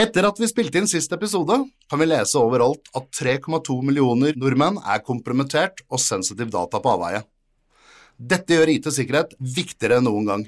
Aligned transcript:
Etter 0.00 0.24
at 0.24 0.38
vi 0.40 0.46
spilte 0.48 0.80
inn 0.80 0.88
sist 0.88 1.12
episode, 1.12 1.58
kan 1.90 2.00
vi 2.00 2.06
lese 2.06 2.38
overalt 2.40 2.86
at 2.96 3.10
3,2 3.18 3.74
millioner 3.84 4.36
nordmenn 4.38 4.78
er 4.80 5.02
kompromittert 5.04 5.82
og 5.90 6.00
sensitiv 6.00 6.48
data 6.54 6.80
på 6.80 6.92
avveie. 6.94 7.20
Dette 8.16 8.56
gjør 8.56 8.72
IT-sikkerhet 8.72 9.34
viktigere 9.58 9.98
enn 10.00 10.08
noen 10.08 10.30
gang. 10.30 10.46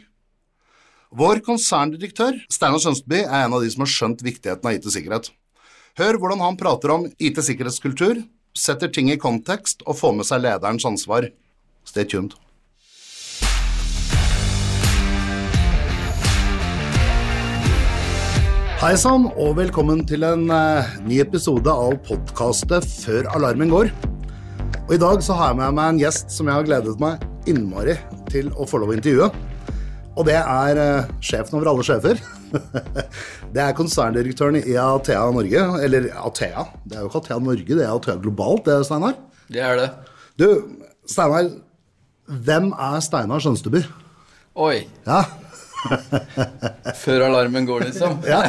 Vår 1.12 1.42
konserndirektør, 1.44 2.38
Steinar 2.48 2.80
Sønsteby, 2.80 3.26
er 3.26 3.44
en 3.44 3.58
av 3.58 3.64
de 3.64 3.68
som 3.74 3.84
har 3.84 3.92
skjønt 3.92 4.24
viktigheten 4.24 4.70
av 4.70 4.78
IT-sikkerhet. 4.78 5.28
Hør 6.00 6.20
hvordan 6.22 6.40
han 6.46 6.56
prater 6.60 6.94
om 6.94 7.04
IT-sikkerhetskultur, 7.20 8.22
setter 8.56 8.88
ting 8.88 9.12
i 9.12 9.20
kontekst 9.20 9.84
og 9.84 9.98
får 10.00 10.16
med 10.16 10.30
seg 10.30 10.46
lederens 10.46 10.88
ansvar. 10.88 11.28
Stay 11.84 12.08
tuned. 12.08 12.38
Hei 18.82 18.96
sann, 18.98 19.28
og 19.38 19.52
velkommen 19.60 20.00
til 20.10 20.24
en 20.26 20.48
uh, 20.50 20.88
ny 21.06 21.20
episode 21.22 21.70
av 21.70 21.92
podkastet 22.02 22.82
Før 22.82 23.28
alarmen 23.30 23.70
går. 23.70 23.92
Og 24.80 24.90
I 24.96 24.98
dag 24.98 25.20
så 25.22 25.36
har 25.38 25.52
jeg 25.52 25.58
med 25.60 25.76
meg 25.76 25.90
en 25.92 26.00
gjest 26.00 26.32
som 26.34 26.48
jeg 26.50 26.58
har 26.58 26.66
gledet 26.66 26.96
meg 26.98 27.22
innmari 27.46 27.94
til 28.32 28.48
å 28.58 28.66
få 28.66 28.80
lov 28.82 28.90
å 28.90 28.96
intervjue. 28.96 29.28
Og 30.18 30.26
det 30.26 30.34
er 30.40 30.80
uh, 30.82 31.12
sjefen 31.22 31.60
over 31.60 31.70
alle 31.70 31.86
sjefer. 31.86 32.18
det 33.54 33.62
er 33.62 33.78
konserndirektøren 33.78 34.58
i 34.64 34.74
Athea 34.74 35.28
Norge. 35.30 35.62
Eller 35.86 36.10
Athea, 36.18 36.66
det 36.82 36.98
er 36.98 37.06
jo 37.06 37.12
ikke 37.12 37.22
Athea 37.22 37.38
Norge, 37.38 37.68
det 37.70 37.86
er 37.86 37.94
Athea 37.94 38.18
globalt, 38.26 38.66
det, 38.66 38.80
Steinar? 38.90 39.14
Det 39.46 39.62
er 39.62 39.78
det. 39.78 39.88
Du, 40.42 40.48
Steinar, 41.06 41.52
hvem 42.50 42.72
er 42.74 42.98
Steinar 43.06 43.46
Skjønsteby? 43.46 43.86
Oi. 44.66 44.74
Ja, 45.06 45.22
Før 47.04 47.26
alarmen 47.28 47.66
går, 47.68 47.86
liksom? 47.90 48.20
ja, 48.28 48.40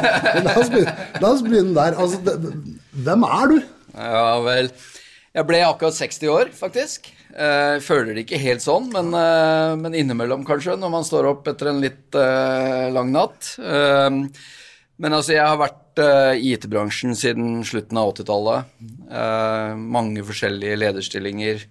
la 0.44 0.56
oss 0.60 0.70
begynne, 0.72 0.94
la 1.20 1.30
oss 1.30 1.44
begynne 1.44 1.74
der. 1.76 1.98
Altså, 2.00 2.20
det, 2.24 2.54
hvem 3.04 3.26
er 3.28 3.52
du? 3.52 3.58
Ja 3.94 4.34
vel. 4.44 4.70
Jeg 5.34 5.46
ble 5.48 5.60
akkurat 5.66 5.96
60 5.96 6.30
år, 6.30 6.50
faktisk. 6.54 7.08
Jeg 7.34 7.80
føler 7.82 8.14
det 8.14 8.22
ikke 8.22 8.38
helt 8.38 8.62
sånn, 8.62 8.86
men, 8.94 9.08
eh, 9.18 9.72
men, 9.80 9.96
innimellom, 9.98 10.44
kanskje, 10.46 10.76
når 10.78 10.92
man 10.92 11.06
står 11.06 11.26
opp 11.32 11.48
etter 11.50 11.72
en 11.72 11.80
litt 11.82 12.14
uh, 12.14 12.86
lang 12.94 13.10
natt. 13.14 13.56
Uh, 13.58 14.22
men 15.02 15.16
altså, 15.16 15.34
jeg 15.34 15.42
har 15.42 15.58
vært 15.58 15.98
uh, 15.98 16.34
i 16.38 16.52
IT-bransjen 16.54 17.18
siden 17.18 17.64
slutten 17.66 17.98
av 17.98 18.12
80-tallet. 18.14 18.70
mange 19.74 20.22
forskjellige 20.26 20.78
lederstillinger 20.78 21.66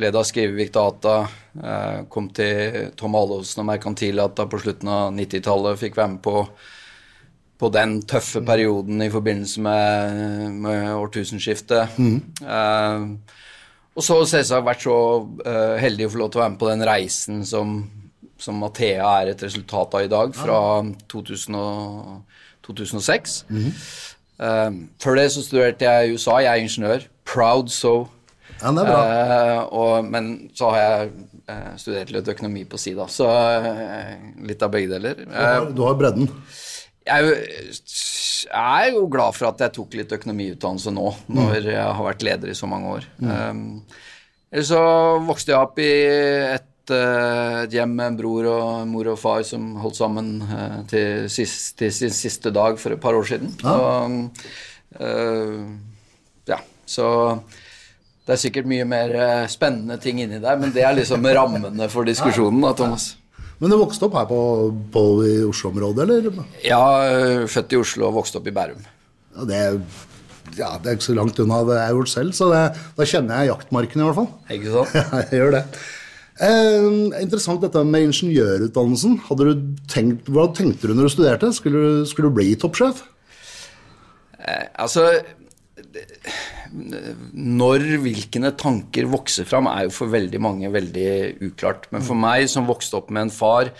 leda 0.00 0.24
Skrivevik 0.24 0.72
Data, 0.72 1.28
eh, 1.62 2.04
kom 2.08 2.30
til 2.32 2.92
Tom 2.96 3.16
Allovsen 3.18 3.62
og 3.62 3.68
Merkantildata 3.68 4.46
på 4.48 4.60
slutten 4.62 4.88
av 4.88 5.12
90-tallet, 5.16 5.80
fikk 5.80 5.98
være 5.98 6.14
med 6.14 6.22
på, 6.24 6.44
på, 7.60 7.70
den 7.74 7.98
tøffe 8.08 8.40
perioden 8.46 9.02
i 9.04 9.10
forbindelse 9.12 9.60
med, 9.60 10.52
med 10.64 10.88
årtusenskiftet. 10.96 11.98
Mm. 11.98 12.20
Eh, 12.40 13.40
og 13.92 14.06
så 14.06 14.22
selvsagt 14.24 14.64
vært 14.64 14.86
så 14.86 14.96
uh, 15.20 15.74
heldig 15.76 16.06
å 16.06 16.12
få 16.14 16.20
lov 16.22 16.30
til 16.32 16.38
å 16.38 16.40
være 16.40 16.52
med 16.54 16.60
på 16.62 16.68
den 16.70 16.84
reisen 16.88 17.42
som, 17.44 17.74
som 18.40 18.56
Mathea 18.56 19.10
er 19.20 19.34
et 19.34 19.44
resultat 19.44 19.98
av 19.98 20.06
i 20.06 20.08
dag, 20.08 20.32
fra 20.32 20.60
2000 21.12 21.58
og, 21.60 22.22
2006. 22.64 23.34
Mm. 23.52 23.68
Før 25.02 25.18
det 25.18 25.26
så 25.34 25.44
studerte 25.44 25.84
jeg 25.84 26.08
i 26.08 26.16
USA. 26.16 26.38
Jeg 26.40 26.48
er 26.54 26.64
ingeniør. 26.64 27.04
Proud 27.28 27.68
so 27.74 27.92
ja, 28.62 28.72
det 28.72 28.82
er 28.84 28.88
bra. 28.88 29.02
Uh, 29.02 29.60
og, 29.74 30.08
men 30.08 30.32
så 30.56 30.70
har 30.72 30.82
jeg 30.82 31.12
uh, 31.50 31.72
studert 31.80 32.12
litt 32.14 32.32
økonomi 32.32 32.64
på 32.70 32.80
sida, 32.80 33.08
så 33.10 33.28
uh, 33.28 34.12
litt 34.46 34.62
av 34.62 34.72
begge 34.74 34.92
deler. 34.94 35.24
Du 35.26 35.34
har, 35.34 35.68
du 35.74 35.84
har 35.86 35.98
bredden? 35.98 36.30
Jeg, 37.02 37.36
jeg, 37.82 38.62
er 38.62 38.92
jo 38.94 39.06
glad 39.10 39.34
for 39.34 39.50
at 39.50 39.62
jeg 39.64 39.74
tok 39.74 39.96
litt 39.98 40.12
økonomiutdannelse 40.14 40.94
nå, 40.94 41.08
når 41.34 41.56
mm. 41.56 41.70
jeg 41.72 41.86
har 41.98 42.06
vært 42.06 42.26
leder 42.26 42.52
i 42.52 42.58
så 42.58 42.70
mange 42.70 42.98
år. 42.98 43.08
Mm. 43.18 43.32
Um, 43.32 44.60
så 44.62 44.82
vokste 45.26 45.54
jeg 45.54 45.64
opp 45.64 45.80
i 45.82 45.94
et 46.52 46.68
et 46.92 47.70
hjem 47.76 47.92
med 47.94 48.08
en 48.10 48.16
bror 48.18 48.46
og 48.50 48.88
mor 48.90 49.06
og 49.12 49.18
far 49.20 49.44
som 49.46 49.68
holdt 49.78 50.00
sammen 50.00 50.32
til, 50.90 51.28
sist, 51.30 51.76
til 51.78 51.92
sin 51.94 52.10
siste 52.10 52.50
dag 52.50 52.74
for 52.82 52.90
et 52.90 53.00
par 53.00 53.14
år 53.14 53.28
siden. 53.28 53.52
Ja. 53.62 53.76
Så, 53.78 54.98
uh, 54.98 55.62
ja, 56.50 56.58
så 56.84 57.06
det 58.22 58.36
er 58.36 58.38
sikkert 58.38 58.68
mye 58.70 58.84
mer 58.86 59.12
eh, 59.18 59.48
spennende 59.50 59.96
ting 60.02 60.20
inni 60.22 60.38
der, 60.42 60.60
men 60.60 60.70
det 60.74 60.84
er 60.86 60.94
liksom 60.94 61.26
rammene 61.26 61.88
for 61.90 62.06
diskusjonen. 62.06 62.62
da, 62.62 62.70
Thomas. 62.78 63.12
Men 63.58 63.70
du 63.70 63.78
vokste 63.78 64.06
opp 64.08 64.14
her 64.18 64.28
på, 64.30 64.38
på 64.94 65.02
i 65.26 65.34
Oslo-området, 65.46 66.06
eller? 66.06 66.44
Ja, 66.66 66.82
eh, 67.06 67.44
født 67.50 67.74
i 67.74 67.80
Oslo 67.82 68.08
og 68.08 68.20
vokste 68.20 68.38
opp 68.40 68.46
i 68.50 68.54
Bærum. 68.54 68.84
Ja, 69.34 69.46
det 69.48 69.58
er, 69.58 69.80
ja, 70.58 70.70
det 70.82 70.90
er 70.90 70.96
ikke 70.98 71.08
så 71.08 71.16
langt 71.18 71.38
unna 71.42 71.60
det 71.66 71.80
jeg 71.80 71.88
har 71.88 71.98
gjort 71.98 72.12
selv, 72.14 72.32
så 72.38 72.48
det, 72.52 72.62
da 72.98 73.08
kjenner 73.08 73.42
jeg 73.42 73.52
jaktmarken 73.52 74.02
i 74.02 74.06
hvert 74.08 74.18
fall. 74.18 74.30
Ikke 74.58 74.72
sant? 74.76 74.96
Ja, 74.98 75.22
jeg 75.26 75.42
gjør 75.42 75.54
det. 75.58 75.62
Eh, 76.42 76.88
interessant 77.22 77.62
dette 77.62 77.82
med 77.86 78.08
ingeniørutdannelsen. 78.08 79.18
Hadde 79.28 79.46
du 79.50 79.66
tenkt, 79.90 80.30
hva 80.30 80.48
tenkte 80.54 80.90
du 80.90 80.94
når 80.96 81.10
du 81.10 81.14
studerte? 81.14 81.52
Skulle, 81.54 81.82
du, 81.82 82.08
skulle 82.10 82.30
du 82.30 82.38
bli 82.38 82.54
toppsjef? 82.58 83.02
Eh, 84.42 84.66
altså 84.82 85.06
når 86.72 87.84
hvilke 88.02 88.52
tanker 88.58 89.08
vokser 89.12 89.46
fram, 89.48 89.68
er 89.70 89.86
jo 89.86 89.94
for 89.94 90.12
veldig 90.12 90.40
mange 90.42 90.70
veldig 90.72 91.10
uklart. 91.48 91.88
Men 91.92 92.04
for 92.06 92.18
meg, 92.18 92.48
som 92.50 92.68
vokste 92.68 92.98
opp 93.00 93.12
med 93.12 93.28
en 93.28 93.34
far 93.34 93.72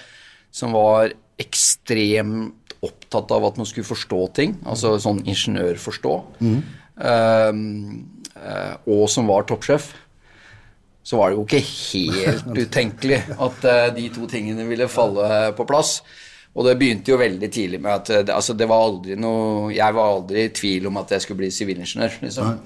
som 0.53 0.75
var 0.77 1.15
ekstremt 1.41 2.77
opptatt 2.83 3.31
av 3.33 3.45
at 3.47 3.59
man 3.61 3.69
skulle 3.69 3.87
forstå 3.87 4.21
ting, 4.37 4.57
altså 4.67 4.97
sånn 5.01 5.23
ingeniørforstå, 5.23 6.15
mm. 6.43 6.57
uh, 6.99 7.53
og 8.91 9.05
som 9.13 9.31
var 9.31 9.47
toppsjef, 9.47 9.93
så 11.03 11.19
var 11.19 11.31
det 11.31 11.39
jo 11.39 11.47
ikke 11.47 11.63
helt 11.63 12.59
utenkelig 12.67 13.21
at 13.33 13.65
uh, 13.69 13.87
de 13.95 14.09
to 14.15 14.27
tingene 14.31 14.67
ville 14.69 14.91
falle 14.91 15.53
på 15.59 15.67
plass. 15.69 16.01
Og 16.53 16.67
det 16.67 16.77
begynte 16.81 17.13
jo 17.13 17.21
veldig 17.21 17.49
tidlig 17.49 17.81
med 17.81 17.93
at 17.95 18.27
det, 18.27 18.35
altså 18.35 18.53
det 18.53 18.69
var 18.69 18.83
aldri 18.85 19.15
noe 19.17 19.71
Jeg 19.73 19.97
var 19.97 20.17
aldri 20.19 20.45
i 20.45 20.53
tvil 20.53 20.91
om 20.91 20.99
at 21.01 21.15
jeg 21.15 21.25
skulle 21.25 21.41
bli 21.41 21.51
sivilingeniør. 21.55 22.19
Liksom. 22.27 22.59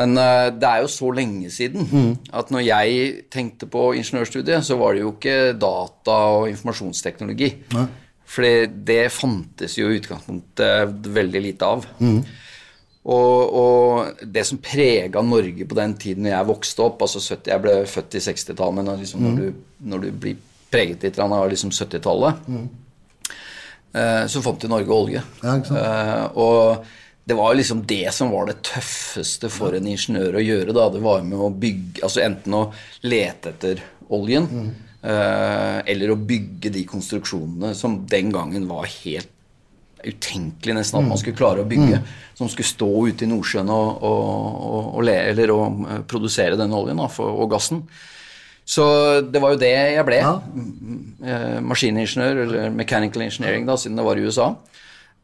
Men 0.00 0.14
uh, 0.16 0.48
det 0.54 0.68
er 0.68 0.84
jo 0.84 0.92
så 0.92 1.10
lenge 1.12 1.50
siden 1.52 1.88
mm. 1.90 2.10
at 2.38 2.52
når 2.54 2.62
jeg 2.64 3.14
tenkte 3.32 3.68
på 3.70 3.90
ingeniørstudiet, 3.98 4.64
så 4.64 4.78
var 4.80 4.94
det 4.94 5.02
jo 5.02 5.14
ikke 5.16 5.56
data 5.58 6.20
og 6.36 6.46
informasjonsteknologi. 6.52 7.50
Nei. 7.74 7.88
For 8.30 8.46
det 8.70 9.02
fantes 9.10 9.74
jo 9.74 9.88
i 9.90 9.98
utgangspunktet 9.98 11.08
veldig 11.10 11.42
lite 11.42 11.66
av. 11.66 11.88
Mm. 11.98 12.20
Og, 13.10 13.54
og, 13.56 14.20
det 14.22 14.44
som 14.46 14.60
prega 14.62 15.22
Norge 15.24 15.64
på 15.66 15.76
den 15.78 15.96
tiden 15.98 16.28
jeg 16.28 16.46
vokste 16.46 16.84
opp 16.84 17.00
altså 17.00 17.22
70, 17.22 17.48
Jeg 17.48 17.62
ble 17.64 17.74
født 17.88 18.16
i 18.18 18.22
60-tallet, 18.26 18.76
men 18.76 19.00
liksom 19.00 19.24
mm. 19.24 19.26
når, 19.26 19.40
du, 19.40 19.64
når, 19.92 20.04
du, 20.04 20.10
blir 20.22 20.46
preget 20.70 21.06
litt 21.08 21.18
av 21.18 21.34
liksom 21.50 21.72
70-tallet 21.74 22.46
Eh, 22.46 22.89
så 24.30 24.42
fant 24.44 24.62
jo 24.62 24.70
Norge 24.70 24.94
olje. 24.94 25.22
Ja, 25.42 25.56
eh, 25.58 26.26
og 26.38 26.84
det 27.24 27.36
var 27.38 27.56
liksom 27.58 27.84
det 27.86 28.12
som 28.14 28.30
var 28.34 28.46
det 28.48 28.60
tøffeste 28.66 29.50
for 29.52 29.76
en 29.76 29.88
ingeniør 29.90 30.38
å 30.38 30.44
gjøre. 30.44 30.76
da, 30.76 30.88
Det 30.90 31.02
var 31.04 31.26
med 31.26 31.38
å 31.38 31.50
bygge 31.50 32.04
Altså 32.06 32.24
enten 32.24 32.56
å 32.56 32.62
lete 33.06 33.52
etter 33.52 33.82
oljen, 34.10 34.48
mm. 34.50 34.70
eller 35.86 36.10
å 36.10 36.16
bygge 36.18 36.72
de 36.74 36.82
konstruksjonene 36.88 37.70
som 37.78 38.00
den 38.10 38.32
gangen 38.34 38.66
var 38.66 38.88
helt 38.90 39.30
utenkelig 40.04 40.74
nesten 40.74 40.98
at 40.98 41.04
man 41.04 41.14
mm. 41.14 41.20
skulle 41.22 41.38
klare 41.38 41.62
å 41.62 41.68
bygge. 41.68 42.00
Mm. 42.00 42.08
Som 42.38 42.50
skulle 42.50 42.70
stå 42.70 42.88
ute 43.10 43.26
i 43.26 43.30
Nordsjøen 43.30 43.70
og, 43.74 43.90
og, 44.06 44.24
og, 44.70 44.88
og, 44.96 45.10
eller, 45.12 45.52
og 45.54 45.84
produsere 46.10 46.58
den 46.58 46.74
oljen 46.76 47.00
da, 47.00 47.08
for, 47.12 47.36
og 47.42 47.52
gassen. 47.52 47.84
Så 48.70 48.84
det 49.26 49.42
var 49.42 49.54
jo 49.54 49.60
det 49.60 49.72
jeg 49.74 50.06
ble. 50.06 50.20
Ja. 50.22 50.36
Eh, 51.26 51.58
maskiningeniør, 51.66 52.44
eller 52.44 52.74
mechanical 52.74 53.24
engineering, 53.26 53.66
da, 53.66 53.74
siden 53.80 53.98
det 53.98 54.06
var 54.06 54.20
i 54.20 54.26
USA. 54.26 54.52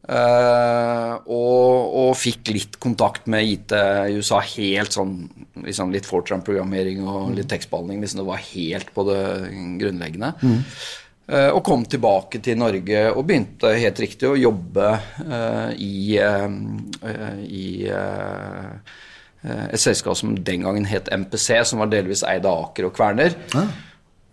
Uh, 0.07 1.17
og, 1.27 1.87
og, 1.99 2.11
fikk 2.15 2.53
litt 2.55 2.77
kontakt 2.79 3.25
med 3.27 3.43
IT 3.43 3.73
i 3.75 4.13
USA, 4.15 4.37
helt 4.53 4.95
sånn 4.95 5.17
liksom 5.65 5.91
litt 5.91 6.07
Fortran-programmering 6.07 7.01
og 7.03 7.33
litt 7.35 7.49
tekstbehandling. 7.51 7.99
Liksom 8.03 8.21
det 8.21 8.29
var 8.29 8.45
helt 8.53 8.93
på 8.95 9.03
det 9.09 9.19
grunnleggende. 9.81 10.31
Mm. 10.39 10.61
Uh, 11.27 11.49
og 11.49 11.59
kom 11.67 11.83
tilbake 11.91 12.39
til 12.43 12.55
Norge 12.59 13.01
og 13.11 13.25
begynte 13.27 13.73
helt 13.75 13.99
riktig 13.99 14.29
å 14.29 14.39
jobbe 14.39 14.93
uh, 15.27 15.75
i, 15.75 16.15
i 17.51 17.67
Eh, 17.91 18.95
et 19.45 19.79
selskap 19.79 20.17
som 20.17 20.33
den 20.43 20.63
gangen 20.65 20.87
het 20.89 21.11
MPC, 21.13 21.61
som 21.69 21.83
var 21.83 21.91
delvis 21.91 22.23
eid 22.25 22.47
av 22.47 22.69
Aker 22.69 22.89
og 22.89 22.95
Kverner. 22.97 23.35
Ja. 23.53 23.67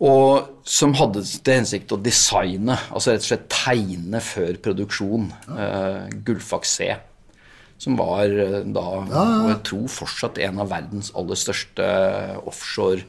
Og 0.03 0.67
som 0.67 0.95
hadde 0.99 1.23
til 1.23 1.61
hensikt 1.61 1.93
å 1.95 2.01
designe, 2.03 2.77
altså 2.91 3.13
rett 3.13 3.23
og 3.23 3.29
slett 3.29 3.49
tegne 3.53 4.21
før 4.25 4.57
produksjon, 4.65 5.29
ja. 5.47 5.55
uh, 5.55 6.15
Gullfaks 6.27 6.77
C. 6.81 6.91
Som 7.81 7.99
var 8.01 8.33
uh, 8.33 8.61
da, 8.65 8.87
ja, 9.13 9.25
og 9.45 9.51
jeg 9.53 9.61
tror 9.71 9.93
fortsatt, 9.93 10.41
en 10.43 10.63
av 10.65 10.73
verdens 10.73 11.13
aller 11.15 11.39
største 11.39 11.91
offshore 12.45 13.05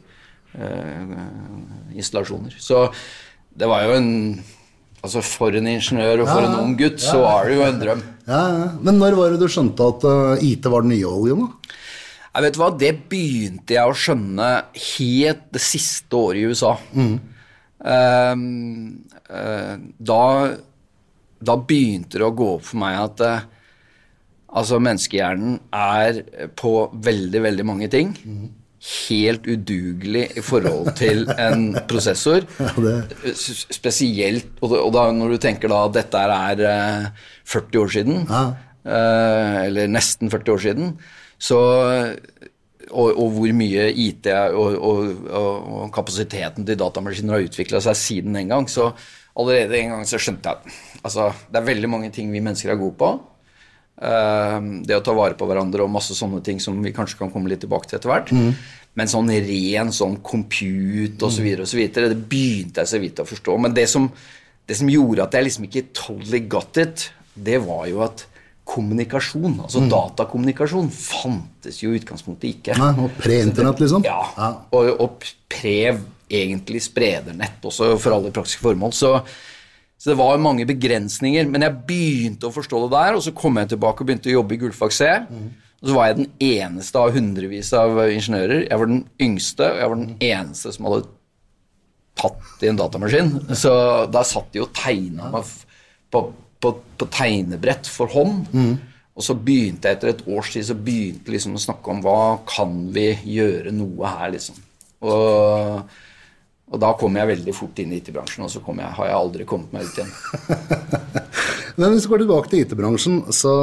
uh. 0.55 1.23
Så 2.63 2.85
det 3.55 3.67
var 3.71 3.87
jo 3.87 3.97
en 3.97 4.11
Altså 5.05 5.21
For 5.21 5.53
en 5.53 5.67
ingeniør 5.69 6.23
og 6.23 6.29
for 6.31 6.45
en 6.47 6.55
ung 6.63 6.71
gutt, 6.79 6.97
så 7.03 7.19
var 7.21 7.45
det 7.45 7.59
jo 7.59 7.65
en 7.65 7.75
drøm. 7.77 7.99
Ja, 8.25 8.39
ja. 8.49 8.69
Men 8.81 8.97
når 8.97 9.17
var 9.19 9.35
det 9.35 9.37
du 9.43 9.51
skjønte 9.53 9.85
at 9.91 10.05
eh, 10.09 10.45
IT 10.47 10.65
var 10.73 10.81
den 10.81 10.95
nye 10.95 11.05
oljen, 11.05 11.43
da? 11.43 11.75
Jeg 12.35 12.43
vet 12.49 12.57
hva, 12.59 12.67
Det 12.75 12.91
begynte 13.11 13.77
jeg 13.77 13.87
å 13.87 13.95
skjønne 13.95 14.49
helt 14.75 15.45
det 15.55 15.61
siste 15.63 16.17
året 16.19 16.41
i 16.41 16.49
USA. 16.51 16.73
Mm. 16.91 17.15
Uh, 17.85 18.35
uh, 19.29 19.75
da, 20.11 20.21
da 21.45 21.55
begynte 21.69 22.17
det 22.19 22.25
å 22.27 22.33
gå 22.35 22.47
opp 22.57 22.65
for 22.71 22.81
meg 22.81 22.97
at 23.03 23.23
uh, 23.23 23.45
altså 24.55 24.79
menneskehjernen 24.83 25.57
er 25.75 26.21
på 26.57 26.75
veldig, 27.05 27.41
veldig 27.45 27.65
mange 27.67 27.89
ting 27.93 28.13
helt 28.85 29.47
udugelig 29.49 30.25
i 30.37 30.41
forhold 30.45 30.91
til 30.99 31.23
en 31.41 31.71
prosessor. 31.89 32.43
det- 32.85 33.33
Spesielt 33.73 34.59
og 34.61 34.75
da- 34.93 35.07
når 35.15 35.35
du 35.35 35.37
tenker 35.41 35.71
da 35.71 35.79
at 35.87 35.95
dette 35.95 36.21
er 36.21 36.61
eh, 36.69 37.07
40 37.49 37.79
år 37.81 37.93
siden, 37.95 38.19
Ja. 38.29 38.43
eller 39.65 39.89
nesten 39.89 40.29
40 40.29 40.53
år 40.53 40.61
siden, 40.67 40.91
så 41.37 41.59
og, 42.91 43.11
og 43.17 43.29
hvor 43.35 43.53
mye 43.57 43.87
IT 43.91 44.27
og, 44.53 44.75
og, 44.77 45.13
og, 45.25 45.69
og 45.79 45.93
kapasiteten 45.95 46.67
til 46.67 46.77
datamaskiner 46.79 47.37
har 47.37 47.47
utvikla 47.47 47.81
seg 47.83 47.97
siden 47.99 48.37
den 48.37 48.51
gang. 48.51 48.67
Så 48.69 48.91
allerede 49.35 49.79
en 49.79 49.95
gang 49.97 50.09
så 50.09 50.19
skjønte 50.21 50.51
jeg 50.51 50.59
at 50.59 51.07
altså, 51.07 51.31
det 51.49 51.61
er 51.61 51.71
veldig 51.71 51.91
mange 51.91 52.11
ting 52.15 52.31
vi 52.33 52.43
mennesker 52.45 52.73
er 52.73 52.79
gode 52.79 52.97
på. 52.99 53.11
Eh, 53.95 54.57
det 54.85 54.97
å 54.97 55.03
ta 55.05 55.15
vare 55.15 55.37
på 55.39 55.47
hverandre 55.49 55.85
og 55.85 55.93
masse 55.93 56.17
sånne 56.17 56.41
ting 56.45 56.61
som 56.63 56.77
vi 56.83 56.93
kanskje 56.95 57.19
kan 57.21 57.31
komme 57.33 57.51
litt 57.51 57.63
tilbake 57.65 57.89
til 57.89 57.99
etter 57.99 58.11
hvert. 58.11 58.33
Men 58.95 59.11
sånn 59.11 59.31
ren 59.33 59.91
sånn 59.95 60.19
compute 60.23 61.27
osv., 61.27 61.49
og 61.59 61.67
så 61.67 61.79
videre, 61.79 62.13
det 62.13 62.29
begynte 62.31 62.83
jeg 62.83 62.93
så 62.93 63.01
vidt 63.01 63.19
å 63.19 63.27
forstå. 63.27 63.57
Men 63.59 63.75
det 63.75 63.89
som, 63.91 64.07
det 64.67 64.77
som 64.79 64.91
gjorde 64.91 65.25
at 65.25 65.35
jeg 65.35 65.49
liksom 65.49 65.67
ikke 65.67 65.89
totally 65.95 66.45
got 66.47 66.79
it, 66.79 67.09
det 67.35 67.59
var 67.65 67.89
jo 67.91 68.05
at 68.05 68.23
kommunikasjon, 68.65 69.59
altså 69.61 69.83
datakommunikasjon, 69.89 70.87
fantes 70.89 71.81
jo 71.83 71.91
i 71.93 71.99
utgangspunktet 71.99 72.47
ikke. 72.49 72.77
Nei, 72.81 72.91
og 73.05 73.17
Pre-internett, 73.19 73.81
liksom? 73.83 74.05
Ja, 74.07 74.23
og, 74.73 74.89
og 75.03 75.27
pre 75.51 75.77
egentlig 76.25 76.81
spredernett 76.81 77.61
også 77.65 77.91
for 78.01 78.15
alle 78.15 78.31
praktiske 78.33 78.65
formål. 78.65 78.95
Så, 78.97 79.11
så 80.01 80.11
det 80.11 80.17
var 80.17 80.41
mange 80.41 80.65
begrensninger. 80.67 81.45
Men 81.51 81.67
jeg 81.67 81.77
begynte 81.87 82.49
å 82.49 82.55
forstå 82.55 82.81
det 82.85 82.95
der, 82.95 83.17
og 83.17 83.21
så 83.25 83.35
kom 83.37 83.61
jeg 83.61 83.75
tilbake 83.75 84.01
og 84.01 84.09
begynte 84.09 84.31
å 84.31 84.39
jobbe 84.39 84.57
i 84.57 84.61
Gullfag 84.63 84.95
C. 84.97 85.11
Og 85.85 85.91
så 85.91 85.97
var 85.97 86.09
jeg 86.09 86.17
den 86.23 86.31
eneste 86.41 87.01
av 87.01 87.13
hundrevis 87.13 87.69
av 87.77 87.99
ingeniører. 88.07 88.65
Jeg 88.65 88.81
var 88.81 88.89
den 88.89 89.03
yngste, 89.21 89.69
og 89.69 89.83
jeg 89.83 89.91
var 89.91 90.01
den 90.01 90.15
eneste 90.31 90.73
som 90.73 90.89
hadde 90.89 91.03
tatt 92.15 92.65
i 92.65 92.71
en 92.71 92.79
datamaskin. 92.79 93.31
Så 93.53 93.75
da 94.09 94.25
satt 94.25 94.49
de 94.55 94.63
og 94.65 94.73
tegna 94.73 95.29
meg 95.35 95.53
på, 96.09 96.25
på, 96.65 96.73
på 96.99 97.07
tegnebrett 97.13 97.89
for 97.91 98.11
hånd. 98.11 98.49
Og 99.15 99.23
så 99.23 99.35
begynte 99.39 99.87
jeg 99.87 99.97
etter 99.97 100.11
et 100.11 100.25
års 100.27 100.51
tid 100.51 100.65
så 100.67 100.75
begynte 100.75 101.31
liksom 101.31 101.55
å 101.55 101.61
snakke 101.61 101.91
om 101.93 102.01
hva 102.03 102.41
kan 102.49 102.73
vi 102.95 103.13
gjøre 103.37 103.71
noe 103.71 104.09
her, 104.11 104.33
liksom. 104.33 104.57
Og, 105.05 105.93
og 106.67 106.81
da 106.81 106.89
kom 106.99 107.15
jeg 107.15 107.29
veldig 107.29 107.53
fort 107.55 107.79
inn 107.79 107.93
i 107.95 108.01
IT-bransjen, 108.01 108.43
og 108.43 108.51
så 108.51 108.59
kom 108.65 108.81
jeg, 108.83 108.91
har 108.97 109.07
jeg 109.07 109.19
aldri 109.21 109.47
kommet 109.47 109.71
meg 109.75 109.87
ut 109.87 110.01
igjen. 110.01 110.11
Men 111.79 111.93
hvis 111.93 112.07
vi 112.07 112.11
går 112.11 112.23
tilbake 112.25 112.51
til 112.51 112.65
IT-bransjen, 112.65 113.21
så, 113.35 113.53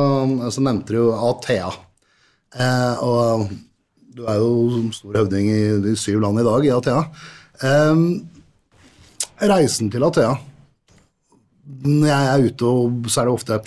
så 0.52 0.64
nevnte 0.64 0.94
du 0.94 1.00
jo 1.02 1.10
Athea. 1.28 1.68
Eh, 2.56 3.04
og 3.04 3.52
du 4.16 4.24
er 4.28 4.40
jo 4.40 4.86
stor 4.96 5.20
høvding 5.20 5.50
i 5.52 5.60
de 5.84 5.92
syv 6.00 6.22
land 6.24 6.40
i 6.40 6.46
dag, 6.48 6.64
i 6.64 6.72
Athea. 6.78 7.04
Eh, 7.60 8.06
reisen 9.52 9.92
til 9.92 10.08
Athea 10.08 10.32
Når 11.62 12.08
jeg 12.08 12.28
er 12.28 12.46
ute, 12.48 12.66
og 12.66 13.10
så 13.10 13.22
er 13.22 13.28
det 13.28 13.34
ofte 13.36 13.58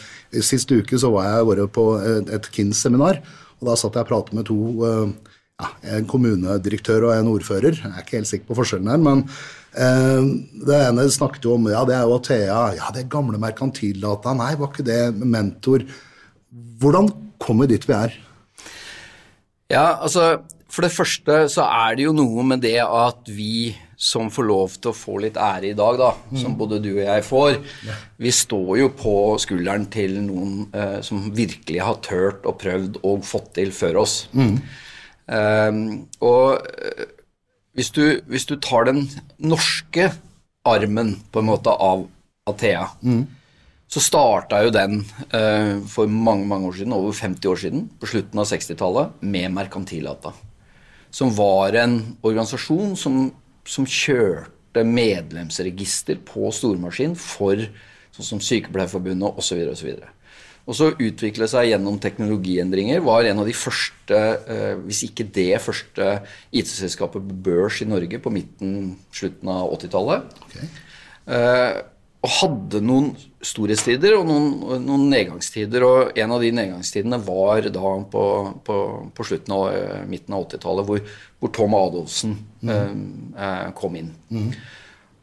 Sist 0.43 0.71
uke 0.71 0.99
så 0.99 1.11
var 1.13 1.29
jeg 1.29 1.47
bare 1.47 1.67
på 1.71 1.85
et, 2.01 2.31
et 2.35 2.49
KINS-seminar, 2.51 3.21
og 3.61 3.69
da 3.69 3.77
satt 3.79 3.95
jeg 3.95 4.03
og 4.03 4.09
pratet 4.09 4.35
med 4.35 4.47
to 4.49 4.57
eh, 4.83 5.35
ja, 5.61 5.69
en 5.95 6.07
kommunedirektør 6.09 7.07
og 7.07 7.13
en 7.15 7.29
ordfører. 7.31 7.77
Jeg 7.79 7.91
er 7.91 8.03
ikke 8.03 8.19
helt 8.19 8.31
sikker 8.31 8.49
på 8.49 8.57
forskjellen 8.59 8.91
her, 8.91 8.99
men 8.99 9.23
eh, 9.79 10.27
det 10.67 10.81
ene 10.81 11.07
snakket 11.11 11.47
jo 11.47 11.55
om 11.55 11.69
ja, 11.71 11.85
det 11.87 11.95
er 11.95 12.03
jo 12.03 12.17
Athea, 12.19 12.59
ja, 12.75 12.91
det 12.95 13.05
er 13.05 13.13
gamle 13.15 13.39
merkantildata. 13.41 14.35
Nei, 14.35 14.51
var 14.59 14.73
ikke 14.73 14.87
det 14.87 14.99
mentor? 15.23 15.87
Hvordan 16.81 17.09
kom 17.41 17.63
vi 17.63 17.71
dit 17.71 17.87
vi 17.87 17.95
er? 17.95 18.19
Ja, 19.71 19.95
altså 20.03 20.43
For 20.69 20.83
det 20.83 20.91
første 20.91 21.45
så 21.49 21.63
er 21.63 21.95
det 21.95 22.03
jo 22.09 22.13
noe 22.15 22.43
med 22.43 22.59
det 22.65 22.81
at 22.83 23.29
vi 23.31 23.71
som 24.05 24.29
får 24.29 24.45
lov 24.45 24.73
til 24.77 24.91
å 24.91 24.97
få 24.97 25.17
litt 25.23 25.37
ære 25.41 25.71
i 25.71 25.77
dag, 25.77 25.97
da, 25.97 26.11
som 26.37 26.53
både 26.59 26.77
du 26.83 26.91
og 26.91 27.03
jeg 27.07 27.23
får, 27.25 27.55
vi 28.21 28.33
står 28.37 28.71
jo 28.83 28.89
på 28.99 29.15
skulderen 29.41 29.87
til 29.93 30.19
noen 30.27 30.67
eh, 30.77 30.99
som 31.05 31.31
virkelig 31.35 31.81
har 31.81 31.97
turt 32.05 32.45
og 32.45 32.59
prøvd 32.61 32.99
og 33.01 33.23
fått 33.25 33.55
til 33.57 33.73
før 33.73 34.03
oss. 34.03 34.19
Eh, 35.25 35.79
og 36.21 36.67
eh, 36.69 37.07
hvis, 37.73 37.89
du, 37.95 38.03
hvis 38.29 38.45
du 38.45 38.59
tar 38.61 38.91
den 38.91 39.07
norske 39.41 40.11
armen 40.65 41.15
på 41.31 41.41
en 41.41 41.49
måte 41.49 41.73
av 41.73 42.05
Athea, 42.49 42.85
så 43.95 44.01
starta 44.01 44.59
jo 44.65 44.73
den 44.73 44.99
eh, 45.33 45.77
for 45.89 46.09
mange 46.09 46.45
mange 46.49 46.69
år 46.69 46.77
siden, 46.79 46.93
over 46.93 47.13
50 47.13 47.49
år 47.51 47.61
siden, 47.61 47.87
på 48.01 48.09
slutten 48.09 48.41
av 48.41 48.49
60-tallet, 48.49 49.17
med 49.21 49.53
Merkantilata. 49.53 50.33
Som 51.13 51.31
var 51.37 51.77
en 51.79 51.99
organisasjon 52.25 52.95
som, 52.99 53.31
som 53.67 53.87
kjørte 53.87 54.83
medlemsregister 54.85 56.19
på 56.27 56.51
stormaskin 56.53 57.15
for 57.19 57.59
sånn 58.15 58.29
som 58.35 58.43
Sykepleierforbundet 58.43 59.39
osv. 59.41 59.63
osv. 59.71 59.95
Og 60.65 60.73
så 60.73 60.89
utvikle 60.97 61.45
seg 61.49 61.69
gjennom 61.69 61.99
teknologiendringer. 62.01 63.03
Var 63.05 63.29
en 63.29 63.41
av 63.43 63.49
de 63.49 63.53
første, 63.53 64.21
eh, 64.49 64.77
hvis 64.87 65.03
ikke 65.09 65.27
det 65.33 65.61
første, 65.61 66.21
IT-selskapet 66.51 67.21
på 67.21 67.41
børs 67.49 67.81
i 67.81 67.89
Norge 67.89 68.19
på 68.19 68.33
midten, 68.33 68.95
slutten 69.13 69.51
av 69.51 69.69
80-tallet. 69.77 70.23
Eh, 71.27 71.81
og 72.25 72.31
hadde 72.39 72.81
noen 72.81 73.11
storhetstider 73.45 74.15
og 74.17 74.25
noen, 74.25 74.47
noen 74.81 75.03
nedgangstider. 75.11 75.83
Og 75.85 76.17
en 76.17 76.33
av 76.33 76.41
de 76.41 76.49
nedgangstidene 76.57 77.19
var 77.21 77.67
da 77.69 77.91
på, 78.11 78.23
på, 78.65 78.77
på 79.13 79.27
slutten 79.29 79.53
av 79.53 79.65
eh, 79.75 80.01
midten 80.09 80.33
av 80.33 80.47
80-tallet, 80.47 80.87
hvor, 80.89 81.19
hvor 81.39 81.53
Tom 81.53 81.77
Adolfsen 81.77 82.33
mm. 82.65 83.03
eh, 83.37 83.67
kom 83.77 83.99
inn. 83.99 84.09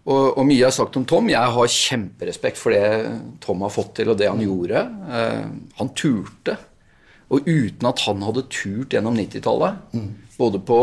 Og, 0.02 0.38
og 0.38 0.46
mye 0.46 0.68
er 0.68 0.74
sagt 0.74 0.98
om 0.98 1.06
Tom. 1.08 1.30
Jeg 1.32 1.56
har 1.56 1.74
kjemperespekt 1.76 2.60
for 2.60 2.74
det 2.74 2.86
Tom 3.42 3.66
har 3.66 3.74
fått 3.74 3.96
til, 3.98 4.12
og 4.12 4.20
det 4.20 4.30
han 4.30 4.42
gjorde. 4.42 4.84
Eh, 5.18 5.48
han 5.80 5.92
turte. 5.98 6.56
Og 7.32 7.48
uten 7.48 7.88
at 7.88 8.04
han 8.06 8.22
hadde 8.22 8.46
turt 8.52 8.94
gjennom 8.94 9.16
90-tallet, 9.16 9.98
både 10.36 10.58
på 10.68 10.78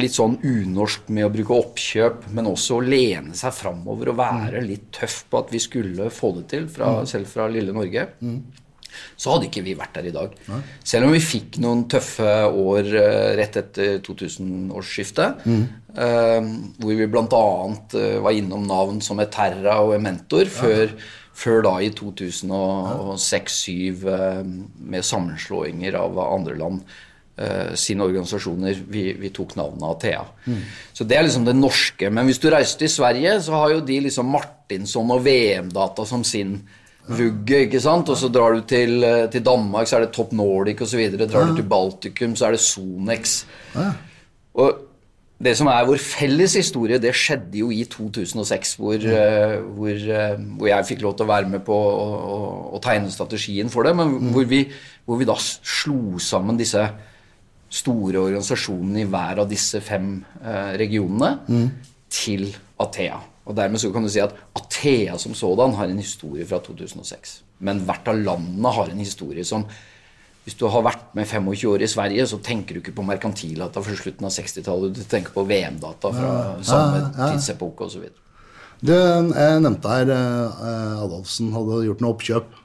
litt 0.00 0.14
sånn 0.16 0.36
unorsk 0.42 1.08
med 1.14 1.24
å 1.26 1.32
bruke 1.34 1.54
oppkjøp, 1.56 2.16
men 2.36 2.50
også 2.50 2.72
å 2.78 2.84
lene 2.84 3.34
seg 3.38 3.52
framover 3.56 4.06
og 4.12 4.18
være 4.20 4.58
litt 4.66 4.86
tøff 5.00 5.16
på 5.30 5.34
at 5.44 5.48
vi 5.54 5.60
skulle 5.62 6.04
få 6.14 6.28
det 6.38 6.44
til, 6.54 6.64
fra, 6.72 6.86
selv 7.08 7.26
fra 7.30 7.44
lille 7.50 7.72
Norge, 7.76 8.04
så 9.16 9.30
hadde 9.34 9.46
ikke 9.46 9.62
vi 9.62 9.74
vært 9.78 9.94
der 9.98 10.06
i 10.10 10.14
dag. 10.14 10.30
Selv 10.86 11.04
om 11.06 11.12
vi 11.14 11.20
fikk 11.22 11.58
noen 11.62 11.84
tøffe 11.90 12.30
år 12.48 12.84
eh, 12.98 13.34
rett 13.38 13.56
etter 13.60 14.00
2000-årsskiftet, 14.06 15.30
eh, 15.46 16.40
hvor 16.80 16.94
vi 16.98 17.06
bl.a. 17.10 17.24
Uh, 17.94 18.18
var 18.24 18.32
innom 18.36 18.64
navn 18.66 19.00
som 19.04 19.20
Eterra 19.22 19.74
og 19.84 19.94
Ementor, 19.96 20.46
før, 20.50 20.86
før 21.40 21.58
da 21.68 21.74
i 21.84 21.90
2006-2007 21.96 24.06
eh, 24.16 24.42
med 24.94 25.02
sammenslåinger 25.06 25.92
av 26.00 26.10
andre 26.26 26.54
land. 26.58 26.78
eh, 26.82 26.86
sine 27.78 28.04
organisasjoner. 28.04 28.82
Vi, 28.92 29.04
vi 29.16 29.30
tok 29.32 29.54
navnet 29.56 29.86
Athea. 29.86 30.24
Så 30.92 31.06
det 31.08 31.16
er 31.16 31.24
liksom 31.24 31.46
det 31.46 31.54
norske. 31.56 32.10
Men 32.12 32.28
hvis 32.28 32.40
du 32.42 32.50
reiser 32.52 32.82
til 32.82 32.92
Sverige, 32.92 33.38
så 33.46 33.54
har 33.56 33.72
jo 33.74 33.80
de 33.86 33.96
liksom 34.04 34.28
Martinsson 34.28 35.14
og 35.14 35.24
VM-data 35.24 36.04
som 36.08 36.24
sin 36.26 36.58
vugge, 37.08 37.64
ikke 37.66 37.80
sant? 37.82 38.10
Og 38.12 38.18
så 38.18 38.30
drar 38.32 38.54
du 38.54 38.62
til, 38.68 39.02
eh, 39.04 39.26
til 39.30 39.44
Danmark, 39.44 39.88
så 39.88 39.96
er 39.96 40.06
det 40.06 40.12
Top 40.12 40.32
Nordic 40.32 40.80
osv. 40.80 41.00
Drar 41.18 41.48
du 41.48 41.56
til 41.56 41.68
Baltikum, 41.68 42.36
så 42.36 42.46
er 42.46 42.50
det 42.52 42.60
Sonex. 42.60 43.44
Og 44.54 44.86
det 45.40 45.56
som 45.56 45.66
er 45.72 45.86
vår 45.88 45.96
felles 45.96 46.54
historie, 46.54 46.98
det 46.98 47.14
skjedde 47.16 47.58
jo 47.58 47.70
i 47.70 47.84
2006, 47.84 48.74
hvor, 48.76 48.94
eh, 48.94 49.56
hvor, 49.60 49.88
eh, 49.88 50.36
hvor 50.36 50.68
jeg 50.68 50.86
fikk 50.86 51.02
lov 51.02 51.16
til 51.16 51.24
å 51.24 51.32
være 51.32 51.48
med 51.48 51.64
på 51.64 51.72
å, 51.72 52.08
å, 52.36 52.76
å 52.76 52.80
tegne 52.80 53.10
strategien 53.10 53.70
for 53.70 53.82
det, 53.82 53.96
men 53.96 54.32
hvor, 54.34 54.44
vi, 54.44 54.66
hvor 55.06 55.16
vi 55.16 55.24
da 55.24 55.36
slo 55.40 56.18
sammen 56.18 56.58
disse 56.58 56.84
store 57.70 58.18
organisasjonene 58.18 59.04
i 59.04 59.08
hver 59.10 59.44
av 59.44 59.48
disse 59.50 59.80
fem 59.84 60.18
regionene 60.42 61.36
regionene 61.38 61.70
til 62.10 62.50
Athea. 62.82 63.20
Og 63.46 63.56
dermed 63.56 63.80
så 63.82 63.90
kan 63.94 64.04
du 64.04 64.10
si 64.12 64.22
at 64.22 64.34
Athea 64.58 65.16
som 65.18 65.34
sådan 65.34 65.74
har 65.78 65.90
en 65.90 66.02
historie 66.02 66.46
fra 66.46 66.60
2006. 66.62 67.40
Men 67.66 67.82
hvert 67.86 68.08
av 68.10 68.18
landene 68.18 68.74
har 68.74 68.92
en 68.92 69.02
historie 69.02 69.44
som 69.46 69.66
Hvis 70.40 70.56
du 70.56 70.64
har 70.72 70.80
vært 70.82 71.10
med 71.14 71.28
25 71.28 71.68
år 71.68 71.82
i 71.84 71.86
Sverige, 71.86 72.24
så 72.26 72.38
tenker 72.40 72.74
du 72.74 72.80
ikke 72.80 72.94
på 72.96 73.04
merkantildata 73.04 73.82
fra 73.84 73.92
slutten 73.94 74.24
av 74.24 74.32
60-tallet. 74.32 74.94
Du 74.96 75.04
tenker 75.04 75.34
på 75.34 75.44
VM-data 75.44 76.10
fra 76.16 76.30
samme 76.64 77.02
tidsepoke 77.12 77.84
osv. 77.84 78.06
Du, 78.80 78.90
jeg 78.90 79.60
nevnte 79.60 79.92
her 79.92 80.08
eh, 80.14 81.02
Adolfsen 81.04 81.52
hadde 81.52 81.82
gjort 81.84 82.00
noe 82.00 82.16
oppkjøp. 82.16 82.56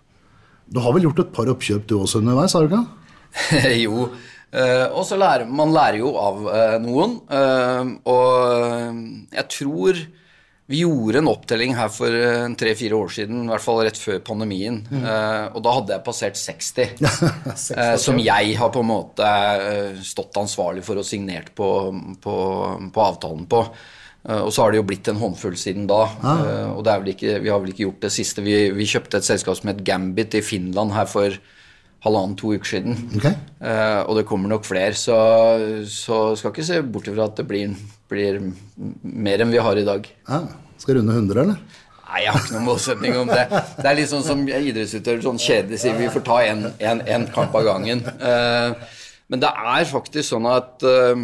Du 0.71 0.79
har 0.79 0.95
vel 0.95 1.09
gjort 1.09 1.19
et 1.25 1.35
par 1.35 1.51
oppkjøp 1.51 1.83
du 1.91 1.97
også 1.99 2.23
underveis, 2.23 2.55
har 2.55 2.63
du 2.63 2.77
ikke? 2.77 3.75
jo. 3.85 4.07
Uh, 4.55 4.87
og 4.95 5.03
så 5.03 5.17
lærer 5.19 5.49
man 5.51 5.73
lærer 5.75 5.99
jo 5.99 6.13
av 6.19 6.45
uh, 6.45 6.75
noen. 6.83 7.17
Uh, 7.27 7.95
og 8.07 9.33
jeg 9.35 9.49
tror 9.51 10.05
vi 10.65 10.79
gjorde 10.81 11.19
en 11.21 11.27
opptelling 11.29 11.75
her 11.77 11.91
for 11.93 12.09
tre-fire 12.57 12.97
år 12.97 13.11
siden, 13.13 13.43
i 13.43 13.51
hvert 13.51 13.61
fall 13.61 13.83
rett 13.85 13.99
før 14.01 14.23
pandemien. 14.25 14.79
Mm. 14.89 15.03
og 15.53 15.59
da 15.61 15.73
hadde 15.75 15.93
jeg 15.93 16.03
passert 16.07 16.39
60. 16.41 17.03
60 17.05 18.01
som 18.05 18.17
jeg 18.17 18.55
har 18.57 18.71
på 18.73 18.81
en 18.81 18.89
måte 18.89 19.27
stått 20.01 20.39
ansvarlig 20.41 20.81
for 20.87 20.97
og 20.97 21.05
signert 21.05 21.51
på, 21.53 21.69
på, 22.17 22.37
på 22.89 23.03
avtalen 23.03 23.45
på. 23.45 23.61
og 24.39 24.49
så 24.49 24.63
har 24.63 24.73
det 24.73 24.81
jo 24.81 24.87
blitt 24.89 25.11
en 25.13 25.21
håndfull 25.21 25.53
siden 25.53 25.85
da. 25.85 26.01
Ah. 26.25 26.73
og 26.73 27.13
ikke, 27.13 27.37
vi 27.45 27.53
har 27.53 27.61
vel 27.61 27.75
ikke 27.75 27.85
gjort 27.85 28.01
det 28.07 28.15
siste. 28.17 28.41
Vi, 28.41 28.57
vi 28.73 28.89
kjøpte 28.89 29.21
et 29.21 29.29
selskap 29.29 29.61
som 29.61 29.69
het 29.69 29.85
Gambit 29.85 30.33
i 30.33 30.41
Finland 30.41 30.97
her 30.97 31.05
for 31.05 31.37
halvannen-to 32.05 32.53
uker 32.55 32.69
siden. 32.75 32.97
Okay. 33.17 33.33
Uh, 33.59 34.05
og 34.05 34.19
det 34.19 34.27
kommer 34.29 34.51
nok 34.51 34.67
flere, 34.67 34.93
så, 34.97 35.17
så 35.89 36.19
skal 36.37 36.53
ikke 36.53 36.67
se 36.67 36.81
bort 36.85 37.09
ifra 37.09 37.25
at 37.29 37.39
det 37.39 37.47
blir, 37.49 37.73
blir, 38.11 38.41
mer 39.01 39.43
enn 39.43 39.53
vi 39.53 39.63
har 39.65 39.81
i 39.81 39.87
dag. 39.87 40.05
Ja, 40.29 40.43
skal 40.81 40.99
runde 40.99 41.15
100, 41.15 41.41
eller? 41.45 41.81
Nei, 42.05 42.19
jeg 42.21 42.35
har 42.35 42.43
ikke 42.43 42.53
noen 42.53 42.67
målsetning 42.67 43.15
om 43.17 43.31
det. 43.31 43.45
Det 43.49 43.87
er 43.89 43.97
litt 43.97 44.11
sånn 44.11 44.25
som 44.25 44.43
idrettsutøver 44.45 45.23
sånn 45.25 45.41
kjedelig 45.41 45.81
sier, 45.81 45.97
vi 45.97 46.11
får 46.13 46.25
ta 46.27 46.37
én 46.45 47.25
kamp 47.33 47.57
av 47.57 47.65
gangen. 47.65 48.05
Uh, 48.21 48.77
men 49.33 49.41
det 49.41 49.49
er 49.49 49.89
faktisk 49.89 50.29
sånn 50.29 50.45
at 50.47 50.85
uh, 50.85 51.17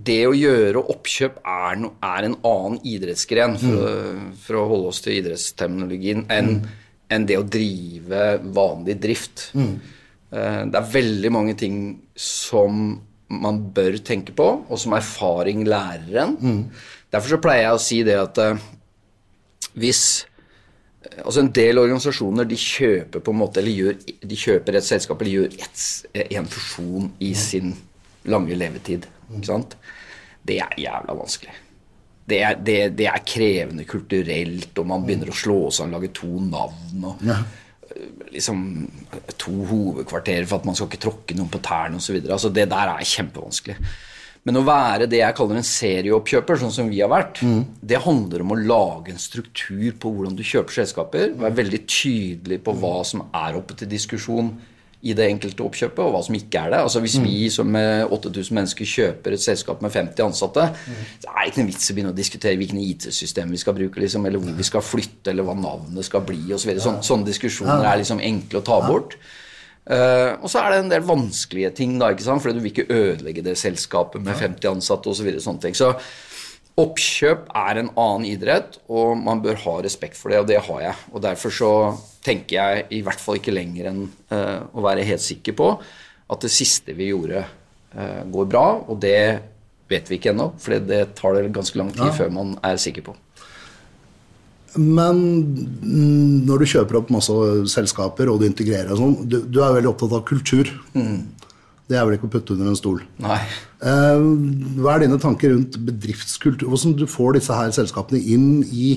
det 0.00 0.20
å 0.24 0.32
gjøre 0.32 0.80
oppkjøp 0.94 1.42
er, 1.44 1.76
no, 1.82 1.92
er 2.00 2.30
en 2.30 2.38
annen 2.40 2.80
idrettsgren, 2.88 3.58
for, 3.60 3.84
mm. 3.84 4.30
for, 4.40 4.56
å 4.62 4.68
holde 4.70 4.94
oss 4.94 5.04
til 5.04 5.20
idrettsterminologien, 5.20 6.24
enn 6.32 6.56
mm 6.62 6.70
enn 7.10 7.26
det 7.28 7.38
å 7.38 7.46
drive 7.46 8.24
vanlig 8.54 8.96
drift. 9.02 9.50
Mm. 9.58 9.74
Eh, 10.30 10.62
det 10.70 10.80
er 10.80 10.92
veldig 10.94 11.32
mange 11.34 11.56
ting 11.58 11.76
som 12.14 12.98
man 13.30 13.60
bør 13.74 14.00
tenke 14.02 14.34
på, 14.34 14.48
og 14.66 14.80
som 14.82 14.96
erfaring 14.96 15.62
lærer 15.68 16.24
en. 16.24 16.34
Mm. 16.40 16.64
Derfor 17.12 17.36
så 17.36 17.42
pleier 17.42 17.68
jeg 17.68 17.76
å 17.76 17.82
si 17.82 18.00
det 18.06 18.18
at 18.18 18.42
uh, 18.42 18.66
hvis 19.78 20.26
Altså 21.00 21.40
En 21.40 21.48
del 21.56 21.78
organisasjoner 21.80 22.44
de 22.44 22.58
kjøper 22.60 23.22
på 23.24 23.32
en 23.32 23.38
måte, 23.40 23.62
eller 23.62 23.72
gjør, 23.72 23.96
de 24.28 24.36
kjøper 24.36 24.76
et 24.76 24.84
selskap 24.84 25.22
eller 25.24 25.46
gjør 25.46 25.56
et, 25.64 25.86
en 26.36 26.50
fusjon 26.52 27.08
i 27.16 27.30
mm. 27.32 27.40
sin 27.40 27.72
lange 28.28 28.58
levetid. 28.60 29.08
Ikke 29.30 29.48
sant? 29.48 29.78
Det 30.44 30.60
er 30.60 30.76
jævla 30.84 31.16
vanskelig 31.16 31.56
det 32.30 32.42
er, 32.46 32.60
det, 32.60 32.78
det 32.98 33.08
er, 33.10 33.24
krevende 33.26 33.86
kulturelt, 33.88 34.70
og 34.78 34.86
man 34.88 35.06
begynner 35.06 35.32
å 35.32 35.36
slå 35.36 35.58
og 35.70 35.90
lage 35.92 36.12
to 36.16 36.30
navn. 36.44 37.08
og 37.10 37.26
ja. 37.26 37.40
liksom 38.30 38.62
To 39.40 39.56
hovedkvarterer 39.70 40.46
for 40.46 40.60
at 40.60 40.68
man 40.68 40.78
skal 40.78 40.90
ikke 40.90 41.04
tråkke 41.06 41.36
noen 41.38 41.50
på 41.52 41.62
tærne 41.64 42.00
osv. 42.00 42.20
Altså, 42.22 42.52
det 42.54 42.68
der 42.70 42.94
er 42.94 43.12
kjempevanskelig. 43.16 43.76
Men 44.48 44.56
å 44.56 44.64
være 44.64 45.04
det 45.10 45.18
jeg 45.20 45.36
kaller 45.36 45.58
en 45.60 45.66
serieoppkjøper, 45.66 46.60
sånn 46.62 46.72
som 46.72 46.88
vi 46.88 47.02
har 47.02 47.10
vært, 47.12 47.42
mm. 47.44 47.80
det 47.84 48.00
handler 48.00 48.44
om 48.44 48.54
å 48.54 48.60
lage 48.60 49.12
en 49.12 49.20
struktur 49.20 49.90
på 50.00 50.12
hvordan 50.14 50.38
du 50.38 50.40
kjøper 50.46 50.78
selskaper. 50.78 51.34
Være 51.42 51.58
veldig 51.58 51.80
tydelig 51.84 52.62
på 52.64 52.72
hva 52.80 52.94
som 53.04 53.26
er 53.36 53.58
oppe 53.58 53.76
til 53.76 53.90
diskusjon 53.90 54.54
i 55.00 55.14
det 55.16 55.26
enkelte 55.32 55.64
oppkjøpet, 55.64 56.00
og 56.04 56.12
hva 56.12 56.20
som 56.26 56.36
ikke 56.36 56.60
er 56.60 56.74
det. 56.74 56.80
Altså 56.84 57.00
Hvis 57.00 57.16
mm. 57.16 57.24
vi 57.24 57.36
som 57.52 57.76
8000 57.76 58.56
mennesker 58.56 58.88
kjøper 58.88 59.36
et 59.36 59.42
selskap 59.42 59.80
med 59.80 59.94
50 59.94 60.24
ansatte, 60.26 60.66
mm. 60.76 61.02
så 61.24 61.30
er 61.32 61.38
det 61.40 61.52
ikke 61.52 61.62
noen 61.62 61.70
vits 61.72 61.90
å 61.90 61.96
begynne 61.96 62.12
å 62.12 62.18
diskutere 62.18 62.60
hvilken 62.60 62.82
IT-system 62.84 63.54
vi 63.54 63.60
skal 63.62 63.76
bruke, 63.78 64.02
liksom, 64.02 64.26
eller 64.28 64.42
hvor 64.42 64.58
vi 64.58 64.66
skal 64.68 64.84
flytte, 64.84 65.32
eller 65.32 65.46
hva 65.48 65.56
navnet 65.56 66.08
skal 66.08 66.24
bli 66.28 66.42
osv. 66.52 66.74
Så 66.74 66.84
sånne, 66.84 67.06
sånne 67.06 67.30
diskusjoner 67.30 67.86
er 67.88 68.02
liksom 68.02 68.20
enkle 68.28 68.60
å 68.60 68.66
ta 68.66 68.80
bort. 68.84 69.16
Uh, 69.90 70.36
og 70.44 70.50
så 70.52 70.60
er 70.60 70.74
det 70.74 70.82
en 70.84 70.92
del 70.92 71.06
vanskelige 71.08 71.72
ting, 71.80 71.96
da, 71.98 72.12
ikke 72.12 72.26
sant? 72.26 72.44
fordi 72.44 72.58
du 72.58 72.62
vil 72.62 72.74
ikke 72.74 72.92
ødelegge 72.92 73.42
det 73.46 73.56
selskapet 73.58 74.22
med 74.22 74.36
50 74.38 74.68
ansatte 74.76 75.08
osv. 75.08 75.22
Så, 75.22 75.26
videre, 75.26 75.44
sånne 75.46 75.64
ting. 75.64 75.78
så 75.78 75.94
Oppkjøp 76.80 77.48
er 77.56 77.80
en 77.80 77.90
annen 77.98 78.26
idrett, 78.30 78.78
og 78.88 79.14
man 79.20 79.42
bør 79.44 79.58
ha 79.64 79.76
respekt 79.84 80.18
for 80.18 80.32
det, 80.32 80.40
og 80.42 80.48
det 80.48 80.60
har 80.66 80.82
jeg. 80.84 80.96
Og 81.12 81.24
Derfor 81.24 81.54
så 81.54 81.72
tenker 82.24 82.56
jeg 82.56 82.84
i 82.96 83.00
hvert 83.04 83.20
fall 83.20 83.40
ikke 83.40 83.54
lenger 83.54 83.90
enn 83.90 84.04
uh, 84.32 84.60
å 84.72 84.84
være 84.84 85.06
helt 85.08 85.24
sikker 85.24 85.56
på 85.56 85.70
at 86.30 86.44
det 86.44 86.52
siste 86.54 86.94
vi 86.96 87.10
gjorde, 87.10 87.42
uh, 87.96 88.20
går 88.32 88.50
bra. 88.52 88.66
Og 88.88 89.00
det 89.02 89.20
vet 89.90 90.10
vi 90.10 90.20
ikke 90.20 90.32
ennå, 90.32 90.52
for 90.62 90.78
det 90.78 91.02
tar 91.18 91.36
det 91.36 91.50
ganske 91.54 91.80
lang 91.80 91.90
tid 91.94 92.06
ja. 92.06 92.14
før 92.16 92.32
man 92.34 92.54
er 92.66 92.80
sikker 92.80 93.10
på. 93.10 93.16
Men 94.78 95.18
mm, 95.82 96.46
når 96.46 96.62
du 96.62 96.70
kjøper 96.72 97.00
opp 97.00 97.10
masse 97.10 97.34
selskaper 97.72 98.30
og 98.30 98.38
du 98.40 98.46
integrerer 98.46 98.92
og 98.94 99.00
sånn, 99.00 99.16
du, 99.26 99.40
du, 99.42 99.58
er 99.64 99.74
veldig 99.74 99.90
opptatt 99.90 100.14
av 100.20 100.22
kultur. 100.28 100.70
Mm. 100.94 101.24
Det 101.90 101.98
er 101.98 102.04
vel 102.06 102.14
ikke 102.14 102.28
å 102.28 102.32
putte 102.36 102.54
under 102.54 102.70
en 102.70 102.78
stol. 102.78 103.00
Nei. 103.18 103.40
Eh, 103.82 104.26
hva 104.78 104.94
er 104.94 105.04
dine 105.04 105.18
tanker 105.22 105.50
rundt 105.50 105.78
bedriftskultur? 105.88 106.68
Hvordan 106.70 106.94
du 107.00 107.06
får 107.10 107.40
disse 107.40 107.56
her 107.56 107.72
selskapene 107.74 108.20
inn 108.22 108.60
i, 108.70 108.92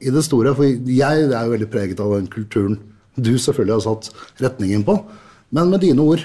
i 0.00 0.12
det 0.14 0.24
store? 0.24 0.54
For 0.56 0.64
jeg 0.64 1.26
er 1.28 1.34
jo 1.44 1.52
veldig 1.52 1.68
preget 1.72 2.00
av 2.00 2.16
den 2.16 2.30
kulturen 2.32 2.78
du 3.20 3.34
selvfølgelig 3.36 3.76
har 3.76 3.84
satt 3.84 4.08
retningen 4.40 4.86
på. 4.88 4.96
Men 5.52 5.68
med 5.68 5.84
dine 5.84 6.00
ord? 6.00 6.24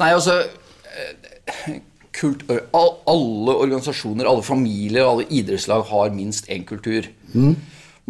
Nei, 0.00 0.12
altså 0.12 0.36
eh, 0.44 1.80
kult, 2.16 2.44
Alle 2.50 3.56
organisasjoner, 3.56 4.28
alle 4.28 4.44
familier, 4.44 5.06
alle 5.06 5.28
idrettslag 5.32 5.86
har 5.88 6.12
minst 6.12 6.50
én 6.52 6.66
kultur. 6.68 7.08
Mm. 7.32 7.54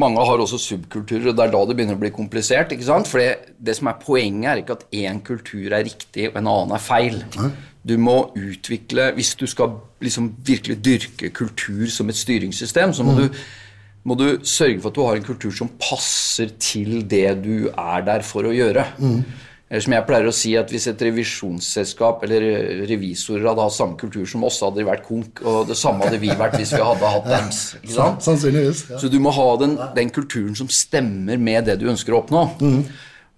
Mange 0.01 0.23
har 0.25 0.43
også 0.43 0.59
subkulturer, 0.61 1.31
og 1.31 1.37
det 1.37 1.45
er 1.45 1.53
da 1.53 1.63
det 1.69 1.77
begynner 1.77 1.99
å 1.99 2.01
bli 2.01 2.13
komplisert. 2.15 2.73
ikke 2.73 2.87
sant? 2.87 3.09
For 3.11 3.21
det, 3.21 3.75
som 3.77 3.91
er 3.91 3.99
poenget, 4.01 4.49
er 4.51 4.63
ikke 4.63 4.79
at 4.79 4.87
én 4.97 5.21
kultur 5.25 5.75
er 5.77 5.85
riktig 5.87 6.31
og 6.31 6.39
en 6.41 6.49
annen 6.53 6.77
er 6.77 6.85
feil. 6.85 7.21
Du 7.81 7.95
må 7.97 8.31
utvikle 8.37 9.11
Hvis 9.17 9.35
du 9.41 9.47
skal 9.49 9.73
liksom 10.05 10.35
virkelig 10.45 10.79
dyrke 10.85 11.31
kultur 11.33 11.87
som 11.93 12.09
et 12.13 12.19
styringssystem, 12.19 12.93
så 12.93 13.05
må, 13.05 13.15
mm. 13.17 13.21
du, 13.21 13.39
må 14.05 14.17
du 14.21 14.27
sørge 14.45 14.81
for 14.81 14.91
at 14.91 14.97
du 14.99 15.05
har 15.07 15.21
en 15.21 15.29
kultur 15.29 15.55
som 15.57 15.73
passer 15.81 16.53
til 16.61 17.05
det 17.09 17.39
du 17.45 17.71
er 17.71 18.05
der 18.05 18.25
for 18.27 18.49
å 18.49 18.53
gjøre. 18.57 18.85
Mm. 19.01 19.23
Som 19.71 19.95
jeg 19.95 20.03
pleier 20.03 20.27
å 20.27 20.33
si, 20.35 20.57
at 20.59 20.73
hvis 20.75 20.89
et 20.91 21.03
revisjonsselskap 21.07 22.25
eller 22.27 22.43
revisorer 22.91 23.45
hadde 23.47 23.63
hatt 23.69 23.77
samme 23.77 23.95
kultur 24.01 24.25
som 24.27 24.43
oss, 24.49 24.59
hadde 24.67 24.81
de 24.81 24.87
vært 24.89 25.05
konk, 25.07 25.45
og 25.47 25.69
det 25.69 25.77
samme 25.79 26.03
hadde 26.03 26.19
vi 26.19 26.33
vært 26.35 26.57
hvis 26.59 26.73
vi 26.75 26.81
hadde 26.83 27.13
hatt 27.13 27.29
dems. 27.31 27.61
Sannsynligvis. 27.87 28.83
Ja. 28.91 28.99
Så 28.99 29.11
du 29.13 29.21
må 29.23 29.31
ha 29.37 29.47
den, 29.63 29.77
den, 29.95 30.11
kulturen 30.11 30.59
som 30.59 30.71
stemmer 30.75 31.39
med 31.39 31.71
det 31.71 31.79
du 31.79 31.87
ønsker 31.93 32.17
å 32.17 32.25
oppnå. 32.25 32.43
Mm. 32.59 32.81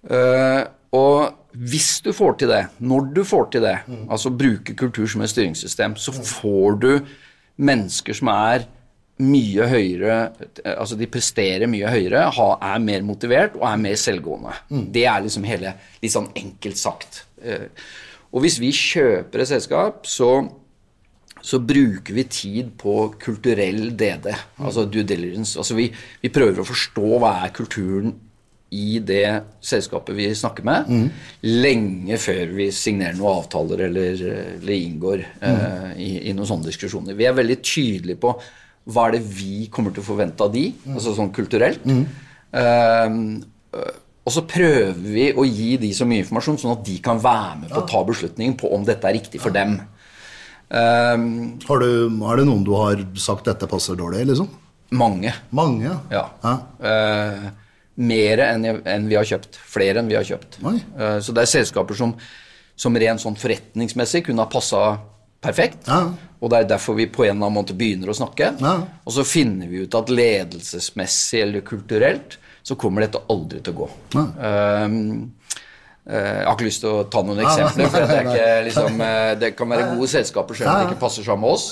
Uh, 0.09 0.63
og 0.97 1.53
hvis 1.53 1.99
du 2.01 2.09
får 2.17 2.39
til 2.41 2.49
det, 2.49 2.63
når 2.81 3.11
du 3.13 3.21
får 3.29 3.51
til 3.53 3.67
det, 3.67 3.75
mm. 3.85 4.07
altså 4.09 4.33
bruke 4.33 4.73
kultur 4.77 5.05
som 5.09 5.21
et 5.21 5.29
styringssystem, 5.29 5.93
så 6.01 6.15
får 6.17 6.79
du 6.81 6.91
mennesker 7.61 8.17
som 8.17 8.33
er 8.33 8.65
mye 9.21 9.67
høyere 9.69 10.15
Altså 10.73 10.97
de 10.97 11.09
presterer 11.11 11.69
mye 11.69 11.91
høyere, 11.93 12.25
er 12.25 12.81
mer 12.81 13.05
motivert 13.05 13.57
og 13.59 13.67
er 13.69 13.77
mer 13.81 13.99
selvgående. 13.99 14.55
Mm. 14.71 14.87
Det 14.95 15.05
er 15.05 15.21
liksom 15.25 15.45
hele 15.47 15.75
Litt 16.01 16.15
sånn 16.15 16.31
enkelt 16.39 16.81
sagt. 16.81 17.23
Eh, 17.43 17.69
og 18.33 18.43
hvis 18.43 18.57
vi 18.61 18.73
kjøper 18.73 19.43
et 19.43 19.51
selskap, 19.51 20.07
så, 20.09 20.31
så 21.37 21.59
bruker 21.61 22.15
vi 22.17 22.25
tid 22.25 22.73
på 22.81 23.13
kulturell 23.21 23.91
DD, 23.93 24.31
mm. 24.33 24.65
altså 24.65 24.87
due 24.89 25.05
diligence. 25.05 25.53
Altså 25.61 25.77
vi, 25.77 25.91
vi, 26.23 26.31
prøver 26.33 26.63
å 26.63 26.67
forstå 26.67 27.19
hva 27.21 27.35
er 27.43 27.53
kulturen 27.53 28.15
i 28.73 28.97
det 29.05 29.27
selskapet 29.61 30.17
vi 30.17 30.31
snakker 30.33 30.65
med, 30.65 30.89
mm. 30.89 31.09
lenge 31.61 32.17
før 32.17 32.55
vi 32.57 32.71
signerer 32.73 33.19
noen 33.19 33.43
avtaler 33.43 33.85
eller, 33.85 34.23
eller 34.55 34.73
inngår 34.73 35.21
uh, 35.43 35.91
i, 35.93 36.15
i 36.31 36.33
noen 36.33 36.49
sånne 36.49 36.71
diskusjoner. 36.71 37.13
Vi 37.13 37.27
er 37.29 37.37
veldig 37.37 37.59
tydelige 37.61 38.23
på 38.23 38.33
hva 38.83 39.07
er 39.07 39.17
det 39.17 39.23
vi 39.23 39.67
kommer 39.71 39.93
til 39.93 40.03
å 40.03 40.07
forvente 40.07 40.43
av 40.43 40.51
de, 40.53 40.69
mm. 40.75 40.95
altså 40.97 41.15
sånn 41.15 41.31
kulturelt. 41.35 41.85
Mm. 41.87 42.03
Uh, 42.53 43.91
og 44.23 44.31
så 44.31 44.45
prøver 44.47 44.99
vi 45.03 45.25
å 45.35 45.43
gi 45.47 45.73
de 45.81 45.89
så 45.95 46.07
mye 46.07 46.23
informasjon, 46.23 46.59
sånn 46.61 46.77
at 46.77 46.85
de 46.87 46.95
kan 47.03 47.19
være 47.19 47.63
med 47.63 47.73
på 47.73 47.81
å 47.81 47.87
ta 47.89 48.03
beslutningen 48.07 48.55
på 48.59 48.69
om 48.75 48.85
dette 48.87 49.09
er 49.09 49.17
riktig 49.17 49.41
for 49.43 49.55
dem. 49.55 49.81
Um, 50.73 51.25
har 51.67 51.83
du, 51.83 51.89
er 52.07 52.39
det 52.39 52.45
noen 52.47 52.63
du 52.65 52.71
har 52.77 53.03
sagt 53.19 53.49
dette 53.49 53.67
passer 53.69 53.99
dårlig, 53.99 54.23
liksom? 54.31 54.47
Mange. 54.95 55.33
Mange, 55.51 55.91
ja. 56.13 56.23
ja. 56.43 56.53
Uh, 56.79 57.49
mer 57.99 58.45
enn, 58.45 58.65
enn, 58.79 59.09
vi 59.11 59.17
har 59.19 59.27
kjøpt. 59.27 59.59
Flere 59.59 60.01
enn 60.01 60.09
vi 60.09 60.17
har 60.17 60.25
kjøpt. 60.27 60.61
Uh, 60.63 61.19
så 61.21 61.35
det 61.35 61.43
er 61.43 61.51
selskaper 61.51 61.97
som, 61.97 62.15
som 62.79 62.95
rent 63.03 63.21
sånn 63.21 63.37
forretningsmessig 63.39 64.23
kunne 64.29 64.45
ha 64.45 64.49
passa 64.49 64.85
perfekt. 65.43 65.87
Ja. 65.87 66.05
Og 66.43 66.51
det 66.51 66.59
er 66.59 66.71
derfor 66.73 66.97
vi 66.97 67.07
på 67.07 67.23
en 67.23 67.35
eller 67.37 67.47
annen 67.47 67.59
måte 67.61 67.75
begynner 67.77 68.11
å 68.11 68.17
snakke. 68.17 68.53
Ja. 68.59 68.73
Og 69.03 69.15
så 69.15 69.25
finner 69.27 69.69
vi 69.71 69.85
ut 69.85 69.95
at 69.95 70.11
ledelsesmessig 70.11 71.43
eller 71.45 71.63
kulturelt 71.67 72.37
så 72.63 72.75
kommer 72.79 73.05
dette 73.05 73.21
aldri 73.31 73.61
til 73.63 73.75
å 73.75 73.79
gå. 73.83 73.89
Ja. 74.15 74.25
Um, 74.87 75.31
jeg 76.03 76.43
har 76.43 76.57
ikke 76.57 76.67
lyst 76.67 76.81
til 76.83 76.91
å 76.91 77.05
ta 77.07 77.21
noen 77.23 77.39
eksempler, 77.39 77.87
for 77.87 78.09
det, 78.09 78.17
ikke, 78.25 78.47
liksom, 78.67 79.03
eh, 79.05 79.29
det, 79.39 79.53
kan 79.55 79.69
være 79.71 79.85
gode 79.93 80.09
selskaper 80.11 80.57
selv 80.59 80.73
om 80.73 80.81
det 80.81 80.87
ikke 80.89 81.03
passer 81.05 81.23
sammen 81.23 81.45
med 81.45 81.53
oss. 81.55 81.69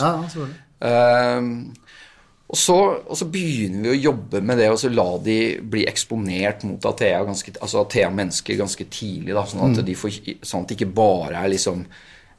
Um, 0.79 1.49
Og 2.51 2.57
så, 2.59 2.75
og 3.07 3.15
så, 3.15 3.25
begynner 3.31 3.85
vi 3.85 3.91
å 3.93 3.99
jobbe 4.09 4.41
med 4.43 4.59
det 4.59 4.67
og 4.73 4.79
så 4.81 4.89
la 4.91 5.07
de 5.23 5.35
bli 5.71 5.85
eksponert 5.87 6.65
mot 6.67 6.83
Athea, 6.89 7.21
ganske, 7.23 7.53
altså 7.63 7.85
Athea-mennesker 7.85 8.57
ganske 8.59 8.87
tidlig. 8.91 9.31
Da, 9.37 9.45
sånn, 9.47 9.61
at 9.69 9.79
mm. 9.79 9.85
de 9.87 9.95
får, 9.95 10.17
sånn 10.43 10.65
at 10.65 10.73
det 10.73 10.75
ikke 10.75 10.89
bare 10.97 11.39
er 11.39 11.53
liksom 11.53 11.85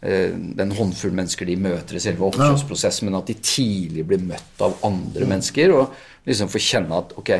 den 0.02 0.72
håndfull 0.74 1.12
mennesker 1.14 1.46
de 1.46 1.54
møter 1.62 1.94
i 1.94 2.00
selve 2.02 2.26
oppkjøpsprosessen, 2.26 3.06
men 3.06 3.20
at 3.20 3.28
de 3.30 3.36
tidlig 3.38 4.02
blir 4.08 4.24
møtt 4.26 4.64
av 4.66 4.74
andre 4.88 5.28
mennesker 5.30 5.74
og 5.76 5.92
liksom 6.26 6.50
får 6.50 6.64
kjenne 6.64 6.98
at 6.98 7.14
ok, 7.20 7.30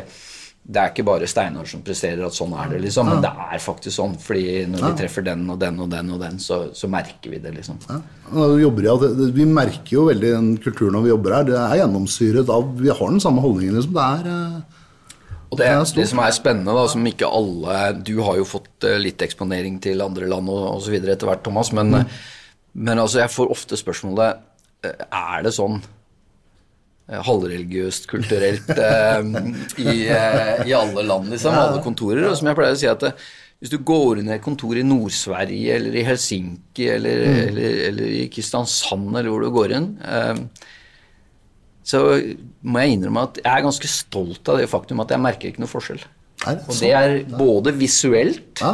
det 0.63 0.79
er 0.79 0.91
ikke 0.93 1.03
bare 1.03 1.27
Steinar 1.27 1.67
som 1.67 1.81
presterer 1.83 2.23
at 2.23 2.35
sånn 2.35 2.53
er 2.55 2.69
det, 2.71 2.77
liksom. 2.85 3.09
Men 3.11 3.23
det 3.23 3.31
er 3.31 3.59
faktisk 3.59 3.97
sånn. 3.97 4.13
fordi 4.15 4.63
når 4.71 4.85
vi 4.85 4.91
treffer 5.01 5.25
den 5.25 5.41
og 5.51 5.57
den 5.59 5.81
og 5.83 5.89
den 5.91 6.13
og 6.15 6.21
den, 6.21 6.37
så, 6.39 6.59
så 6.75 6.87
merker 6.91 7.33
vi 7.33 7.41
det, 7.43 7.51
liksom. 7.57 7.81
Ja. 7.89 7.99
vi 9.35 9.47
merker 9.49 9.97
jo 9.97 10.05
veldig 10.07 10.29
den 10.37 10.53
kulturen 10.63 10.95
når 10.95 11.03
vi 11.03 11.11
jobber 11.11 11.35
her. 11.35 11.49
Det 11.49 11.57
er 11.59 11.81
gjennomsyret 11.81 12.53
av 12.53 12.71
Vi 12.79 12.93
har 12.95 13.11
den 13.11 13.19
samme 13.23 13.43
holdningen, 13.43 13.75
liksom. 13.75 13.97
Det 13.97 14.05
er 14.07 14.31
eh, 14.31 14.79
og 15.53 15.59
det, 15.59 15.67
det, 15.67 15.97
det, 15.99 16.07
som 16.09 16.23
er 16.23 16.31
spennende, 16.33 16.73
da, 16.73 16.87
som 16.89 17.03
ikke 17.05 17.27
alle 17.29 17.81
Du 18.01 18.15
har 18.25 18.39
jo 18.39 18.47
fått 18.47 18.87
eh, 18.87 18.97
litt 19.03 19.21
eksponering 19.21 19.75
til 19.83 20.01
andre 20.01 20.31
land 20.31 20.47
og 20.49 20.79
osv. 20.79 20.95
etter 20.95 21.27
hvert, 21.27 21.43
Thomas, 21.43 21.73
men, 21.75 21.91
mm. 21.91 22.15
Men 22.73 22.99
altså, 22.99 23.21
jeg 23.21 23.33
får 23.33 23.51
ofte 23.53 23.77
spørsmålet 23.77 24.39
eh, 24.85 25.03
Er 25.13 25.43
det 25.45 25.53
sånn 25.53 25.81
Eh, 27.03 27.19
halvreligiøst, 27.19 28.05
kulturelt 28.07 28.69
eh, 28.79 29.25
i, 29.83 29.95
i, 30.07 30.75
alle 30.75 31.03
land, 31.03 31.27
liksom. 31.33 31.55
Alle 31.59 31.81
kontorer. 31.83 32.29
Og 32.29 32.37
som 32.39 32.47
jeg 32.47 32.55
pleier 32.55 32.77
å 32.77 32.79
si 32.79 32.87
at 32.87 33.03
hvis 33.59 33.71
du 33.73 33.81
går 33.83 34.21
inn 34.21 34.29
i 34.31 34.37
et 34.37 34.43
kontor 34.43 34.79
i 34.79 34.85
Nord-Sverige 34.87 35.75
eller 35.75 35.97
i 35.99 36.05
Helsinki 36.07 36.87
eller, 36.93 37.25
mm. 37.27 37.41
eller, 37.49 37.75
eller, 37.89 38.15
i 38.21 38.23
Kristiansand 38.31 39.11
eller 39.11 39.29
hvor 39.31 39.43
du 39.43 39.51
går 39.55 39.75
inn, 39.77 39.85
så 41.87 42.01
må 42.67 42.83
jeg 42.83 42.97
innrømme 42.97 43.23
at 43.29 43.39
jeg 43.39 43.51
er 43.53 43.63
ganske 43.63 43.91
stolt 43.91 44.51
av 44.51 44.59
det 44.59 44.67
faktum 44.71 44.99
at 45.03 45.13
jeg 45.15 45.23
merker 45.23 45.51
ikke 45.51 45.63
noe 45.63 45.71
forskjell. 45.71 46.03
Og 46.43 46.73
det 46.75 46.91
er 46.99 47.15
både 47.39 47.71
visuelt, 47.79 48.65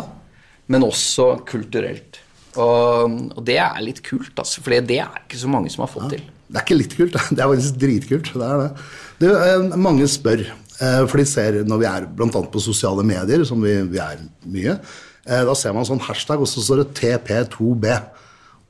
men 0.74 0.88
også 0.88 1.36
kulturelt. 1.50 2.18
Og, 2.58 3.18
og, 3.36 3.42
det 3.46 3.60
er 3.62 3.82
litt 3.86 4.02
kult, 4.06 4.34
altså, 4.34 4.64
for 4.64 4.74
det 4.74 5.00
er 5.04 5.22
ikke 5.24 5.40
så 5.42 5.52
mange 5.52 5.72
som 5.74 5.86
har 5.86 5.92
fått 5.92 6.16
til. 6.16 6.24
Det 6.50 6.58
er 6.58 6.66
ikke 6.66 6.80
litt 6.80 6.96
kult, 6.98 7.20
det 7.36 7.44
er 7.44 7.52
faktisk 7.52 7.82
dritkult. 7.84 8.32
Det 8.34 8.48
er 8.48 8.64
det. 8.64 8.88
det 9.22 9.34
eh, 9.36 9.76
mange 9.78 10.08
spør, 10.10 10.46
eh, 10.46 11.04
for 11.04 11.22
de 11.22 11.28
ser 11.30 11.60
når 11.70 11.84
vi 11.84 11.90
er 11.92 12.08
bl.a. 12.10 12.30
på 12.30 12.64
sosiale 12.64 13.06
medier, 13.06 13.46
som 13.48 13.62
vi, 13.66 13.76
vi, 13.92 14.02
er 14.02 14.24
mye, 14.50 14.80
eh, 15.28 15.44
da 15.46 15.58
ser 15.58 15.78
man 15.78 15.88
sånn 15.88 16.02
hashtag, 16.08 16.42
og 16.42 16.50
så 16.50 16.66
står 16.66 16.84
det 16.84 16.90
TP2B. 17.04 17.94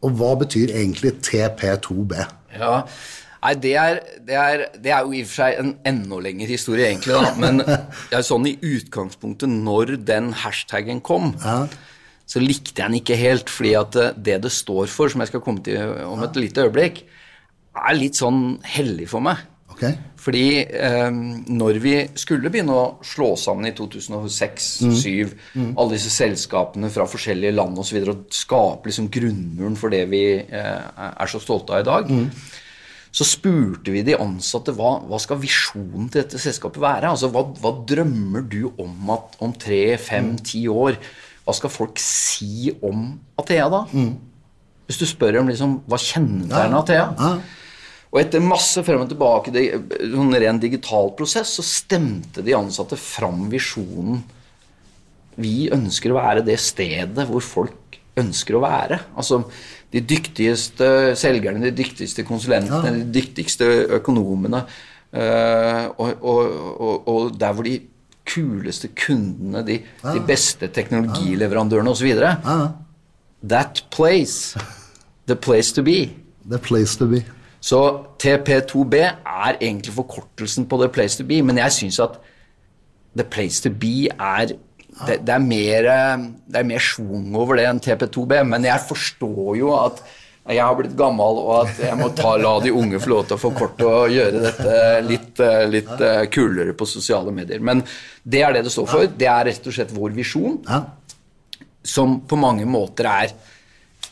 Og 0.04 0.20
hva 0.20 0.36
betyr 0.40 0.76
egentlig 0.76 1.18
TP2B? 1.28 2.20
Ja, 2.60 2.84
Nei, 3.40 3.54
det 3.64 3.70
er, 3.80 4.00
det, 4.28 4.36
er, 4.36 4.62
det 4.84 4.92
er, 4.92 5.06
jo 5.06 5.14
i 5.16 5.22
og 5.24 5.30
for 5.30 5.40
seg 5.46 5.60
en 5.62 5.70
enda 5.88 6.18
lengre 6.20 6.50
historie, 6.50 6.90
egentlig. 6.90 7.16
da, 7.16 7.30
Men 7.40 7.64
ja, 8.12 8.20
sånn 8.26 8.50
i 8.50 8.58
utgangspunktet, 8.58 9.48
når 9.48 9.96
den 10.04 10.34
hashtagen 10.42 11.00
kom, 11.06 11.32
ja. 11.40 11.62
Så 12.30 12.42
likte 12.44 12.76
jeg 12.78 12.84
den 12.84 13.00
ikke 13.00 13.18
helt. 13.18 13.50
fordi 13.50 13.76
at 13.80 13.96
det 14.18 14.42
det 14.44 14.52
står 14.54 14.88
for, 14.88 15.10
som 15.10 15.22
jeg 15.24 15.32
skal 15.32 15.42
komme 15.42 15.64
til 15.66 15.82
om 16.06 16.22
et 16.24 16.38
lite 16.38 16.68
øyeblikk, 16.68 17.04
er 17.80 17.98
litt 17.98 18.20
sånn 18.20 18.60
hellig 18.78 19.10
for 19.10 19.24
meg. 19.24 19.42
Okay. 19.80 19.96
Fordi 20.20 20.46
eh, 20.66 21.10
når 21.48 21.78
vi 21.80 21.94
skulle 22.20 22.52
begynne 22.52 22.76
å 22.76 22.88
slå 23.06 23.32
sammen 23.40 23.70
i 23.70 23.76
2006-2007, 23.78 25.30
mm. 25.30 25.62
mm. 25.62 25.70
alle 25.80 25.96
disse 25.96 26.12
selskapene 26.12 26.90
fra 26.92 27.06
forskjellige 27.08 27.56
land 27.56 27.80
osv., 27.80 28.02
og, 28.02 28.10
og 28.12 28.36
skape 28.36 28.92
liksom 28.92 29.08
grunnmuren 29.14 29.78
for 29.80 29.94
det 29.94 30.04
vi 30.12 30.24
eh, 30.42 31.06
er 31.08 31.32
så 31.32 31.40
stolte 31.40 31.78
av 31.78 31.86
i 31.86 31.88
dag, 31.88 32.12
mm. 32.12 32.28
så 33.16 33.30
spurte 33.30 33.96
vi 33.96 34.04
de 34.10 34.20
ansatte 34.20 34.76
hva, 34.76 34.98
hva 35.08 35.22
skal 35.24 35.40
visjonen 35.40 36.12
til 36.12 36.26
dette 36.26 36.42
selskapet 36.44 36.84
være. 36.84 37.14
Altså, 37.14 37.32
hva, 37.32 37.48
hva 37.64 37.74
drømmer 37.88 38.46
du 38.52 38.66
om 38.76 39.16
at 39.16 39.40
om 39.46 39.56
tre, 39.56 39.96
fem, 39.96 40.34
mm. 40.36 40.44
ti 40.52 40.66
år 40.68 41.00
Hva 41.50 41.56
skal 41.58 41.74
folk 41.74 41.98
si 42.02 42.70
om 42.86 43.08
Athea 43.42 43.66
da? 43.74 43.86
Mm. 43.90 44.12
Hvis 44.86 45.00
du 45.02 45.08
spør 45.10 45.40
om 45.42 45.50
liksom, 45.50 45.80
hva 45.90 45.98
kjennetegner. 46.02 46.78
Athea? 46.78 47.08
Ja. 47.18 47.32
Og 48.10 48.20
etter 48.22 48.42
masse 48.42 48.82
frem 48.86 49.04
og 49.04 49.10
tilbake, 49.10 49.54
det, 49.54 49.64
sånn 50.14 50.34
ren 50.42 50.62
digital 50.62 51.12
prosess, 51.18 51.56
så 51.58 51.66
stemte 51.66 52.42
de 52.46 52.56
ansatte 52.58 52.98
fram 52.98 53.48
visjonen. 53.52 54.24
Vi 55.40 55.70
ønsker 55.74 56.14
å 56.14 56.18
være 56.18 56.46
det 56.46 56.58
stedet 56.62 57.28
hvor 57.30 57.46
folk 57.46 58.00
ønsker 58.20 58.58
å 58.58 58.64
være. 58.64 58.98
Altså 59.18 59.44
de 59.94 60.02
dyktigste 60.06 61.16
selgerne, 61.18 61.62
de 61.66 61.74
dyktigste 61.74 62.26
konsulentene, 62.28 62.94
ja. 62.94 62.98
de 62.98 63.14
dyktigste 63.20 63.70
økonomene. 64.00 64.66
Uh, 65.10 65.90
og, 65.98 66.10
og, 66.22 66.42
og, 66.70 67.08
og, 67.10 67.30
der 67.42 67.54
hvor 67.58 67.66
de 67.66 67.80
kuleste 68.30 68.92
kundene, 68.96 69.64
de, 69.66 69.80
ja. 70.04 70.14
de 70.14 70.22
beste 70.28 70.70
teknologileverandørene 70.76 71.92
osv. 71.92 72.14
Ja. 72.14 72.36
That 73.44 73.84
place. 73.92 74.60
The 75.28 75.36
place 75.36 75.74
to 75.76 75.84
be. 75.86 76.10
The 76.50 76.60
place 76.60 76.98
to 77.00 77.10
be. 77.10 77.24
Så 77.60 77.82
TP2B 78.24 78.96
er 78.96 79.58
egentlig 79.62 79.94
forkortelsen 79.94 80.66
på 80.66 80.80
The 80.80 80.90
Place 80.90 81.18
to 81.18 81.28
Be, 81.28 81.42
men 81.44 81.58
jeg 81.58 81.72
syns 81.76 82.00
at 82.00 82.20
The 83.18 83.26
Place 83.28 83.64
to 83.64 83.74
Be 83.76 84.08
er 84.08 84.54
det, 85.08 85.20
det, 85.28 85.34
er 85.34 85.40
mer, 85.40 85.86
det 86.48 86.60
er 86.60 86.64
mer 86.68 86.82
schwung 86.84 87.36
over 87.38 87.56
det 87.60 87.68
enn 87.70 87.80
TP2B, 87.84 88.42
men 88.48 88.66
jeg 88.68 88.84
forstår 88.88 89.54
jo 89.60 89.70
at 89.78 90.02
jeg 90.50 90.66
har 90.66 90.78
blitt 90.80 90.96
gammel, 90.98 91.42
og 91.44 91.52
at 91.64 91.82
jeg 91.84 91.98
må 92.00 92.10
ta, 92.18 92.34
la 92.42 92.56
de 92.64 92.72
unge 92.74 93.02
få 93.02 93.12
lov 93.12 93.28
til 93.30 93.38
å 93.38 93.42
forkorte 93.42 93.86
og 93.86 94.14
gjøre 94.14 94.42
dette 94.48 94.78
litt, 95.06 95.42
litt 95.70 95.92
eh, 96.06 96.24
kulere 96.34 96.74
på 96.78 96.88
sosiale 96.90 97.34
medier. 97.36 97.62
Men 97.62 97.84
det 98.24 98.42
er 98.46 98.58
det 98.58 98.64
det 98.66 98.74
står 98.74 98.90
for. 98.90 99.12
Det 99.20 99.30
er 99.30 99.46
rett 99.52 99.70
og 99.70 99.76
slett 99.76 99.94
vår 99.94 100.16
visjon, 100.18 100.58
som 101.86 102.20
på 102.28 102.40
mange 102.40 102.66
måter 102.70 103.10
er 103.12 103.36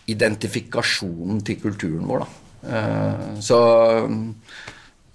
identifikasjonen 0.07 1.41
til 1.47 1.59
kulturen 1.63 2.05
vår. 2.07 2.23
da. 2.23 2.29
Eh, 2.77 3.41
så 3.43 3.59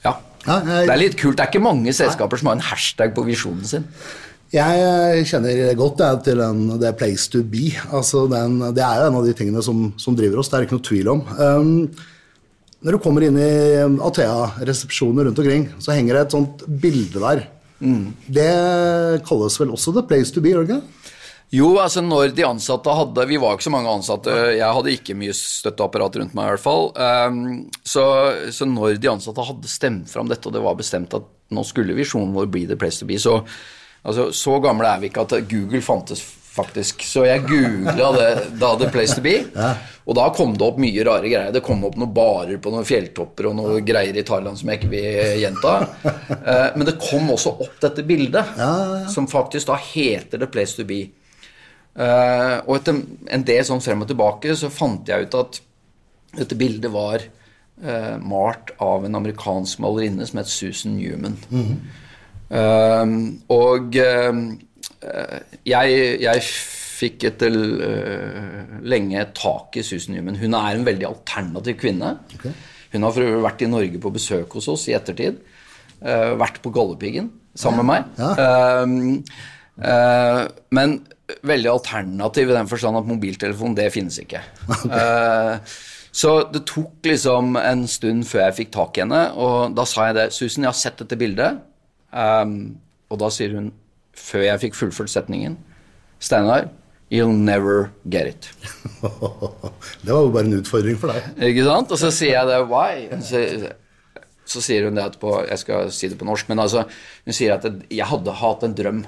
ja. 0.03 0.17
Det 0.43 0.91
er 0.91 0.99
litt 0.99 1.15
kult. 1.21 1.39
Det 1.39 1.47
er 1.47 1.53
ikke 1.53 1.63
mange 1.63 1.95
selskaper 1.95 2.41
som 2.41 2.51
har 2.51 2.59
en 2.59 2.67
hashtag 2.73 3.15
på 3.15 3.25
visjonen 3.29 3.69
sin. 3.69 3.87
Jeg 4.53 5.25
kjenner 5.31 5.71
godt 5.81 6.03
jeg, 6.05 6.19
til 6.27 6.41
den, 6.43 6.65
det 6.81 6.93
place 7.01 7.31
to 7.33 7.41
be. 7.41 7.71
Altså 7.89 8.27
den, 8.29 8.59
det 8.77 8.85
er 8.85 9.01
jo 9.01 9.07
en 9.09 9.21
av 9.23 9.29
de 9.29 9.33
tingene 9.37 9.63
som, 9.65 9.87
som, 9.97 10.17
driver 10.19 10.43
oss, 10.43 10.51
det 10.53 10.59
er 10.59 10.67
ikke 10.67 10.77
noe 10.77 10.89
tvil 10.91 11.09
om. 11.15 11.23
Um, 11.41 11.71
når 12.85 12.97
du 12.97 13.01
kommer 13.01 13.25
inn 13.25 13.39
i 13.41 13.53
Athea-resepsjoner 14.05 15.29
rundt 15.29 15.41
omkring, 15.41 15.69
så 15.81 15.97
henger 15.97 16.19
det 16.19 16.25
et 16.27 16.37
sånt 16.37 16.65
bilde 16.83 17.23
der. 17.23 17.47
Mm. 17.81 18.13
Det 18.29 18.51
kalles 19.27 19.57
vel 19.59 19.73
også 19.73 19.95
the 19.97 20.05
place 20.07 20.35
to 20.35 20.43
be, 20.45 20.53
Jørgen? 20.53 20.83
ikke? 20.83 21.03
Jo, 21.53 21.75
altså 21.83 22.01
når 22.01 22.31
de 22.33 22.45
ansatte 22.49 22.93
hadde 22.97 23.27
Vi 23.29 23.37
var 23.41 23.59
ikke 23.59 23.67
så 23.67 23.73
mange 23.75 23.91
ansatte. 23.93 24.33
Jeg 24.57 24.73
hadde 24.73 24.93
ikke 24.95 25.17
mye 25.21 25.35
støtteapparat 25.37 26.17
rundt 26.21 26.37
meg, 26.37 26.47
i 26.47 26.55
hvert 26.55 26.65
fall. 26.65 26.89
Um, 26.97 27.43
så, 27.85 28.05
så, 28.53 28.69
når 28.69 28.97
de 29.01 29.11
ansatte 29.13 29.45
hadde 29.49 29.69
stemt 29.69 30.13
fram 30.13 30.29
dette, 30.33 30.49
og 30.49 30.57
det 30.57 30.65
var 30.65 30.79
bestemt 30.79 31.17
at 31.17 31.29
nå 31.53 31.65
skulle 31.69 31.97
visjonen 31.97 32.33
vår 32.37 32.49
bli 32.53 32.65
the 32.69 32.79
place 32.81 33.01
to 33.01 33.09
be, 33.09 33.21
så, 33.21 33.43
altså, 34.03 34.31
så 34.37 34.61
gamle 34.63 34.89
er 34.91 35.03
vi 35.03 35.11
ikke 35.11 35.27
at 35.27 35.37
Google 35.51 35.83
fantes 35.85 36.23
faktisk. 36.53 37.03
Så 37.07 37.25
jeg 37.27 37.45
googla 37.49 38.11
det 38.17 38.29
da 38.61 38.73
The 38.79 38.91
Place 38.93 39.17
to 39.17 39.25
Be, 39.25 39.39
og 40.05 40.17
da 40.19 40.27
kom 40.37 40.55
det 40.59 40.67
opp 40.67 40.81
mye 40.83 41.07
rare 41.07 41.31
greier. 41.31 41.55
Det 41.55 41.63
kom 41.65 41.85
opp 41.89 41.97
noen 42.01 42.13
barer 42.15 42.61
på 42.63 42.73
noen 42.75 42.87
fjelltopper 42.89 43.49
og 43.49 43.57
noen 43.59 43.87
greier 43.87 44.17
i 44.19 44.25
Thailand 44.27 44.61
som 44.61 44.73
jeg 44.73 44.83
ikke 44.83 44.93
vil 44.93 45.41
gjenta. 45.43 45.75
Uh, 46.05 46.69
men 46.77 46.87
det 46.89 46.99
kom 47.03 47.31
også 47.33 47.55
opp 47.65 47.81
dette 47.83 48.05
bildet, 48.07 48.57
som 49.13 49.31
faktisk 49.31 49.71
da 49.71 49.79
heter 49.81 50.43
The 50.43 50.51
Place 50.53 50.77
to 50.79 50.87
Be. 50.89 51.05
Uh, 51.93 52.61
og 52.67 52.79
etter 52.79 53.03
en 53.37 53.45
del 53.45 53.65
sånn 53.69 53.83
frem 53.85 54.05
og 54.05 54.09
tilbake 54.09 54.55
så 54.57 54.73
fant 54.73 55.09
jeg 55.09 55.29
ut 55.29 55.35
at 55.37 55.59
dette 56.39 56.57
bildet 56.57 56.89
var 56.93 57.21
uh, 57.21 58.17
malt 58.21 58.73
av 58.81 59.05
en 59.05 59.19
amerikansk 59.19 59.83
malerinne 59.85 60.25
som 60.29 60.41
het 60.41 60.53
Susan 60.53 60.97
Newman. 60.97 61.37
Mm 62.53 62.59
-hmm. 62.59 63.49
uh, 63.49 63.57
og 63.57 63.95
jeg, 65.65 66.21
jeg, 66.21 66.43
fikk 67.03 67.25
etter 67.25 67.51
lenge 68.83 69.27
tak 69.35 69.77
i 69.77 69.83
Susan 69.83 70.15
Newman. 70.15 70.37
Hun 70.37 70.55
er 70.55 70.77
en 70.77 70.87
veldig 70.87 71.07
alternativ 71.07 71.75
kvinne. 71.81 72.19
Okay. 72.35 72.53
Hun 72.93 73.03
har 73.03 73.13
vært 73.43 73.63
i 73.63 73.67
Norge 73.67 73.99
på 73.99 74.11
besøk 74.11 74.53
hos 74.53 74.69
oss 74.69 74.89
i 74.89 74.93
ettertid. 74.93 75.37
vært 76.39 76.63
på 76.63 76.71
Galdhøpiggen 76.71 77.31
sammen 77.55 77.87
med 77.87 77.95
meg. 77.95 78.05
Ja. 78.19 78.35
men 80.71 81.07
veldig 81.43 81.71
alternativ 81.71 82.51
i 82.51 82.57
den 82.57 82.69
forstand 82.69 82.99
at 82.99 83.09
mobiltelefon, 83.09 83.77
det 83.77 83.93
finnes 83.95 84.19
ikke. 84.23 84.43
Okay. 84.85 84.93
Uh, 84.93 85.59
så 86.13 86.43
det 86.53 86.67
tok 86.69 87.07
liksom 87.09 87.57
en 87.57 87.87
stund 87.89 88.27
før 88.29 88.45
jeg 88.47 88.57
fikk 88.61 88.73
tak 88.75 88.99
i 88.99 89.01
henne, 89.07 89.23
og 89.33 89.77
da 89.77 89.85
sa 89.89 90.11
jeg 90.11 90.19
det. 90.19 90.27
'Susan, 90.33 90.67
jeg 90.67 90.69
har 90.69 90.77
sett 90.77 90.99
dette 91.01 91.17
bildet.' 91.17 91.61
Um, 92.13 92.77
og 93.13 93.21
da 93.23 93.29
sier 93.33 93.57
hun, 93.57 93.73
før 94.17 94.45
jeg 94.47 94.63
fikk 94.67 94.79
fullført 94.79 95.13
setningen, 95.13 95.59
'Steinar, 96.23 96.69
you'll 97.11 97.35
never 97.35 97.91
get 98.09 98.27
it'. 98.27 98.51
det 100.05 100.13
var 100.13 100.21
jo 100.23 100.31
bare 100.31 100.45
en 100.45 100.59
utfordring 100.61 100.99
for 101.01 101.13
deg. 101.13 101.33
Ikke 101.51 101.65
sant? 101.67 101.91
Og 101.91 101.99
så 101.99 102.13
sier 102.15 102.37
jeg 102.39 102.47
det, 102.47 102.61
'why?' 102.69 103.23
Så, 103.25 103.73
så 104.45 104.63
sier 104.63 104.85
hun 104.87 104.97
det 104.99 105.05
etterpå. 105.05 105.35
Jeg 105.49 105.59
skal 105.59 105.91
si 105.91 106.09
det 106.13 106.19
på 106.21 106.29
norsk, 106.29 106.49
men 106.49 106.59
altså 106.59 106.85
Hun 107.25 107.33
sier 107.33 107.55
at 107.55 107.67
jeg 107.91 108.07
hadde 108.07 108.39
hatt 108.43 108.65
en 108.67 108.75
drøm, 108.75 109.05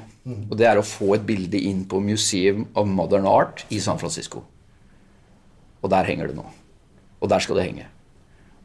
og 0.50 0.56
det 0.58 0.66
er 0.66 0.78
å 0.80 0.86
få 0.86 1.14
et 1.14 1.26
bilde 1.26 1.58
inn 1.58 1.84
på 1.84 2.00
Museum 2.00 2.68
of 2.74 2.86
Modern 2.88 3.26
Art 3.26 3.64
i 3.70 3.80
San 3.80 3.98
Francisco. 3.98 4.44
Og 5.82 5.90
der 5.90 6.06
henger 6.08 6.30
det 6.30 6.36
nå. 6.38 6.46
Og 7.20 7.28
der 7.28 7.38
skal 7.44 7.56
det 7.56 7.66
henge. 7.68 7.86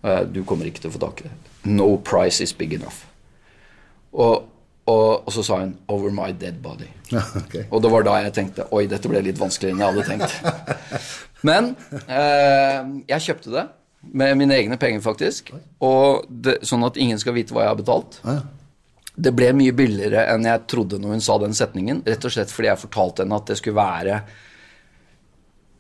Eh, 0.04 0.24
du 0.24 0.44
kommer 0.48 0.66
ikke 0.70 0.80
til 0.86 0.92
å 0.92 0.96
få 0.96 1.02
tak 1.04 1.22
i 1.22 1.28
det. 1.28 1.36
No 1.68 1.98
price 1.98 2.40
is 2.44 2.54
big 2.54 2.74
enough. 2.74 3.09
Og, 4.14 4.46
og, 4.90 5.28
og 5.28 5.34
så 5.34 5.44
sa 5.46 5.60
hun 5.62 5.76
'over 5.88 6.12
my 6.12 6.32
dead 6.34 6.62
body'. 6.64 6.90
Ja, 7.12 7.22
ok. 7.42 7.56
Og 7.72 7.84
det 7.84 7.92
var 7.92 8.04
da 8.04 8.16
jeg 8.24 8.34
tenkte 8.34 8.68
oi, 8.74 8.86
dette 8.88 9.10
ble 9.10 9.22
litt 9.22 9.40
vanskeligere 9.40 9.76
enn 9.76 9.84
jeg 9.84 9.94
hadde 9.94 10.08
tenkt. 10.08 11.12
Men 11.42 11.76
eh, 12.08 13.04
jeg 13.08 13.26
kjøpte 13.30 13.54
det 13.54 13.68
med 14.02 14.38
mine 14.40 14.56
egne 14.56 14.78
penger, 14.80 15.02
faktisk. 15.04 15.52
Og 15.84 16.26
det, 16.30 16.60
sånn 16.68 16.86
at 16.88 16.98
ingen 16.98 17.20
skal 17.20 17.36
vite 17.36 17.54
hva 17.54 17.66
jeg 17.66 17.74
har 17.74 17.80
betalt. 17.80 18.22
Ja, 18.24 18.40
ja. 18.40 18.48
Det 19.20 19.34
ble 19.36 19.50
mye 19.52 19.74
billigere 19.76 20.22
enn 20.32 20.46
jeg 20.48 20.64
trodde 20.72 20.96
når 21.02 21.18
hun 21.18 21.24
sa 21.24 21.36
den 21.42 21.56
setningen. 21.58 22.06
Rett 22.08 22.24
og 22.24 22.32
slett 22.32 22.54
fordi 22.54 22.70
jeg 22.70 22.80
fortalte 22.80 23.26
henne 23.26 23.36
at 23.36 23.50
det 23.50 23.58
skulle 23.60 23.76
være 23.76 24.22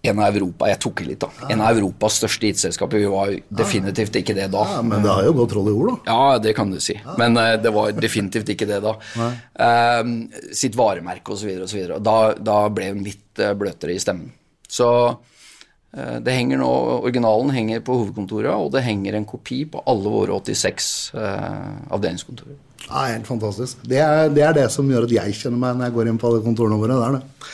en 0.01 0.19
av 0.23 0.35
Europa 0.35 0.69
Jeg 0.69 0.79
tok 0.79 1.01
i 1.03 1.07
litt, 1.09 1.19
da. 1.19 1.47
En 1.51 1.61
av 1.63 1.75
Europas 1.75 2.19
største 2.21 2.47
IT-selskaper. 2.47 3.01
Vi 3.01 3.09
var 3.11 3.31
jo 3.33 3.39
definitivt 3.59 4.15
ikke 4.21 4.35
det 4.37 4.47
da. 4.53 4.63
Ja, 4.77 4.83
men 4.85 5.03
det 5.03 5.11
har 5.11 5.25
jo 5.27 5.33
gått 5.41 5.51
troll 5.51 5.67
i 5.67 5.75
ord, 5.75 5.89
da. 5.91 5.97
Ja, 6.07 6.37
det 6.43 6.53
kan 6.55 6.71
du 6.71 6.79
si. 6.83 6.95
Men 7.19 7.35
uh, 7.35 7.55
det 7.59 7.73
var 7.75 7.91
definitivt 7.97 8.53
ikke 8.53 8.67
det 8.69 8.79
da. 8.85 8.95
Eh, 9.19 10.11
sitt 10.55 10.77
varemerke 10.79 11.35
osv. 11.35 11.51
osv. 11.65 11.81
Da, 12.05 12.17
da 12.39 12.61
ble 12.71 12.93
hun 12.93 13.03
litt 13.03 13.41
eh, 13.43 13.51
bløtere 13.59 13.97
i 13.97 13.99
stemmen. 13.99 14.31
Så 14.69 14.87
uh, 15.11 16.17
det 16.23 16.35
henger 16.37 16.61
nå, 16.61 16.69
Originalen 17.01 17.51
henger 17.57 17.83
på 17.83 17.99
hovedkontoret, 17.99 18.53
og 18.55 18.71
det 18.75 18.85
henger 18.87 19.19
en 19.19 19.27
kopi 19.27 19.65
på 19.67 19.83
alle 19.89 20.13
våre 20.13 20.39
86 20.39 20.93
eh, 21.19 21.65
avdelingskontorer. 21.91 22.55
Ja, 22.85 23.09
helt 23.09 23.27
fantastisk. 23.27 23.83
Det 23.83 23.99
er, 23.99 24.31
det 24.31 24.45
er 24.47 24.55
det 24.55 24.69
som 24.73 24.87
gjør 24.89 25.09
at 25.09 25.17
jeg 25.17 25.35
kjenner 25.41 25.59
meg 25.59 25.75
når 25.75 25.89
jeg 25.89 25.97
går 25.97 26.09
inn 26.09 26.21
på 26.21 26.31
alle 26.31 26.45
kontorene 26.45 26.79
våre. 26.79 26.95
Det 26.95 27.09
er 27.09 27.19
det. 27.19 27.49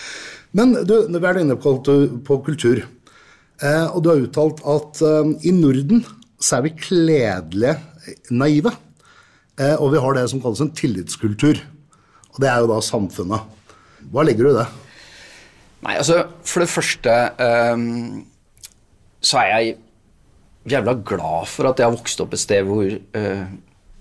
Men 0.55 0.75
du, 0.87 0.95
vi 1.11 1.27
er 1.27 1.41
inne 1.41 1.57
på, 1.59 1.77
på 1.83 2.37
kultur. 2.45 2.85
Eh, 3.63 3.85
og 3.89 4.01
du 4.03 4.11
har 4.11 4.23
uttalt 4.23 4.61
at 4.67 5.01
eh, 5.03 5.33
i 5.49 5.53
Norden 5.55 6.03
så 6.39 6.57
er 6.57 6.67
vi 6.67 6.75
kledelige 6.79 7.75
naive. 8.31 8.71
Eh, 9.59 9.75
og 9.75 9.91
vi 9.93 10.01
har 10.03 10.15
det 10.15 10.27
som 10.31 10.41
kalles 10.43 10.63
en 10.63 10.73
tillitskultur. 10.75 11.59
Og 12.35 12.41
det 12.43 12.51
er 12.51 12.63
jo 12.63 12.71
da 12.71 12.81
samfunnet. 12.83 13.51
Hva 14.11 14.25
legger 14.27 14.47
du 14.47 14.51
i 14.53 14.57
det? 14.59 14.67
Nei, 15.85 15.97
altså, 15.99 16.23
for 16.47 16.63
det 16.63 16.71
første 16.71 17.13
ehm, 17.41 18.23
så 19.21 19.41
er 19.41 19.49
jeg 19.51 19.75
jævla 20.71 20.95
glad 21.05 21.49
for 21.51 21.69
at 21.69 21.79
jeg 21.79 21.87
har 21.87 21.93
vokst 21.93 22.21
opp 22.23 22.33
et 22.33 22.41
sted 22.41 22.65
hvor, 22.65 22.85
eh, 22.89 23.43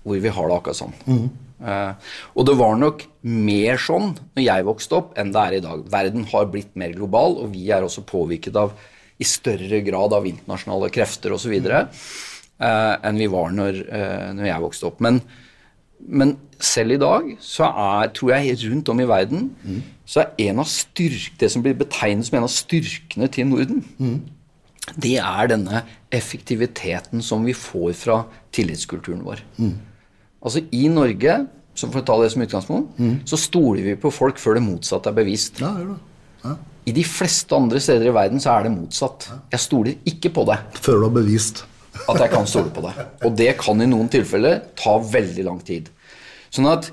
hvor 0.03 0.21
vi 0.23 0.33
har 0.33 0.49
det 0.49 0.57
akkurat 0.57 0.79
sånn. 0.79 0.95
Eh, 1.05 1.27
og 1.55 2.47
det 2.47 2.55
var 2.59 2.75
nok 2.75 3.05
mer 3.23 3.79
sånn 3.79 4.11
når 4.35 4.43
jeg 4.43 4.65
vokste 4.67 4.97
opp, 4.97 5.13
enn 5.19 5.31
det 5.33 5.41
er 5.41 5.57
i 5.57 5.63
dag. 5.63 5.85
Verden 5.91 6.27
har 6.31 6.51
blitt 6.51 6.75
mer 6.77 6.91
global, 6.95 7.39
og 7.41 7.53
vi 7.53 7.69
er 7.71 7.85
også 7.85 8.03
påvirket 8.07 8.57
av 8.59 8.75
i 9.15 9.27
større 9.27 9.79
grad 9.85 10.13
av 10.15 10.27
internasjonale 10.27 10.91
krefter 10.93 11.35
osv. 11.35 11.55
Uh, 11.55 12.95
enn 13.03 13.19
vi 13.19 13.27
var 13.31 13.51
når, 13.55 13.81
eh, 13.87 14.29
når 14.35 14.49
jeg 14.49 14.63
vokste 14.63 14.87
opp. 14.89 15.01
Men, 15.03 15.21
men 15.99 16.35
selv 16.59 16.95
i 16.95 16.99
dag 17.01 17.33
så 17.43 17.69
er, 17.69 18.11
tror 18.15 18.35
jeg 18.35 18.59
rundt 18.65 18.91
om 18.91 19.01
i 19.01 19.07
verden 19.09 19.49
så 20.05 20.21
er 20.23 20.49
en 20.49 20.61
av 20.63 20.69
styrk, 20.69 21.33
det 21.39 21.49
som 21.51 21.63
blir 21.65 21.75
betegnet 21.79 22.27
som 22.27 22.37
en 22.39 22.47
av 22.47 22.53
styrkene 22.53 23.31
til 23.31 23.47
Norden, 23.49 23.81
det 25.01 25.17
er 25.17 25.49
denne 25.49 25.81
effektiviteten 26.13 27.23
som 27.25 27.47
vi 27.47 27.55
får 27.57 27.95
fra 27.97 28.19
tillitskulturen 28.53 29.23
vår. 29.25 29.41
Altså 30.45 30.61
I 30.77 30.87
Norge, 30.93 31.37
som 31.75 31.91
for 31.91 32.03
å 32.03 32.05
ta 32.07 32.15
det 32.21 32.31
som 32.33 32.43
utgangspunkt, 32.45 32.99
så 33.27 33.39
stoler 33.41 33.89
vi 33.89 33.95
på 33.99 34.11
folk 34.13 34.37
før 34.41 34.59
det 34.59 34.65
motsatte 34.67 35.09
er 35.11 35.17
bevist. 35.17 35.59
Ja, 35.63 35.73
gjør 35.81 35.95
det. 35.95 36.01
Ja. 36.45 36.55
I 36.85 36.93
de 36.93 37.03
fleste 37.09 37.57
andre 37.57 37.79
steder 37.81 38.11
i 38.11 38.13
verden 38.13 38.41
så 38.41 38.51
er 38.53 38.67
det 38.67 38.75
motsatt. 38.75 39.25
Jeg 39.49 39.63
stoler 39.63 39.95
ikke 40.05 40.29
på 40.35 40.43
det 40.45 40.59
Før 40.85 40.99
du 41.01 41.07
har 41.07 41.15
bevist. 41.15 41.63
at 42.11 42.19
jeg 42.21 42.31
kan 42.33 42.47
stole 42.49 42.71
på 42.75 42.83
det. 42.85 42.93
Og 43.25 43.35
det 43.39 43.51
kan 43.61 43.81
i 43.81 43.89
noen 43.89 44.09
tilfeller 44.11 44.61
ta 44.77 44.97
veldig 44.99 45.45
lang 45.47 45.61
tid. 45.65 45.89
Sånn 46.53 46.67
at 46.69 46.89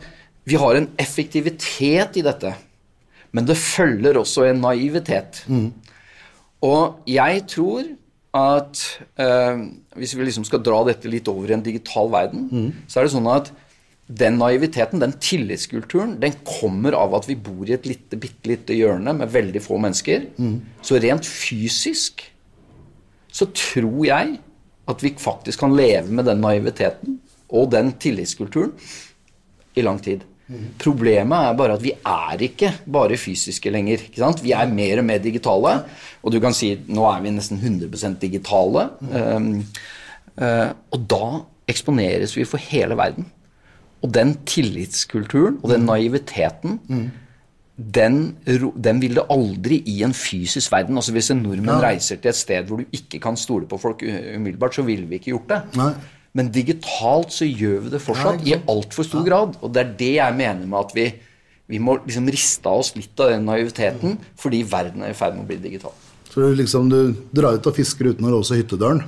vi 0.49 0.59
har 0.59 0.79
en 0.79 0.89
effektivitet 1.01 2.19
i 2.19 2.25
dette, 2.25 2.55
men 3.33 3.47
det 3.49 3.59
følger 3.59 4.19
også 4.21 4.47
en 4.49 4.63
naivitet. 4.65 5.43
Og 6.63 7.03
jeg 7.11 7.45
tror 7.51 7.87
at 8.33 8.81
eh, 9.21 9.59
hvis 10.01 10.15
vi 10.17 10.25
liksom 10.25 10.47
skal 10.49 10.63
dra 10.65 10.79
dette 10.89 11.11
litt 11.13 11.29
over 11.29 11.51
i 11.51 11.57
en 11.57 11.65
digital 11.65 12.09
verden, 12.13 12.49
så 12.89 13.01
er 13.01 13.07
det 13.07 13.13
sånn 13.15 13.29
at 13.29 13.53
den 14.13 14.39
naiviteten, 14.41 15.01
den 15.01 15.15
tillitskulturen, 15.23 16.17
den 16.21 16.35
kommer 16.45 16.97
av 16.99 17.15
at 17.17 17.29
vi 17.29 17.37
bor 17.37 17.69
i 17.69 17.77
et 17.77 17.87
lite, 17.87 18.19
bitte 18.21 18.49
lite 18.51 18.77
hjørne 18.77 19.15
med 19.17 19.31
veldig 19.33 19.63
få 19.63 19.79
mennesker. 19.81 20.27
Så 20.85 20.99
rent 21.01 21.29
fysisk 21.29 22.25
så 23.33 23.47
tror 23.57 24.03
jeg 24.05 24.35
at 24.91 25.05
vi 25.05 25.15
faktisk 25.17 25.63
kan 25.63 25.77
leve 25.77 26.13
med 26.13 26.27
den 26.29 26.43
naiviteten 26.43 27.21
og 27.53 27.71
den 27.73 27.93
tillitskulturen 28.03 28.75
i 29.77 29.85
lang 29.87 30.03
tid. 30.03 30.27
Problemet 30.83 31.49
er 31.49 31.57
bare 31.59 31.77
at 31.79 31.85
vi 31.85 31.93
er 31.95 32.43
ikke 32.49 32.73
bare 32.93 33.19
fysiske 33.21 33.71
lenger. 33.71 34.07
ikke 34.09 34.23
sant? 34.23 34.43
Vi 34.45 34.53
er 34.57 34.69
mer 34.69 35.03
og 35.03 35.07
mer 35.09 35.23
digitale. 35.23 35.77
Og 36.23 36.33
du 36.33 36.41
kan 36.41 36.55
si 36.57 36.75
nå 36.89 37.07
er 37.11 37.23
vi 37.25 37.35
nesten 37.35 37.61
100 37.63 38.19
digitale. 38.21 38.89
Um, 39.11 39.65
uh, 40.37 40.71
og 40.93 41.09
da 41.11 41.25
eksponeres 41.73 42.37
vi 42.37 42.45
for 42.49 42.63
hele 42.63 42.97
verden. 42.99 43.27
Og 44.03 44.15
den 44.15 44.37
tillitskulturen 44.47 45.61
og 45.63 45.71
den 45.71 45.87
naiviteten 45.87 46.81
den, 47.77 48.37
den 48.85 49.01
vil 49.01 49.17
det 49.17 49.25
aldri 49.31 49.79
i 49.89 50.03
en 50.05 50.15
fysisk 50.15 50.73
verden. 50.73 50.97
Altså 50.97 51.13
Hvis 51.13 51.31
en 51.31 51.43
nordmenn 51.43 51.83
reiser 51.83 52.19
til 52.21 52.29
et 52.29 52.37
sted 52.37 52.67
hvor 52.69 52.83
du 52.83 52.85
ikke 52.93 53.19
kan 53.23 53.37
stole 53.37 53.67
på 53.67 53.79
folk 53.79 54.03
umiddelbart, 54.03 54.75
så 54.75 54.83
ville 54.83 55.07
vi 55.07 55.15
ikke 55.15 55.33
gjort 55.33 55.49
det. 55.49 55.61
Nei. 55.81 55.93
Men 56.35 56.49
digitalt 56.53 57.35
så 57.35 57.45
gjør 57.45 57.83
vi 57.87 57.91
det 57.93 58.01
fortsatt 58.01 58.47
i 58.49 58.55
altfor 58.73 59.05
stor 59.05 59.25
grad. 59.27 59.59
Og 59.61 59.73
det 59.75 59.83
er 59.83 59.91
det 59.99 60.13
jeg 60.17 60.37
mener 60.39 60.65
med 60.65 60.79
at 60.81 60.95
vi, 60.97 61.05
vi 61.69 61.81
må 61.83 61.99
liksom 62.07 62.31
riste 62.33 62.71
av 62.71 62.81
oss 62.81 62.95
litt 62.97 63.21
av 63.21 63.35
den 63.35 63.45
naiviteten 63.49 64.17
fordi 64.41 64.63
verden 64.69 65.05
er 65.05 65.13
i 65.13 65.19
ferd 65.19 65.37
med 65.37 65.45
å 65.45 65.51
bli 65.51 65.59
digital. 65.61 65.93
Så 66.33 66.41
du 66.41 66.57
liksom 66.57 66.89
du 66.89 67.13
drar 67.37 67.59
ut 67.59 67.69
og 67.69 67.77
fisker 67.77 68.09
uten 68.15 68.25
å 68.25 68.33
låse 68.33 68.57
hyttedøren, 68.57 69.03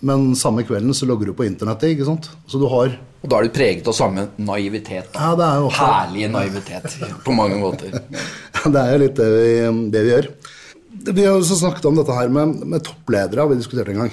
men 0.00 0.30
samme 0.34 0.64
kvelden 0.66 0.96
så 0.96 1.04
logger 1.06 1.28
du 1.28 1.34
på 1.36 1.44
internettet, 1.44 1.92
ikke 1.92 2.08
sant? 2.08 2.30
Så 2.48 2.58
du 2.58 2.64
har 2.72 2.96
Og 3.22 3.28
da 3.30 3.38
er 3.38 3.46
du 3.46 3.52
preget 3.54 3.86
av 3.86 3.94
samme 3.94 4.24
naivitet. 4.40 5.12
Ja, 5.14 5.34
det 5.38 5.44
er 5.46 5.60
jo 5.60 5.68
også- 5.68 5.90
Herlige 5.92 6.30
naivitet 6.32 6.96
på 7.22 7.36
mange 7.36 7.60
måter. 7.60 7.92
Det 8.64 8.78
er 8.78 8.92
jo 8.92 8.98
litt 9.02 9.16
det 9.18 9.28
vi, 9.34 9.90
det 9.90 10.02
vi 10.06 10.10
gjør. 10.10 10.26
Vi 11.12 11.24
har 11.26 11.34
også 11.36 11.56
snakket 11.60 11.86
om 11.90 11.96
dette 11.98 12.14
her 12.14 12.28
med, 12.30 12.60
med 12.64 12.82
toppledere, 12.86 13.48
vi 13.50 13.56
diskutert 13.58 13.88
en 13.90 14.04
gang. 14.04 14.12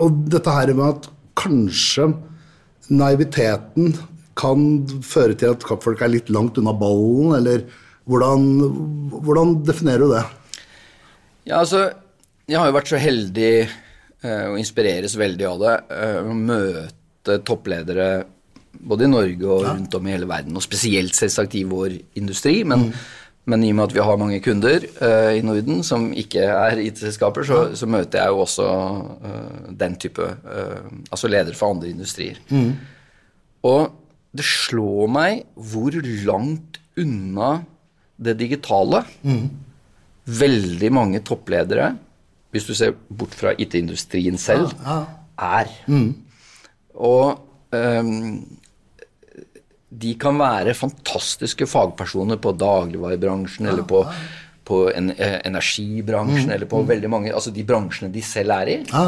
Og 0.00 0.24
dette 0.32 0.52
her 0.52 0.72
med 0.74 0.86
at 0.94 1.08
kanskje 1.38 2.10
naiviteten 2.92 3.96
kan 4.36 4.60
føre 5.04 5.36
til 5.38 5.54
at 5.54 5.64
kappfolk 5.66 6.02
er 6.04 6.12
litt 6.12 6.30
langt 6.32 6.58
unna 6.60 6.74
ballen, 6.76 7.34
eller 7.38 7.64
hvordan, 8.06 8.44
hvordan 9.24 9.56
definerer 9.66 10.04
du 10.04 10.12
det? 10.12 10.24
Ja, 11.48 11.62
altså, 11.62 11.88
jeg 12.46 12.60
har 12.60 12.68
jo 12.68 12.76
vært 12.76 12.90
så 12.90 13.00
heldig 13.00 13.50
eh, 13.64 14.46
og 14.50 14.60
inspireres 14.60 15.16
veldig 15.18 15.48
av 15.48 15.62
det. 15.62 15.76
eh, 15.96 16.18
å 16.22 16.36
møte 16.36 17.38
toppledere 17.46 18.08
både 18.76 19.06
i 19.06 19.10
Norge 19.10 19.48
og 19.48 19.64
rundt 19.64 19.94
om 19.96 20.06
i 20.06 20.12
hele 20.14 20.28
verden, 20.28 20.56
og 20.58 20.64
spesielt 20.64 21.16
selvsagt 21.16 21.56
i 21.56 21.64
vår 21.66 21.96
industri. 22.20 22.60
Men, 22.68 22.90
men 23.46 23.62
i 23.62 23.70
og 23.70 23.78
med 23.78 23.86
at 23.86 23.94
vi 23.94 24.02
har 24.02 24.18
mange 24.18 24.40
kunder 24.42 24.86
uh, 24.98 25.32
i 25.36 25.42
Norden 25.46 25.84
som 25.86 26.08
ikke 26.18 26.42
er 26.50 26.80
IT-selskaper, 26.82 27.46
så, 27.46 27.60
så 27.78 27.86
møter 27.90 28.22
jeg 28.22 28.34
jo 28.34 28.40
også 28.42 28.66
uh, 28.66 29.68
den 29.70 29.94
type 30.02 30.22
uh, 30.22 30.82
Altså 31.10 31.30
ledere 31.30 31.54
for 31.54 31.76
andre 31.76 31.92
industrier. 31.92 32.40
Og 33.66 33.94
det 34.36 34.44
slår 34.44 35.08
meg 35.10 35.46
hvor 35.54 35.94
langt 36.26 36.80
unna 36.98 37.52
det 38.16 38.36
digitale 38.40 39.04
veldig 40.26 40.90
mange 40.92 41.20
toppledere, 41.24 41.92
hvis 42.50 42.66
du 42.66 42.74
ser 42.74 42.94
bort 43.08 43.34
fra 43.36 43.52
IT-industrien 43.58 44.38
selv, 44.40 44.72
er. 45.36 45.70
Og 46.96 47.38
ehm, 47.76 48.46
de 49.96 50.14
kan 50.20 50.36
være 50.40 50.74
fantastiske 50.76 51.68
fagpersoner 51.70 52.40
på 52.42 52.52
dagligvarebransjen 52.60 53.68
eller 53.70 53.86
på, 53.88 54.02
på 54.68 54.82
en, 54.92 55.12
eh, 55.16 55.38
energibransjen 55.48 56.52
eller 56.52 56.68
på 56.68 56.82
veldig 56.88 57.10
mange 57.12 57.32
Altså 57.32 57.52
de 57.54 57.64
bransjene 57.64 58.12
de 58.12 58.22
selv 58.24 58.52
er 58.58 58.72
i. 58.74 58.78
Ja. 58.90 59.06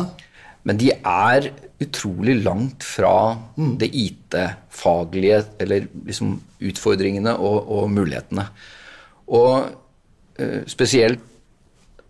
Men 0.69 0.81
de 0.81 0.91
er 0.97 1.51
utrolig 1.81 2.39
langt 2.43 2.83
fra 2.85 3.39
det 3.79 3.89
IT-faglige, 3.95 5.45
eller 5.63 5.87
liksom 6.09 6.35
utfordringene 6.69 7.37
og, 7.39 7.71
og 7.71 7.91
mulighetene. 7.95 8.49
Og 9.39 9.69
eh, 10.41 10.65
spesielt 10.67 11.23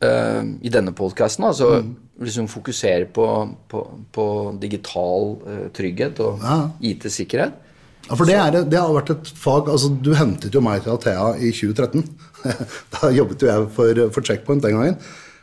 eh, 0.02 0.42
i 0.64 0.72
denne 0.72 0.94
podkasten, 0.96 1.44
altså 1.50 1.82
liksom 2.18 2.48
fokusere 2.50 3.06
på, 3.14 3.26
på, 3.70 3.84
på 4.16 4.26
digital 4.62 5.34
eh, 5.46 5.64
trygghet 5.76 6.20
og 6.24 6.42
Ja. 6.42 6.58
IT-sikkerhet. 6.80 7.64
Ja, 8.08 8.16
for 8.16 8.24
det, 8.28 8.36
er, 8.40 8.58
det 8.64 8.78
har 8.80 8.92
vært 8.94 9.10
et 9.12 9.28
fag 9.36 9.68
altså 9.68 9.90
Du 10.00 10.14
hentet 10.16 10.54
jo 10.56 10.62
meg 10.64 10.80
til 10.84 10.94
Athea 10.94 11.34
i 11.44 11.50
2013. 11.52 12.04
da 12.94 13.10
jobbet 13.12 13.42
jo 13.44 13.50
jeg 13.50 13.66
for, 13.76 14.00
for 14.14 14.24
Checkpoint 14.24 14.64
den 14.64 14.78
gangen. 14.78 14.96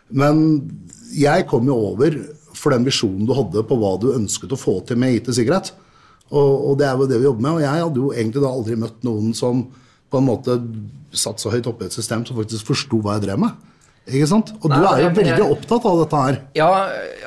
Men 0.09 0.41
jeg 1.15 1.45
kom 1.49 1.67
jo 1.69 1.75
over 1.91 2.17
for 2.55 2.73
den 2.73 2.85
visjonen 2.87 3.27
du 3.27 3.33
hadde 3.37 3.61
på 3.69 3.77
hva 3.77 3.93
du 4.01 4.09
ønsket 4.15 4.53
å 4.55 4.59
få 4.59 4.79
til 4.87 4.97
med 4.97 5.19
IT-sikkerhet. 5.19 5.73
Og, 6.31 6.71
og 6.71 6.77
det 6.79 6.87
er 6.89 6.97
jo 6.97 7.07
det 7.11 7.19
vi 7.21 7.27
jobber 7.27 7.45
med. 7.45 7.57
Og 7.59 7.65
jeg 7.65 7.83
hadde 7.85 8.01
jo 8.01 8.11
egentlig 8.15 8.41
da 8.41 8.49
aldri 8.55 8.77
møtt 8.81 9.03
noen 9.05 9.35
som 9.37 9.61
på 10.09 10.21
en 10.21 10.25
måte 10.29 10.55
satt 11.15 11.41
så 11.41 11.51
høyt 11.53 11.67
oppe 11.69 11.85
i 11.85 11.89
et 11.91 11.95
system 11.95 12.25
som 12.25 12.37
faktisk 12.39 12.67
forsto 12.71 12.97
hva 13.03 13.17
jeg 13.19 13.27
drev 13.27 13.41
med. 13.45 13.61
Ikke 14.05 14.27
sant? 14.29 14.51
Og 14.61 14.69
Nei, 14.69 14.77
du 14.77 14.85
er 14.87 14.99
jo 15.01 15.05
jeg- 15.07 15.15
veldig 15.17 15.37
jeg- 15.37 15.51
opptatt 15.57 15.85
av 15.89 15.99
dette 16.03 16.23
her. 16.25 16.35
Ja, 16.57 16.69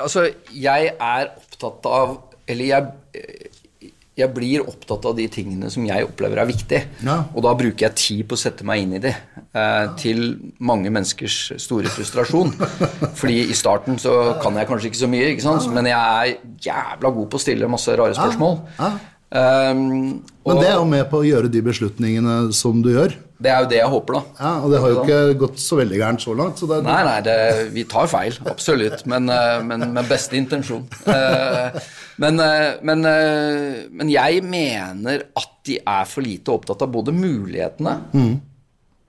altså, 0.02 0.26
jeg 0.54 0.92
er 0.94 1.30
opptatt 1.36 1.86
av 1.90 2.18
Eller 2.48 2.64
jeg, 2.64 3.50
jeg 4.18 4.34
blir 4.34 4.64
opptatt 4.66 5.04
av 5.06 5.14
de 5.18 5.28
tingene 5.30 5.70
som 5.70 5.84
jeg 5.86 6.06
opplever 6.06 6.40
er 6.42 6.48
viktig. 6.48 6.80
Ja. 7.06 7.20
Og 7.34 7.44
da 7.46 7.52
bruker 7.58 7.86
jeg 7.86 7.98
tid 8.00 8.22
på 8.28 8.34
å 8.34 8.40
sette 8.40 8.66
meg 8.66 8.82
inn 8.82 8.96
i 8.98 9.02
de. 9.02 9.12
Eh, 9.54 9.84
til 10.00 10.24
mange 10.58 10.90
menneskers 10.94 11.36
store 11.62 11.92
frustrasjon. 11.92 12.50
Fordi 13.20 13.38
i 13.46 13.56
starten 13.56 14.00
så 14.02 14.34
kan 14.42 14.58
jeg 14.58 14.70
kanskje 14.70 14.90
ikke 14.90 15.02
så 15.04 15.10
mye, 15.12 15.30
ikke 15.34 15.46
sant? 15.46 15.70
men 15.74 15.90
jeg 15.90 15.98
er 15.98 16.34
jævla 16.68 17.14
god 17.20 17.30
på 17.30 17.38
å 17.38 17.44
stille 17.46 17.70
masse 17.70 17.94
rare 17.98 18.18
spørsmål. 18.18 18.60
Ja. 18.80 18.90
Um, 19.28 20.22
og 20.40 20.54
Men 20.54 20.62
det 20.62 20.68
er 20.70 20.78
jo 20.78 20.84
med 20.88 21.02
på 21.10 21.18
å 21.20 21.26
gjøre 21.26 21.50
de 21.52 21.60
beslutningene 21.60 22.36
som 22.56 22.80
du 22.84 22.94
gjør. 22.94 23.12
Det 23.40 23.50
er 23.52 23.60
jo 23.62 23.68
det 23.70 23.76
jeg 23.78 23.90
håper, 23.92 24.16
da. 24.18 24.22
Ja, 24.40 24.52
Og 24.64 24.72
det 24.72 24.80
har 24.82 24.90
jo 24.92 25.02
ikke 25.04 25.18
gått 25.38 25.60
så 25.62 25.76
veldig 25.78 25.98
gærent 26.00 26.24
så 26.24 26.34
langt. 26.34 26.58
Så 26.58 26.66
det, 26.70 26.80
Nei, 26.86 26.98
nei, 27.06 27.18
det, 27.22 27.36
vi 27.76 27.84
tar 27.86 28.08
feil, 28.10 28.34
absolutt, 28.50 29.04
men, 29.06 29.28
eh, 29.30 29.60
men 29.62 29.86
med 29.94 30.08
beste 30.10 30.36
intensjon. 30.40 30.84
Eh, 31.06 31.78
Men, 32.18 32.40
eh, 32.42 32.80
men, 32.82 33.04
men 33.94 34.08
jeg 34.10 34.40
mener 34.42 35.20
at 35.38 35.52
de 35.68 35.76
er 35.86 36.04
for 36.10 36.26
lite 36.26 36.50
opptatt 36.50 36.80
av 36.82 36.90
både 36.90 37.12
mulighetene, 37.14 37.92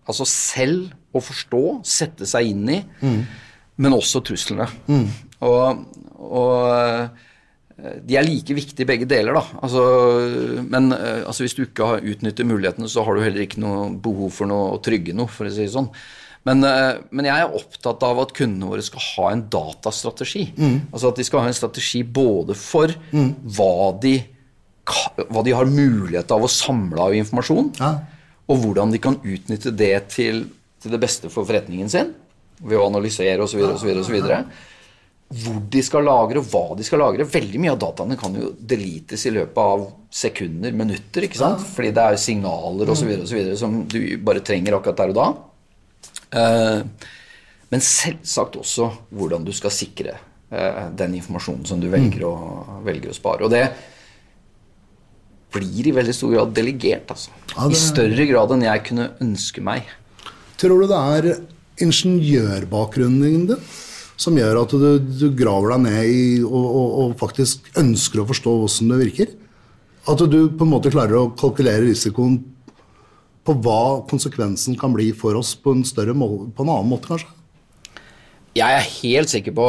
altså 0.05 0.27
selv 0.29 0.91
å 1.17 1.21
forstå, 1.25 1.61
sette 1.89 2.27
seg 2.29 2.51
inn 2.51 2.69
i, 2.69 2.77
men 3.81 3.95
også 3.97 4.21
truslene. 4.29 4.67
Og, 5.41 5.81
og 6.19 6.69
eh, 6.69 7.25
de 8.05 8.15
er 8.19 8.25
like 8.27 8.55
viktige 8.57 8.85
begge 8.89 9.05
deler, 9.09 9.33
da. 9.39 9.43
Altså, 9.63 9.83
men 10.69 10.91
eh, 10.95 11.21
altså, 11.25 11.43
hvis 11.45 11.55
du 11.57 11.61
ikke 11.65 11.85
har 11.93 12.01
utnyttet 12.03 12.47
mulighetene, 12.49 12.89
så 12.91 13.03
har 13.05 13.15
du 13.15 13.21
heller 13.23 13.45
ikke 13.45 13.61
noe 13.63 13.89
behov 14.03 14.31
for 14.35 14.49
noe 14.49 14.73
å 14.75 14.81
trygge 14.83 15.15
noe, 15.15 15.29
for 15.31 15.47
å 15.47 15.53
si 15.53 15.63
det 15.67 15.73
sånn. 15.75 15.87
Men, 16.47 16.63
eh, 16.63 16.99
men 17.11 17.27
jeg 17.27 17.43
er 17.43 17.55
opptatt 17.59 18.03
av 18.07 18.19
at 18.23 18.33
kundene 18.37 18.69
våre 18.71 18.83
skal 18.85 19.03
ha 19.03 19.31
en 19.33 19.45
datastrategi. 19.51 20.45
Altså 20.93 21.11
at 21.11 21.19
de 21.19 21.25
skal 21.27 21.43
ha 21.43 21.47
en 21.51 21.57
strategi 21.57 22.03
både 22.03 22.55
for 22.55 22.93
hva, 23.11 23.99
de, 24.01 24.15
hva 25.29 25.43
de 25.45 25.51
har 25.57 25.65
mulighet 25.69 26.31
av 26.31 26.43
å 26.47 26.51
samle 26.51 26.99
av 27.09 27.13
informasjon, 27.19 27.73
Ja. 27.79 27.91
og 28.49 28.63
hvordan 28.63 28.91
de 28.95 28.97
kan 29.03 29.19
utnytte 29.21 29.75
det 29.75 30.07
til, 30.15 30.47
til 30.81 30.91
det 30.95 30.99
beste 31.03 31.29
for 31.29 31.45
forretningen 31.45 31.89
sin, 31.91 32.15
ved 32.63 32.79
å 32.79 32.87
analysere 32.89 33.39
osv. 33.45 33.61
osv. 33.75 34.25
Hvor 35.29 35.59
de 35.69 35.81
skal 35.85 36.07
lagre, 36.07 36.41
og 36.41 36.47
hva 36.49 36.75
de 36.77 36.85
skal 36.87 37.03
lagre. 37.03 37.25
Veldig 37.29 37.59
mye 37.61 37.73
av 37.75 37.81
dataene 37.83 38.15
kan 38.17 38.33
jo 38.33 38.47
deletes 38.57 39.27
i 39.29 39.33
løpet 39.35 39.59
av 39.61 39.83
sekunder, 40.09 40.73
minutter, 40.73 41.27
ikke 41.27 41.37
sant? 41.37 41.61
Fordi 41.75 41.91
det 41.93 42.05
er 42.05 42.17
signaler 42.17 42.89
osv. 42.89 43.11
som 43.59 43.83
du 43.91 43.99
bare 44.25 44.41
trenger 44.41 44.79
akkurat 44.79 44.97
der 45.03 45.13
og 45.13 45.19
da. 45.19 45.27
Eh, 46.39 46.81
men 47.69 47.85
selvsagt 47.85 48.57
også 48.57 48.87
hvordan 49.13 49.45
du 49.45 49.51
skal 49.53 49.69
sikre 49.73 50.15
eh, 50.49 50.89
den 50.97 51.13
informasjonen 51.19 51.65
som 51.69 51.79
du 51.83 51.85
velger, 51.93 52.25
å, 52.25 52.81
velger 52.87 53.13
å 53.13 53.17
spare. 53.17 53.45
Og 53.45 53.53
det 53.53 53.67
blir 55.53 55.89
i 55.89 55.93
veldig 55.93 56.13
stor 56.13 56.33
grad 56.33 56.55
delegert, 56.57 57.09
altså. 57.13 57.29
Ja, 57.55 57.67
det- 57.67 57.77
I 57.77 57.79
større 57.83 58.25
grad 58.29 58.51
enn 58.57 58.65
jeg 58.65 58.83
kunne 58.89 59.11
ønske 59.21 59.61
meg. 59.61 59.85
Tror 60.57 60.81
du 60.81 60.87
det 60.89 60.97
er 60.97 61.45
ingeniørbakgrunnen 61.85 63.21
din 63.21 63.45
som 64.19 64.35
gjør 64.35 64.61
at 64.65 64.73
du, 64.75 64.89
du 64.99 65.27
graver 65.37 65.73
deg 65.73 65.83
ned 65.85 66.11
i 66.11 66.23
og, 66.43 66.65
og, 66.65 66.95
og 67.03 67.17
faktisk 67.19 67.69
ønsker 67.79 68.21
å 68.21 68.27
forstå 68.29 68.55
hvordan 68.61 68.93
det 68.93 69.01
virker? 69.05 69.35
At 70.09 70.23
du 70.31 70.39
på 70.49 70.65
en 70.65 70.73
måte 70.73 70.91
klarer 70.91 71.19
å 71.19 71.29
kalkulere 71.39 71.85
risikoen 71.85 72.39
på 73.47 73.55
hva 73.63 73.81
konsekvensen 74.09 74.77
kan 74.79 74.93
bli 74.93 75.09
for 75.15 75.37
oss 75.39 75.53
på 75.57 75.73
en, 75.75 75.85
større 75.87 76.15
mål, 76.17 76.49
på 76.55 76.65
en 76.65 76.73
annen 76.73 76.91
måte, 76.91 77.09
kanskje? 77.09 77.31
Jeg 78.57 78.75
er 78.75 78.91
helt 78.99 79.31
sikker 79.31 79.55
på 79.55 79.67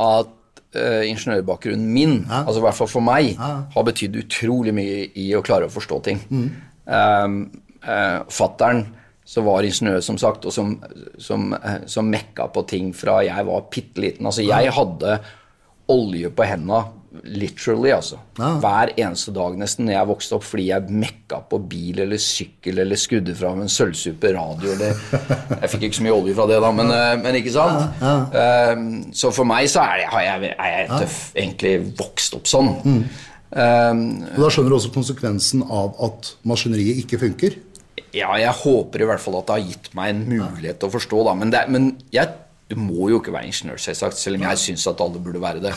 at 0.00 0.32
uh, 0.78 1.02
ingeniørbakgrunnen 1.04 1.92
min, 1.92 2.20
altså 2.30 2.62
i 2.62 2.64
hvert 2.64 2.78
fall 2.78 2.90
for 2.90 3.04
meg, 3.04 3.34
har 3.38 3.86
betydd 3.86 4.16
utrolig 4.22 4.74
mye 4.74 5.08
i 5.18 5.28
å 5.36 5.42
klare 5.44 5.68
å 5.68 5.74
forstå 5.74 6.00
ting. 6.06 6.22
Um, 6.88 7.40
uh, 7.84 8.24
Fattern, 8.32 8.86
som 9.28 9.44
var 9.44 9.66
ingeniør, 9.68 10.00
som 10.04 10.16
sagt, 10.20 10.46
og 10.48 10.54
som, 10.54 10.76
som, 11.20 11.50
eh, 11.58 11.82
som 11.90 12.08
mekka 12.08 12.48
på 12.54 12.62
ting 12.70 12.94
fra 12.96 13.20
jeg 13.26 13.44
var 13.48 13.66
bitte 13.72 14.00
liten. 14.00 14.28
Altså, 14.28 14.46
jeg 14.46 14.72
hadde 14.72 15.18
olje 15.92 16.30
på 16.32 16.46
henda, 16.48 16.86
literally, 17.24 17.90
altså. 17.92 18.18
Ja. 18.38 18.50
Hver 18.60 18.92
eneste 19.00 19.32
dag 19.36 19.54
nesten 19.60 19.86
når 19.88 19.94
jeg 19.94 20.08
vokste 20.10 20.36
opp 20.36 20.44
fordi 20.44 20.66
jeg 20.68 20.96
mekka 21.04 21.38
på 21.48 21.60
bil 21.70 22.02
eller 22.04 22.20
sykkel 22.20 22.82
eller 22.84 23.00
skudde 23.00 23.36
fra 23.36 23.54
med 23.56 23.66
en 23.66 23.72
sølvsuper 23.72 24.36
radio 24.36 24.74
eller 24.74 25.00
Jeg 25.62 25.72
fikk 25.72 25.86
ikke 25.88 25.98
så 26.00 26.04
mye 26.04 26.18
olje 26.18 26.36
fra 26.36 26.48
det, 26.50 26.58
da, 26.64 26.72
men, 26.80 26.92
eh, 26.94 27.14
men 27.24 27.40
ikke 27.40 27.54
sant? 27.56 28.02
Um, 28.02 28.90
så 29.16 29.32
for 29.34 29.48
meg 29.48 29.68
så 29.72 29.84
er, 29.88 30.04
jeg, 30.04 30.52
er 30.56 30.74
jeg 30.76 30.90
tøff, 30.92 31.22
egentlig 31.36 31.74
vokst 32.00 32.36
opp 32.38 32.48
sånn. 32.48 32.76
Um, 33.48 34.04
Og 34.36 34.42
Da 34.44 34.50
skjønner 34.52 34.72
du 34.72 34.76
også 34.76 34.92
konsekvensen 34.92 35.64
av 35.64 35.96
at 36.04 36.34
maskineriet 36.48 37.00
ikke 37.04 37.20
funker. 37.24 37.56
Ja, 38.16 38.28
jeg 38.40 38.54
håper 38.62 39.02
i 39.02 39.08
hvert 39.08 39.22
fall 39.22 39.38
at 39.40 39.48
det 39.48 39.56
har 39.56 39.70
gitt 39.72 39.88
meg 39.98 40.12
en 40.12 40.22
mulighet 40.28 40.78
til 40.80 40.88
å 40.88 40.94
forstå, 40.94 41.24
da. 41.28 41.34
Men, 41.38 41.52
det, 41.54 41.64
men 41.72 41.90
jeg, 42.14 42.32
du 42.70 42.76
må 42.80 43.10
jo 43.12 43.20
ikke 43.20 43.34
være 43.34 43.50
ingeniør, 43.50 43.80
selvsagt, 43.82 44.20
selv 44.20 44.40
om 44.40 44.46
jeg 44.48 44.62
syns 44.64 44.86
at 44.90 45.02
alle 45.04 45.22
burde 45.24 45.42
være 45.42 45.62
det. 45.64 45.74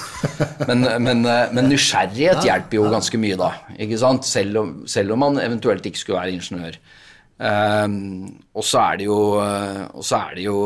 Men, 0.70 0.88
men, 1.04 1.26
men 1.26 1.70
nysgjerrighet 1.72 2.46
hjelper 2.48 2.80
jo 2.80 2.90
ganske 2.94 3.20
mye, 3.22 3.38
da. 3.40 3.52
Ikke 3.82 4.00
sant? 4.02 4.28
Selv 4.30 4.64
om, 4.64 4.74
selv 4.90 5.16
om 5.16 5.24
man 5.26 5.42
eventuelt 5.44 5.86
ikke 5.90 6.04
skulle 6.04 6.22
være 6.22 6.36
ingeniør. 6.38 6.82
Um, 7.42 7.96
og 8.54 8.66
så 8.68 8.84
er 8.84 9.00
det 9.02 9.08
jo, 9.08 9.22
og 9.42 10.04
så 10.06 10.20
er 10.28 10.36
det 10.38 10.44
jo 10.46 10.58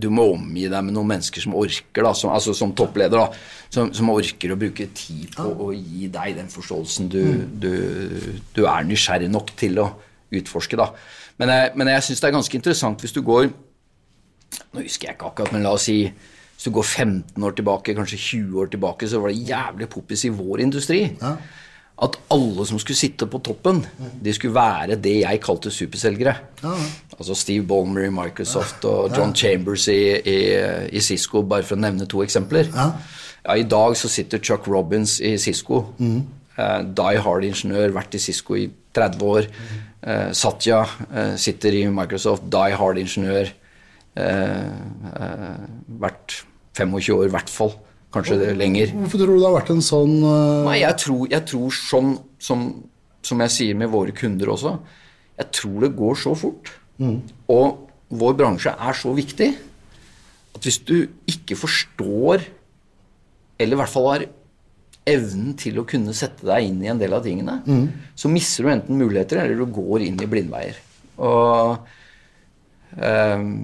du 0.00 0.08
må 0.12 0.26
omgi 0.34 0.68
deg 0.70 0.84
med 0.86 0.94
noen 0.94 1.10
mennesker 1.10 1.44
som 1.44 1.56
orker, 1.58 2.04
da, 2.04 2.12
som, 2.16 2.32
altså 2.32 2.54
som 2.56 2.72
toppleder, 2.76 3.18
da, 3.18 3.66
som, 3.72 3.90
som 3.94 4.12
orker 4.12 4.54
å 4.54 4.58
bruke 4.60 4.86
tid 4.96 5.34
på 5.36 5.48
å 5.66 5.70
gi 5.74 6.08
deg 6.12 6.38
den 6.38 6.52
forståelsen 6.52 7.10
du, 7.12 7.22
du, 7.62 7.72
du 8.54 8.62
er 8.64 8.86
nysgjerrig 8.88 9.30
nok 9.32 9.52
til 9.60 9.82
å 9.82 9.90
utforske. 10.32 10.78
Da. 10.80 10.90
Men 11.40 11.52
jeg, 11.54 11.72
men 11.78 11.90
jeg 11.94 12.06
syns 12.06 12.22
det 12.22 12.28
er 12.28 12.36
ganske 12.36 12.60
interessant 12.60 13.02
hvis 13.04 13.16
du 13.16 13.22
går 13.26 13.50
Nå 14.74 14.82
husker 14.82 15.06
jeg 15.06 15.14
ikke 15.14 15.28
akkurat, 15.28 15.52
men 15.54 15.62
la 15.62 15.72
oss 15.76 15.84
si 15.86 16.00
hvis 16.02 16.66
du 16.66 16.74
går 16.74 16.84
15 16.84 17.44
år 17.46 17.54
tilbake, 17.56 17.94
kanskje 17.96 18.18
20 18.18 18.56
år 18.60 18.66
tilbake, 18.68 19.06
så 19.08 19.20
var 19.22 19.30
det 19.30 19.46
jævlig 19.48 19.86
poppis 19.88 20.24
i 20.26 20.32
vår 20.34 20.60
industri. 20.60 20.98
At 22.04 22.18
alle 22.34 22.66
som 22.68 22.80
skulle 22.82 22.98
sitte 22.98 23.28
på 23.30 23.38
toppen, 23.46 23.80
de 24.20 24.34
skulle 24.36 24.58
være 24.58 24.98
det 25.00 25.14
jeg 25.22 25.40
kalte 25.40 25.70
superselgere. 25.72 26.34
Altså 27.16 27.38
Steve 27.38 27.64
Ballmer 27.70 28.10
i 28.10 28.12
Microsoft 28.12 28.84
og 28.90 29.16
John 29.16 29.32
Chambers 29.32 29.86
i, 29.88 30.18
i, 30.20 30.36
i 30.92 31.00
Cisco, 31.00 31.46
bare 31.48 31.64
for 31.64 31.78
å 31.78 31.84
nevne 31.86 32.10
to 32.10 32.20
eksempler. 32.26 32.68
Ja. 32.74 32.90
I 33.56 33.64
dag 33.64 33.96
så 33.96 34.10
sitter 34.12 34.42
Chuck 34.44 34.68
Robins 34.68 35.16
i 35.24 35.38
Cisco. 35.40 35.86
Eh, 36.60 36.80
die 36.84 37.22
hard-ingeniør, 37.24 37.94
vært 37.96 38.18
i 38.18 38.20
Cisco 38.22 38.56
i 38.58 38.66
30 38.96 39.24
år. 39.32 39.48
Eh, 39.48 39.89
Satya 40.32 40.80
eh, 41.12 41.34
sitter 41.36 41.74
i 41.76 41.84
Microsoft, 41.92 42.46
die 42.52 42.76
hard-ingeniør. 42.78 43.50
eh, 44.16 44.70
eh, 45.20 45.60
vært 46.00 46.40
25 46.78 47.14
år 47.18 47.26
i 47.28 47.32
hvert 47.34 47.52
fall. 47.52 47.74
Kanskje 48.10 48.40
det 48.40 48.54
lenger. 48.58 48.90
Hvorfor 48.96 49.20
tror 49.20 49.36
du 49.36 49.38
det 49.38 49.46
har 49.46 49.54
vært 49.60 49.70
en 49.70 49.84
sånn 49.86 50.16
eh, 50.18 50.64
Nei, 50.66 50.78
jeg 50.82 50.96
tror, 50.98 51.26
jeg 51.30 51.44
tror 51.46 51.76
som, 51.76 52.08
som, 52.42 52.64
som 53.22 53.44
jeg 53.46 53.54
sier 53.54 53.78
med 53.78 53.92
våre 53.92 54.14
kunder 54.16 54.50
også, 54.50 54.72
jeg 55.38 55.52
tror 55.56 55.84
det 55.86 55.92
går 55.96 56.18
så 56.18 56.34
fort. 56.36 56.72
Og 57.48 57.86
vår 58.20 58.34
bransje 58.36 58.72
er 58.74 58.96
så 58.98 59.12
viktig 59.16 59.46
at 60.56 60.66
hvis 60.66 60.80
du 60.84 60.96
ikke 61.30 61.56
forstår, 61.56 62.42
eller 63.60 63.76
i 63.76 63.80
hvert 63.80 63.92
fall 63.92 64.08
har 64.10 64.24
evnen 65.08 65.54
til 65.58 65.80
å 65.80 65.86
kunne 65.88 66.12
sette 66.16 66.46
deg 66.46 66.68
inn 66.68 66.82
i 66.84 66.90
en 66.92 67.00
del 67.00 67.14
av 67.16 67.24
tingene, 67.24 67.60
så 68.14 68.28
mister 68.28 68.66
du 68.66 68.72
enten 68.74 68.98
muligheter, 69.00 69.40
eller 69.42 69.56
du 69.56 69.66
går 69.72 70.04
inn 70.06 70.20
i 70.20 70.28
blindveier. 70.30 70.76
Og 71.20 71.78
ehm, 73.00 73.54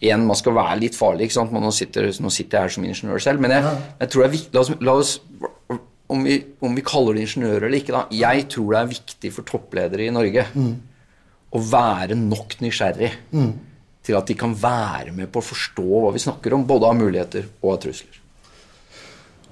igjen, 0.00 0.26
man 0.26 0.38
skal 0.38 0.56
være 0.56 0.80
litt 0.80 0.96
farlig, 0.98 1.28
ikke 1.28 1.38
sant? 1.38 1.52
Man 1.54 1.62
nå, 1.66 1.70
sitter, 1.74 2.08
nå 2.22 2.32
sitter 2.32 2.58
jeg 2.58 2.68
her 2.68 2.74
som 2.74 2.88
ingeniør 2.88 3.22
selv, 3.22 3.44
men 3.44 3.54
jeg, 3.54 3.76
jeg 4.00 4.12
tror 4.12 4.24
det 4.24 4.28
er 4.28 4.36
viktig 4.36 4.56
La 4.56 4.64
oss, 4.64 4.72
la 4.80 4.96
oss 5.04 5.12
om, 6.08 6.24
vi, 6.24 6.38
om 6.64 6.76
vi 6.76 6.84
kaller 6.86 7.18
det 7.18 7.26
ingeniører 7.26 7.68
eller 7.68 7.80
ikke, 7.82 7.94
da. 7.94 8.04
Jeg 8.16 8.46
tror 8.54 8.72
det 8.72 8.80
er 8.80 8.92
viktig 8.94 9.32
for 9.34 9.48
toppledere 9.48 10.06
i 10.08 10.14
Norge 10.14 10.46
å 11.48 11.60
være 11.64 12.16
nok 12.16 12.58
nysgjerrig 12.64 13.12
til 14.08 14.16
at 14.16 14.26
de 14.28 14.34
kan 14.40 14.54
være 14.56 15.12
med 15.12 15.28
på 15.32 15.40
å 15.42 15.44
forstå 15.44 15.84
hva 15.84 16.12
vi 16.14 16.22
snakker 16.24 16.54
om, 16.56 16.64
både 16.68 16.88
av 16.88 16.96
muligheter 16.96 17.48
og 17.60 17.74
av 17.74 17.78
trusler. 17.84 18.20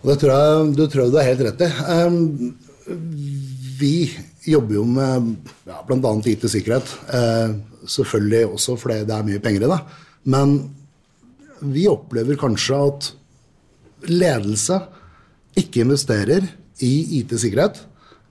Og 0.07 0.13
det 0.13 0.21
tror 0.23 0.31
jeg, 0.31 0.67
det 0.79 0.85
tror 0.93 1.09
du 1.11 1.17
har 1.19 1.27
helt 1.27 1.41
rett 1.43 1.63
i. 1.67 1.69
Um, 1.91 2.55
vi 3.81 4.07
jobber 4.47 4.77
jo 4.79 4.85
med 4.87 5.33
ja, 5.67 5.81
bl.a. 5.89 6.13
IT-sikkerhet. 6.31 6.93
Uh, 7.11 7.57
selvfølgelig 7.91 8.45
også 8.53 8.77
fordi 8.79 9.01
det 9.09 9.17
er 9.17 9.27
mye 9.27 9.43
penger 9.43 9.67
i 9.67 9.71
det. 9.73 9.81
Men 10.31 10.53
vi 11.59 11.89
opplever 11.91 12.39
kanskje 12.39 12.79
at 12.87 13.09
ledelse 14.07 14.79
ikke 15.59 15.83
investerer 15.83 16.47
i 16.87 16.93
IT-sikkerhet. 17.19 17.81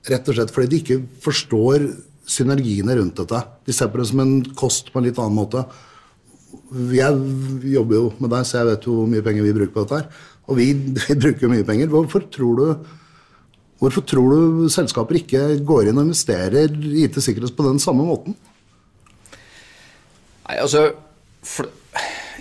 Rett 0.07 0.31
og 0.31 0.38
slett 0.38 0.53
fordi 0.55 0.71
de 0.71 0.79
ikke 0.79 1.01
forstår 1.25 1.89
synergiene 2.23 2.95
rundt 3.01 3.19
dette. 3.19 3.41
De 3.67 3.75
ser 3.75 3.91
på 3.91 3.99
det 3.99 4.07
som 4.13 4.23
en 4.23 4.38
kost 4.55 4.93
på 4.93 5.01
en 5.01 5.09
litt 5.09 5.19
annen 5.19 5.35
måte. 5.35 5.65
Jeg 6.95 7.19
jobber 7.75 7.99
jo 7.99 8.07
med 8.23 8.31
deg, 8.31 8.47
så 8.47 8.61
jeg 8.61 8.69
vet 8.71 8.88
jo 8.88 8.95
hvor 9.01 9.11
mye 9.11 9.27
penger 9.27 9.43
vi 9.43 9.53
bruker 9.59 9.75
på 9.75 9.83
dette. 9.83 9.99
her. 9.99 10.31
Og 10.45 10.60
vi, 10.60 10.71
vi 10.99 11.17
bruker 11.19 11.51
mye 11.51 11.67
penger. 11.67 11.91
Hvorfor 11.93 12.29
tror 12.31 12.62
du 12.62 12.67
Hvorfor 13.75 14.05
tror 14.08 14.31
du 14.31 14.69
selskaper 14.71 15.17
ikke 15.19 15.39
går 15.67 15.89
inn 15.89 15.97
og 15.99 16.05
investerer 16.08 16.71
i 16.71 17.01
IT-sikkerhet 17.10 17.51
på 17.58 17.65
den 17.65 17.81
samme 17.84 18.05
måten? 18.08 18.38
Nei, 20.45 20.55
altså 20.62 20.86
for, 21.43 21.67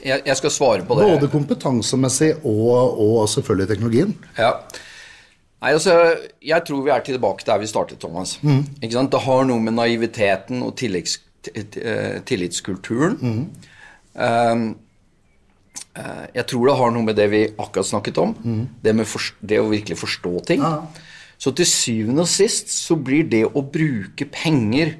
jeg, 0.05 0.23
jeg, 0.29 0.37
skal 0.38 0.53
svare 0.55 0.87
på 0.87 0.97
det. 0.99 1.09
Både 1.09 1.31
kompetansemessig 1.33 2.31
og, 2.47 3.01
og 3.03 3.29
selvfølgelig 3.33 3.69
teknologien. 3.73 4.14
Ja. 4.38 4.53
Nei, 5.64 5.73
altså, 5.73 5.97
Jeg 6.45 6.64
tror 6.69 6.85
vi 6.85 6.93
er 6.95 7.05
tilbake 7.05 7.47
der 7.47 7.59
vi 7.59 7.67
startet, 7.67 7.99
Thomas. 7.99 8.38
Mm. 8.43 8.64
Det 8.81 9.21
har 9.27 9.45
noe 9.49 9.61
med 9.61 9.75
naiviteten 9.75 10.62
og 10.62 10.77
tilleggs, 10.77 11.19
eh, 11.55 12.21
tillitskulturen 12.27 13.17
mm. 13.21 13.45
um, 14.14 14.67
Jeg 15.95 16.45
tror 16.51 16.69
det 16.69 16.77
har 16.79 16.93
noe 16.95 17.07
med 17.07 17.17
det 17.19 17.27
vi 17.31 17.41
akkurat 17.51 17.87
snakket 17.87 18.19
om, 18.19 18.35
mm. 18.35 18.63
det, 18.83 18.95
for, 19.07 19.35
det, 19.41 19.61
å 19.63 19.71
virkelig 19.71 19.99
forstå 20.01 20.33
ting. 20.49 20.63
Ja. 20.63 20.83
Så 21.39 21.53
til 21.55 21.69
syvende 21.69 22.25
og 22.25 22.31
sist 22.31 22.71
så 22.75 22.97
blir 22.99 23.27
det 23.31 23.45
å 23.47 23.63
bruke 23.63 24.27
penger 24.31 24.95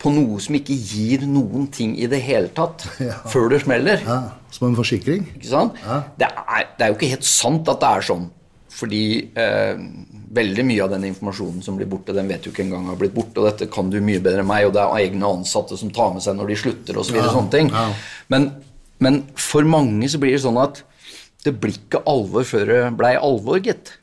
på 0.00 0.12
noe 0.12 0.40
som 0.44 0.56
ikke 0.58 0.76
gir 0.76 1.24
noen 1.28 1.68
ting 1.72 1.94
i 1.96 2.08
det 2.10 2.20
hele 2.24 2.50
tatt, 2.54 2.84
ja. 3.08 3.16
før 3.32 3.48
det 3.54 3.62
smeller 3.64 4.02
ja, 4.04 4.18
Som 4.52 4.70
en 4.70 4.78
forsikring? 4.78 5.24
Ikke 5.38 5.50
sant? 5.50 5.78
Det, 6.20 6.28
er, 6.28 6.66
det, 6.76 6.82
er, 6.82 6.90
jo 6.90 6.98
ikke 6.98 7.14
helt 7.14 7.28
sant 7.28 7.68
at 7.72 7.80
det 7.82 7.92
er 7.92 8.06
sånn. 8.10 8.26
Fordi 8.76 9.04
eh, 9.40 9.78
veldig 10.36 10.64
mye 10.68 10.84
av 10.84 10.92
den 10.92 11.06
informasjonen 11.08 11.64
som 11.64 11.78
blir 11.78 11.88
borte, 11.88 12.12
den 12.16 12.28
vet 12.28 12.44
du 12.44 12.50
ikke 12.50 12.66
engang 12.66 12.90
har 12.90 12.98
blitt 13.00 13.14
borte. 13.16 13.40
Og 13.40 13.48
dette 13.48 13.70
kan 13.72 13.88
du 13.92 13.96
mye 14.04 14.20
bedre 14.20 14.44
enn 14.44 14.50
meg, 14.50 14.66
og 14.68 14.74
det 14.76 14.82
er 14.84 15.06
egne 15.06 15.30
ansatte 15.38 15.78
som 15.80 15.92
tar 15.96 16.12
med 16.12 16.24
seg 16.24 16.36
når 16.36 16.52
de 16.52 16.58
slutter 16.60 17.00
osv. 17.00 17.08
Så 17.08 17.16
videre, 17.16 17.32
sånne 17.32 17.54
ting. 17.54 17.72
Men, 18.32 18.50
men 19.02 19.22
for 19.38 19.66
mange 19.68 20.08
så 20.08 20.20
blir 20.20 20.36
det 20.36 20.42
sånn 20.44 20.58
at 20.60 20.82
det 21.46 21.54
blir 21.60 21.76
ikke 21.78 22.02
alvor 22.08 22.46
før 22.48 22.70
det 22.70 22.82
blei 22.98 23.14
alvor, 23.14 23.60
gitt. 23.62 23.94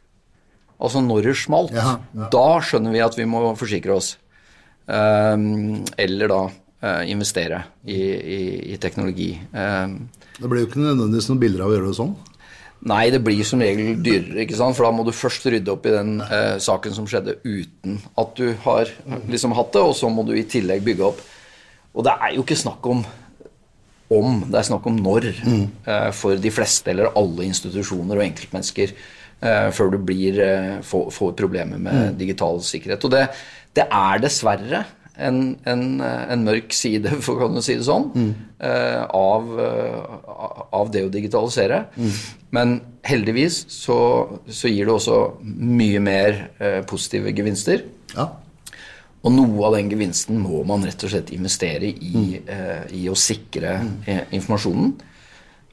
Altså 0.83 1.01
når 1.03 1.29
det 1.29 1.37
smalt. 1.39 1.73
Ja, 1.75 1.97
ja. 2.15 2.27
Da 2.33 2.47
skjønner 2.63 2.93
vi 2.95 3.03
at 3.03 3.17
vi 3.17 3.27
må 3.29 3.45
forsikre 3.59 3.95
oss. 3.97 4.13
Um, 4.83 5.83
eller 5.99 6.31
da 6.31 6.41
uh, 6.49 7.03
investere 7.07 7.61
i, 7.87 7.95
i, 7.95 8.41
i 8.75 8.79
teknologi. 8.81 9.31
Um, 9.55 10.09
det 10.39 10.49
blir 10.51 10.63
jo 10.63 10.69
ikke 10.69 10.83
nødvendigvis 10.83 11.29
noen 11.31 11.41
bilder 11.43 11.63
av 11.63 11.71
å 11.71 11.77
gjøre 11.77 11.91
det 11.91 11.99
sånn? 11.99 12.15
Nei, 12.91 13.03
det 13.13 13.21
blir 13.23 13.45
som 13.47 13.61
regel 13.63 14.01
dyrere, 14.03 14.41
ikke 14.43 14.57
sant? 14.59 14.75
for 14.75 14.83
da 14.83 14.91
må 14.91 15.05
du 15.07 15.13
først 15.15 15.45
rydde 15.47 15.71
opp 15.71 15.85
i 15.87 15.93
den 15.93 16.17
uh, 16.19 16.59
saken 16.59 16.95
som 16.97 17.07
skjedde 17.07 17.37
uten 17.45 18.01
at 18.19 18.33
du 18.35 18.49
har 18.65 18.91
liksom 19.31 19.55
hatt 19.55 19.71
det, 19.71 19.83
og 19.87 19.95
så 19.95 20.11
må 20.11 20.25
du 20.27 20.33
i 20.35 20.43
tillegg 20.43 20.83
bygge 20.83 21.07
opp. 21.07 21.21
Og 21.93 22.03
det 22.03 22.17
er 22.17 22.35
jo 22.35 22.43
ikke 22.43 22.59
snakk 22.59 22.83
om 22.91 23.05
om, 24.15 24.39
det 24.45 24.59
er 24.59 24.69
snakk 24.69 24.85
om 24.89 24.95
når, 25.01 25.27
mm. 25.43 25.65
for 26.15 26.39
de 26.39 26.51
fleste 26.53 26.91
eller 26.93 27.11
alle 27.19 27.47
institusjoner 27.49 28.19
og 28.19 28.25
enkeltmennesker. 28.25 28.95
Eh, 29.43 29.69
før 29.75 29.91
du 29.91 29.99
blir, 29.99 30.39
eh, 30.39 30.75
får, 30.87 31.09
får, 31.11 31.33
problemer 31.39 31.79
med 31.81 31.93
mm. 31.93 32.19
digital 32.19 32.61
sikkerhet. 32.63 33.03
Og 33.03 33.11
det, 33.11 33.23
det 33.75 33.87
er 33.91 34.21
dessverre 34.23 34.83
en, 35.13 35.41
en, 35.69 35.83
en, 36.01 36.45
mørk 36.47 36.71
side, 36.73 37.11
for 37.25 37.41
kan 37.41 37.55
du 37.55 37.61
si 37.61 37.75
det 37.77 37.85
sånn, 37.85 38.07
mm. 38.13 38.31
av, 39.13 39.51
av, 39.59 40.93
det 40.93 41.03
å 41.05 41.11
digitalisere. 41.11 41.83
Mm. 41.97 42.15
Men 42.55 42.77
heldigvis 43.05 43.65
så, 43.73 43.97
så, 44.47 44.71
gir 44.71 44.87
det 44.87 44.95
også 44.95 45.19
mye 45.43 46.01
mer 46.03 46.39
positive 46.89 47.35
gevinster. 47.35 47.83
Ja. 48.15 48.29
Og 49.23 49.31
noe 49.31 49.67
av 49.67 49.77
den 49.77 49.91
gevinsten 49.91 50.41
må 50.43 50.65
man 50.67 50.83
rett 50.83 51.03
og 51.05 51.13
slett 51.13 51.31
investere 51.35 51.87
i, 51.87 52.13
mm. 52.43 52.89
i 52.99 53.05
å 53.07 53.15
sikre 53.15 53.77
mm. 53.79 54.33
informasjonen. 54.35 54.89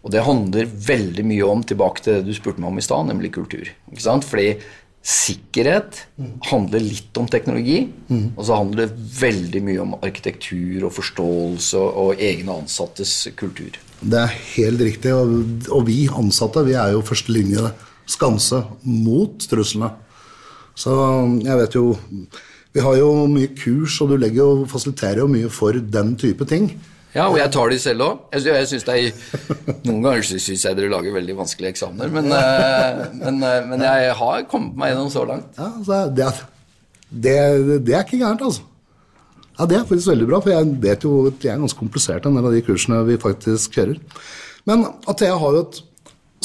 Og 0.00 0.12
det 0.14 0.22
handler 0.24 0.70
veldig 0.70 1.24
mye 1.28 1.48
om 1.48 1.64
tilbake 1.66 2.04
til 2.04 2.20
det 2.20 2.30
du 2.30 2.36
spurte 2.36 2.62
meg 2.62 2.70
om 2.70 2.78
i 2.80 2.84
stad, 2.84 3.08
nemlig 3.10 3.34
kultur. 3.34 3.66
Ikke 3.90 4.04
sant? 4.04 4.24
Fordi 4.28 4.54
sikkerhet 5.00 6.02
handler 6.50 6.82
litt 6.84 7.16
om 7.16 7.28
teknologi, 7.28 7.86
mm. 8.08 8.26
og 8.36 8.42
så 8.44 8.58
handler 8.60 8.84
det 8.84 9.04
veldig 9.20 9.62
mye 9.64 9.82
om 9.82 9.94
arkitektur 9.98 10.84
og 10.86 10.92
forståelse 10.96 11.80
og, 11.80 12.00
og 12.02 12.24
egne 12.24 12.58
ansattes 12.62 13.14
kultur. 13.40 13.80
Det 14.00 14.20
er 14.20 14.36
helt 14.54 14.84
riktig, 14.84 15.12
og, 15.16 15.66
og 15.72 15.88
vi 15.88 16.04
ansatte 16.08 16.64
vi 16.68 16.76
er 16.76 16.94
jo 16.94 17.04
førstelinje 17.04 17.72
skanse 18.10 18.62
mot 18.84 19.48
truslene. 19.50 19.92
Så 20.76 20.92
jeg 21.44 21.58
vet 21.60 21.76
jo 21.76 21.84
Vi 22.70 22.82
har 22.84 22.96
jo 23.00 23.10
mye 23.30 23.50
kurs, 23.58 23.96
og 24.02 24.12
du 24.12 24.16
legger 24.20 24.44
jo, 24.44 24.66
fasiliterer 24.70 25.24
jo 25.24 25.28
mye 25.30 25.50
for 25.50 25.74
den 25.74 26.14
type 26.20 26.46
ting. 26.46 26.70
Ja, 27.10 27.24
og 27.26 27.40
jeg 27.40 27.50
tar 27.50 27.72
de 27.72 27.78
selv 27.82 28.04
òg. 28.06 28.18
Jeg, 28.36 28.66
synes 28.70 28.86
det 28.86 28.94
er, 28.94 29.38
Noen 29.88 30.04
ganger 30.04 30.22
syns 30.28 30.62
jeg 30.62 30.78
dere 30.78 30.92
lager 30.92 31.16
veldig 31.16 31.34
vanskelige 31.40 31.74
eksamener, 31.74 32.12
men, 32.14 32.30
eh, 32.36 33.00
men, 33.18 33.40
eh, 33.42 33.66
men, 33.66 33.82
jeg 33.82 34.14
har 34.20 34.46
kommet 34.50 34.78
meg 34.78 34.92
gjennom 34.92 35.10
så 35.10 35.24
langt. 35.26 35.50
Ja, 35.58 35.72
altså, 35.72 36.00
det, 36.14 36.28
det, 37.10 37.36
det, 37.88 37.96
er 37.96 38.06
ikke 38.06 38.20
gærent, 38.22 38.46
altså. 38.46 38.62
Ja, 39.58 39.66
Det 39.66 39.76
er 39.76 39.88
faktisk 39.88 40.12
veldig 40.12 40.30
bra, 40.30 40.40
for 40.40 40.54
jeg 40.54 40.70
vet 40.86 41.02
jo 41.04 41.16
at 41.28 41.42
jeg 41.44 41.52
er 41.52 41.64
ganske 41.64 41.82
komplisert, 41.82 42.26
en 42.26 42.38
del 42.38 42.46
av 42.46 42.54
de 42.54 42.62
kursene 42.64 43.02
vi 43.10 43.18
faktisk 43.20 43.74
kjører. 43.74 43.98
Men 44.70 44.86
Athea 45.10 45.34
har 45.42 45.56
jo 45.56 45.66
et 45.66 45.82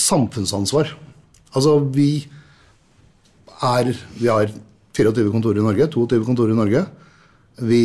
samfunnsansvar. 0.02 0.90
Altså, 1.54 1.78
vi 1.94 2.26
er 3.64 3.94
Vi 4.18 4.28
har 4.28 4.50
24 4.96 5.34
kontorer 5.34 5.60
i 5.62 5.66
Norge, 5.66 5.90
22 5.92 6.24
kontorer 6.28 6.56
i 6.56 6.60
Norge. 6.60 6.86
Vi 7.66 7.84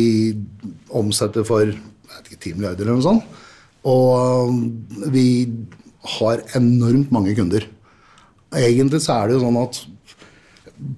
omsetter 0.89 1.45
for 1.47 1.63
jeg 1.65 1.77
vet 1.77 2.31
ikke, 2.31 2.41
10 2.51 2.57
milliarder 2.57 2.87
eller 2.87 2.99
noe 2.99 3.05
sånt. 3.05 3.39
Og 3.87 5.11
vi 5.13 5.25
har 6.17 6.43
enormt 6.57 7.11
mange 7.13 7.33
kunder. 7.37 7.65
Egentlig 8.51 9.01
så 9.03 9.17
er 9.17 9.29
det 9.29 9.37
jo 9.37 9.43
sånn 9.45 9.59
at 9.61 9.81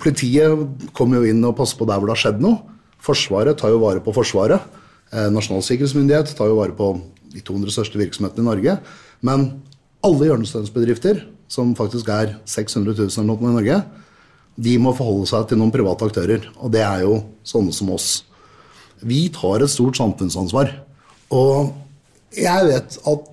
politiet 0.02 0.88
kommer 0.96 1.20
jo 1.20 1.34
inn 1.34 1.44
og 1.46 1.58
passer 1.58 1.78
på 1.80 1.88
der 1.90 2.00
hvor 2.00 2.10
det 2.10 2.16
har 2.16 2.24
skjedd 2.26 2.44
noe. 2.44 2.62
Forsvaret 3.04 3.60
tar 3.60 3.74
jo 3.74 3.82
vare 3.84 4.04
på 4.04 4.14
Forsvaret. 4.16 4.64
Eh, 5.12 5.30
Nasjonal 5.34 5.64
sikkerhetsmyndighet 5.66 6.34
tar 6.38 6.50
jo 6.50 6.60
vare 6.62 6.76
på 6.78 6.96
de 7.34 7.42
200 7.44 7.76
største 7.76 8.00
virksomhetene 8.00 8.46
i 8.46 8.50
Norge. 8.50 8.78
Men 9.26 9.50
alle 10.04 10.30
hjørnesteinsbedrifter, 10.30 11.22
som 11.52 11.76
faktisk 11.78 12.10
er 12.12 12.38
600 12.50 12.96
000 12.96 13.12
eller 13.12 13.28
noe 13.30 13.52
i 13.52 13.58
Norge, 13.58 13.82
de 14.56 14.78
må 14.82 14.94
forholde 14.96 15.30
seg 15.32 15.48
til 15.50 15.60
noen 15.60 15.74
private 15.74 16.10
aktører. 16.10 16.48
Og 16.62 16.74
det 16.74 16.84
er 16.86 17.06
jo 17.06 17.20
sånne 17.48 17.74
som 17.76 17.92
oss. 17.94 18.10
Vi 19.04 19.26
tar 19.34 19.64
et 19.64 19.74
stort 19.74 19.98
samfunnsansvar. 20.00 20.72
Og 21.34 21.74
jeg 22.38 22.70
vet 22.70 22.98
at 23.10 23.30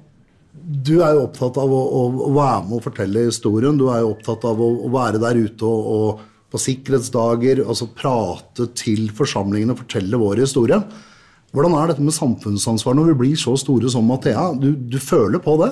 du 0.61 0.96
er 1.02 1.14
jo 1.16 1.26
opptatt 1.26 1.59
av 1.61 1.70
å, 1.72 1.83
å, 1.98 2.33
være 2.35 2.64
med 2.66 2.78
og 2.78 2.85
fortelle 2.85 3.26
historien. 3.28 3.78
Du 3.78 3.88
er 3.92 4.02
jo 4.02 4.14
opptatt 4.14 4.44
av 4.48 4.61
å, 4.61 4.70
å 4.87 4.90
være 4.92 5.20
der 5.22 5.38
ute 5.40 5.66
og, 5.66 5.92
og, 5.94 6.26
på 6.50 6.59
sikkerhetsdager 6.59 7.61
altså 7.62 7.87
prate 7.94 8.64
til 8.74 9.04
forsamlingene 9.14 9.76
og 9.76 9.85
fortelle 9.85 10.18
vår 10.18 10.40
historie. 10.42 10.80
Hvordan 11.54 11.76
er 11.78 11.92
dette 11.92 12.02
med 12.02 12.14
samfunnsansvar 12.14 12.96
når 12.98 13.12
vi 13.12 13.18
blir 13.20 13.38
så 13.38 13.54
store 13.59 13.90
som 13.92 14.06
Mathea? 14.06 14.48
Du, 14.59 14.72
du 14.74 14.98
føler 15.02 15.38
på 15.42 15.54
det? 15.62 15.70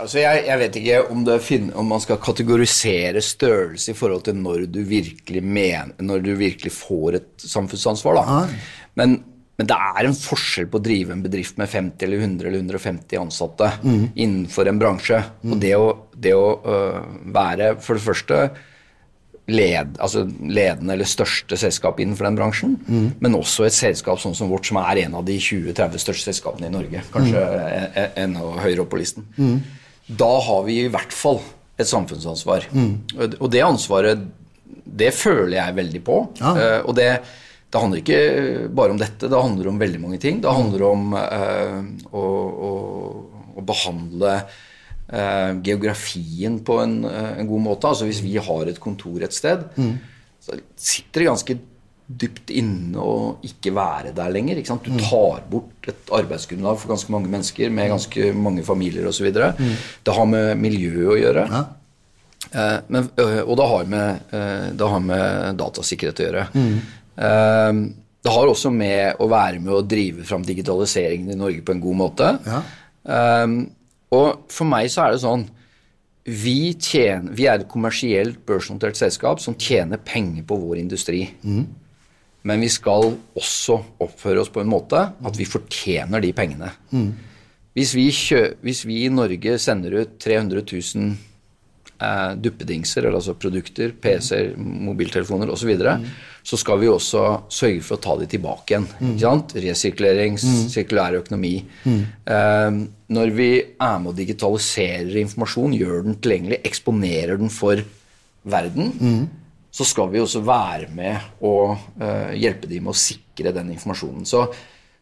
Altså 0.00 0.22
jeg, 0.22 0.44
jeg, 0.46 0.58
vet 0.62 0.78
ikke 0.80 1.00
om, 1.12 1.26
finner, 1.44 1.74
om, 1.80 1.90
man 1.92 2.00
skal 2.00 2.20
kategorisere 2.22 3.20
størrelse 3.24 3.92
i 3.92 3.98
forhold 3.98 4.24
til 4.28 4.38
når 4.40 4.64
du 4.72 4.80
virkelig, 4.88 5.42
mener, 5.44 5.92
når 6.00 6.24
du 6.24 6.32
virkelig 6.38 6.72
får 6.72 7.18
et 7.20 7.46
samfunnsansvar. 7.52 8.22
Da. 8.22 8.40
Men 9.00 9.20
men 9.60 9.68
det 9.68 9.76
er 9.76 10.08
en 10.08 10.16
forskjell 10.16 10.66
på 10.72 10.80
å 10.80 10.82
drive 10.82 11.12
en 11.14 11.22
bedrift 11.22 11.58
med 11.60 11.68
50 11.70 12.06
eller 12.06 12.22
100 12.24 12.48
eller 12.48 12.62
150 12.64 13.18
ansatte 13.20 13.68
mm. 13.84 14.04
innenfor 14.24 14.66
en 14.66 14.80
bransje. 14.80 15.20
Mm. 15.44 15.52
Og 15.52 15.60
det 15.62 15.72
å, 15.78 15.88
det 16.24 16.32
å 16.34 16.46
uh, 16.64 16.96
være 17.36 17.74
for 17.84 17.98
det 17.98 18.02
første 18.02 18.38
led, 19.52 19.98
altså 20.02 20.24
ledende 20.26 20.96
eller 20.96 21.06
største 21.06 21.58
selskap 21.60 22.00
innenfor 22.00 22.26
den 22.26 22.38
bransjen, 22.38 22.74
mm. 22.86 23.06
men 23.22 23.36
også 23.38 23.68
et 23.68 23.76
selskap 23.76 24.18
sånn 24.22 24.34
som 24.38 24.50
vårt, 24.50 24.66
som 24.66 24.80
er 24.80 25.04
en 25.04 25.18
av 25.20 25.26
de 25.28 25.36
20-30 25.36 26.04
største 26.06 26.30
selskapene 26.30 26.70
i 26.70 26.72
Norge. 26.72 27.04
Kanskje 27.12 27.42
mm. 27.44 28.18
enda 28.24 28.48
høyere 28.64 28.86
opp 28.86 28.92
på 28.94 29.02
listen. 29.02 29.28
Mm. 29.36 29.58
Da 30.06 30.32
har 30.46 30.64
vi 30.66 30.80
i 30.82 30.90
hvert 30.92 31.14
fall 31.14 31.40
et 31.80 31.88
samfunnsansvar. 31.88 32.68
Mm. 32.74 32.94
Og 33.38 33.46
det 33.52 33.62
ansvaret, 33.64 34.26
det 34.82 35.12
føler 35.16 35.56
jeg 35.58 35.78
veldig 35.78 36.02
på. 36.06 36.18
Ja. 36.42 36.52
Uh, 36.56 36.80
og 36.90 36.98
det 36.98 37.12
det 37.72 37.80
handler 37.80 38.02
ikke 38.02 38.16
bare 38.76 38.92
om 38.92 38.98
dette, 39.00 39.30
det 39.32 39.38
handler 39.38 39.70
om 39.70 39.78
veldig 39.80 40.00
mange 40.02 40.18
ting. 40.20 40.42
Det 40.44 40.52
handler 40.52 40.82
om 40.90 41.14
uh, 41.16 41.78
å, 42.12 42.24
å, 42.68 42.72
å, 43.56 43.62
behandle 43.64 44.34
uh, 44.42 45.52
geografien 45.64 46.58
på 46.60 46.76
en, 46.82 46.98
en, 47.08 47.48
god 47.48 47.64
måte. 47.64 47.88
Altså 47.88 48.10
Hvis 48.10 48.20
vi 48.20 48.34
har 48.36 48.68
et 48.68 48.76
kontor 48.76 49.24
et 49.24 49.32
sted, 49.32 49.64
mm. 49.80 49.94
så 50.44 50.58
sitter 50.76 51.24
det 51.24 51.30
ganske 51.30 51.56
dypt 52.06 52.50
inne 52.52 53.00
og 53.00 53.44
ikke 53.46 53.72
være 53.76 54.12
der 54.16 54.32
lenger. 54.34 54.58
Ikke 54.58 54.72
sant? 54.72 54.86
Du 54.86 54.98
tar 55.00 55.44
bort 55.50 55.88
et 55.90 56.10
arbeidsgrunnlag 56.12 56.80
for 56.80 56.92
ganske 56.92 57.14
mange 57.14 57.30
mennesker 57.32 57.72
med 57.72 57.92
ganske 57.94 58.32
mange 58.36 58.64
familier 58.66 59.06
osv. 59.08 59.30
Mm. 59.32 59.72
Det 60.04 60.16
har 60.16 60.28
med 60.28 60.60
miljø 60.60 61.12
å 61.14 61.20
gjøre. 61.20 61.46
Ja. 61.52 61.62
Eh, 62.52 62.76
men, 62.92 63.08
og 63.46 63.54
det 63.60 63.68
har, 63.72 63.88
med, 63.94 64.36
det 64.76 64.90
har 64.94 65.06
med 65.06 65.58
datasikkerhet 65.62 66.20
å 66.20 66.28
gjøre. 66.28 66.46
Mm. 66.56 67.80
Det 68.22 68.32
har 68.34 68.50
også 68.50 68.70
med 68.74 69.22
å 69.22 69.26
være 69.30 69.62
med 69.62 69.74
å 69.74 69.84
drive 69.86 70.26
fram 70.26 70.44
digitaliseringen 70.46 71.32
i 71.32 71.38
Norge 71.38 71.64
på 71.64 71.74
en 71.74 71.82
god 71.82 71.98
måte. 72.04 72.28
Ja. 72.46 72.60
Og 74.12 74.46
for 74.52 74.68
meg 74.68 74.92
så 74.92 75.06
er 75.06 75.14
det 75.14 75.24
sånn 75.24 75.46
vi, 76.22 76.74
tjener, 76.78 77.32
vi 77.34 77.48
er 77.50 77.58
et 77.58 77.70
kommersielt 77.70 78.42
børsnotert 78.46 78.98
selskap 78.98 79.40
som 79.42 79.56
tjener 79.58 79.98
penger 79.98 80.44
på 80.46 80.58
vår 80.60 80.78
industri. 80.84 81.24
Mm. 81.42 81.64
Men 82.48 82.62
vi 82.64 82.70
skal 82.72 83.12
også 83.38 83.78
oppføre 84.02 84.42
oss 84.42 84.50
på 84.52 84.62
en 84.62 84.70
måte 84.70 85.02
at 85.12 85.36
vi 85.38 85.46
fortjener 85.48 86.22
de 86.22 86.32
pengene. 86.34 86.72
Mm. 86.90 87.10
Hvis, 87.76 87.94
vi 87.96 88.08
kjø, 88.12 88.40
hvis, 88.64 88.82
vi 88.88 89.04
i 89.06 89.12
Norge 89.12 89.58
sender 89.62 89.94
ut 90.02 90.16
300 90.20 90.64
000 90.66 91.12
eh, 92.02 92.32
duppedingser, 92.42 93.06
altså 93.08 93.36
produkter, 93.38 93.94
PC-er, 93.94 94.52
mobiltelefoner 94.58 95.52
osv., 95.52 95.62
så, 95.62 95.70
videre, 95.70 95.94
mm. 96.02 96.08
så 96.50 96.58
skal 96.60 96.82
vi 96.82 96.90
også 96.92 97.22
sørge 97.52 97.84
for 97.86 97.96
å 97.96 98.02
ta 98.04 98.16
de 98.20 98.28
tilbake 98.34 98.74
igjen. 98.74 98.88
Mm. 99.00 99.46
Resirkulering, 99.68 100.36
mm. 100.36 100.58
sirkulær 100.74 101.20
økonomi. 101.22 101.54
Mm. 101.86 102.00
Eh, 102.36 102.80
når 103.16 103.36
vi 103.38 103.50
er 103.62 104.02
med 104.02 104.12
og 104.12 104.18
digitaliserer 104.18 105.14
informasjon, 105.22 105.78
gjør 105.78 106.08
den 106.08 106.18
tilgjengelig, 106.18 106.60
eksponerer 106.68 107.40
den 107.40 107.54
for 107.54 107.86
verden, 108.42 108.92
mm. 108.98 109.22
Så 109.72 109.86
skal 109.88 110.10
vi 110.12 110.20
også 110.20 110.42
være 110.44 110.90
med 110.92 111.40
og 111.48 111.78
eh, 112.00 112.34
hjelpe 112.42 112.68
dem 112.68 112.84
med 112.86 112.92
å 112.92 113.02
sikre 113.02 113.54
den 113.56 113.72
informasjonen. 113.72 114.28
Så 114.28 114.46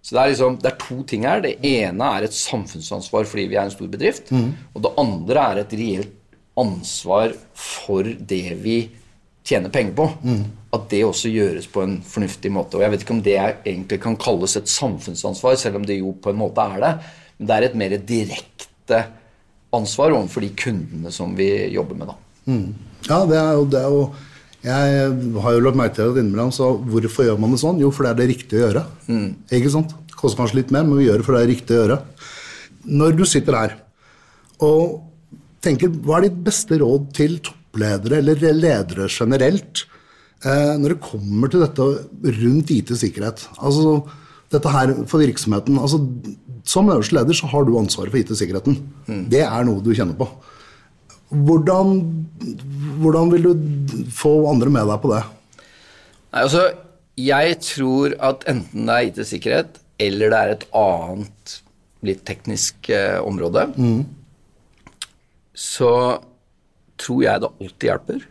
så 0.00 0.14
det 0.14 0.20
er, 0.20 0.30
liksom, 0.32 0.54
det 0.62 0.70
er, 0.70 0.78
to 0.80 1.02
ting 1.04 1.26
her. 1.28 1.42
Det 1.44 1.58
ene 1.66 2.06
er 2.16 2.24
et 2.24 2.36
samfunnsansvar 2.36 3.26
fordi 3.28 3.44
vi 3.50 3.58
er 3.58 3.66
en 3.66 3.74
stor 3.74 3.90
bedrift. 3.92 4.30
Mm. 4.32 4.54
Og 4.72 4.84
det 4.86 4.92
andre 5.02 5.42
er 5.44 5.60
et 5.60 5.74
reelt 5.76 6.16
ansvar 6.60 7.34
for 7.56 8.08
det 8.08 8.56
vi 8.64 8.78
tjener 9.46 9.72
penger 9.72 9.92
på. 9.98 10.06
Mm. 10.24 10.42
At 10.76 10.86
det 10.92 11.02
også 11.04 11.32
gjøres 11.32 11.68
på 11.72 11.84
en 11.84 11.98
fornuftig 12.06 12.52
måte. 12.54 12.78
Og 12.78 12.84
jeg 12.84 12.94
vet 12.94 13.04
ikke 13.04 13.16
om 13.18 13.22
det 13.26 13.36
egentlig 13.42 14.00
kan 14.02 14.16
kalles 14.20 14.56
et 14.56 14.72
samfunnsansvar, 14.72 15.58
selv 15.60 15.80
om 15.80 15.86
det 15.88 16.00
jo 16.00 16.14
på 16.16 16.32
en 16.32 16.40
måte 16.40 16.64
er 16.64 16.84
det. 16.84 16.94
Men 17.36 17.50
det 17.50 17.56
er 17.56 17.68
et 17.68 17.78
mer 17.82 17.96
direkte 18.14 19.04
ansvar 19.76 20.16
overfor 20.16 20.44
de 20.44 20.52
kundene 20.58 21.12
som 21.14 21.36
vi 21.36 21.50
jobber 21.74 21.98
med, 21.98 22.10
da. 22.10 22.16
Mm. 22.50 22.68
Ja, 23.06 23.20
det 23.28 23.36
er 23.38 23.52
jo, 23.58 23.68
det 23.70 23.80
er 23.84 23.92
jo 23.92 24.02
Jeg 24.60 25.12
har 25.40 25.54
jo 25.56 25.60
lagt 25.64 25.78
merke 25.78 25.96
til 25.96 26.10
at 26.10 26.18
innimellom, 26.20 26.50
så 26.52 26.74
hvorfor 26.76 27.24
gjør 27.24 27.38
man 27.40 27.54
det 27.54 27.60
sånn? 27.62 27.78
Jo, 27.80 27.88
for 27.94 28.04
det 28.04 28.10
er 28.10 28.18
det 28.18 28.30
riktige 28.34 28.60
å 28.60 28.64
gjøre. 28.66 28.82
Mm. 29.08 29.28
Ikke 29.56 29.72
sant? 29.72 29.94
Det 30.10 30.18
koster 30.20 30.42
kanskje 30.42 30.58
litt 30.60 30.74
mer, 30.74 30.84
men 30.84 31.00
vi 31.00 31.06
gjør 31.06 31.22
det 31.22 31.26
for 31.28 31.36
det 31.36 31.44
er 31.44 31.52
riktig 31.54 31.76
å 31.76 31.80
gjøre. 31.80 32.00
Når 33.00 33.16
du 33.16 33.24
sitter 33.28 33.56
her 33.56 33.78
og 34.64 34.98
tenker, 35.64 35.92
Hva 36.04 36.18
er 36.18 36.28
ditt 36.28 36.38
beste 36.44 36.76
råd 36.80 37.08
til 37.16 37.38
toppledere, 37.44 38.20
eller 38.20 38.52
ledere 38.56 39.08
generelt, 39.12 39.84
eh, 40.44 40.76
når 40.80 40.94
det 40.94 41.04
kommer 41.08 41.52
til 41.52 41.64
dette 41.64 41.88
rundt 42.40 42.72
IT-sikkerhet? 42.76 43.46
Altså, 43.60 44.02
dette 44.52 44.72
her 44.76 44.94
for 45.08 45.24
virksomheten. 45.24 45.80
Altså, 45.80 46.00
som 46.68 46.88
øverste 46.92 47.16
leder 47.16 47.36
så 47.36 47.48
har 47.48 47.64
du 47.64 47.76
ansvaret 47.78 48.12
for 48.12 48.20
IT-sikkerheten. 48.20 48.76
Mm. 49.08 49.28
Det 49.32 49.44
er 49.46 49.64
noe 49.64 49.80
du 49.84 49.92
kjenner 49.96 50.16
på. 50.18 50.28
Hvordan, 51.30 51.98
hvordan, 52.98 53.32
vil 53.34 53.48
du 53.48 53.98
få 54.14 54.34
andre 54.50 54.72
med 54.74 54.88
deg 54.90 55.02
på 55.02 55.12
det? 55.12 55.24
Nei, 56.30 56.44
altså, 56.44 56.64
jeg 57.20 57.58
tror 57.62 58.14
at 58.30 58.46
enten 58.50 58.88
det 58.88 58.96
er 58.96 59.10
IT-sikkerhet 59.10 59.82
eller 60.00 60.32
det 60.32 60.38
er 60.40 60.54
et 60.54 60.64
annet 60.80 61.58
litt 62.06 62.24
teknisk 62.26 62.88
eh, 62.94 63.18
område, 63.20 63.66
mm 63.76 64.00
så 65.60 65.92
tror 67.00 67.24
jeg 67.24 67.42
det 67.42 67.50
alltid 67.60 67.88
hjelper 67.90 68.26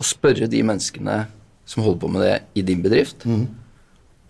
å 0.00 0.06
spørre 0.06 0.48
de 0.50 0.62
menneskene 0.66 1.16
som 1.68 1.84
holder 1.84 2.00
på 2.02 2.12
med 2.12 2.24
det 2.24 2.36
i 2.58 2.64
din 2.66 2.82
bedrift, 2.84 3.26
mm. 3.28 3.44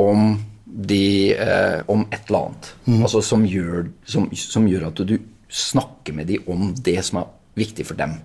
om, 0.02 0.34
de, 0.64 1.32
eh, 1.32 1.78
om 1.90 2.04
et 2.10 2.26
eller 2.26 2.48
annet. 2.48 2.72
Mm. 2.84 2.98
Altså 3.00 3.22
som 3.24 3.46
gjør, 3.48 3.88
som, 4.04 4.28
som 4.36 4.66
gjør, 4.68 4.88
at 4.90 5.04
du, 5.08 5.16
snakker 5.52 6.16
med 6.16 6.30
dem 6.32 6.48
om 6.50 6.70
det 6.74 6.98
som 7.04 7.22
er 7.22 7.32
viktig 7.58 7.86
for 7.88 7.98
dem. 7.98 8.16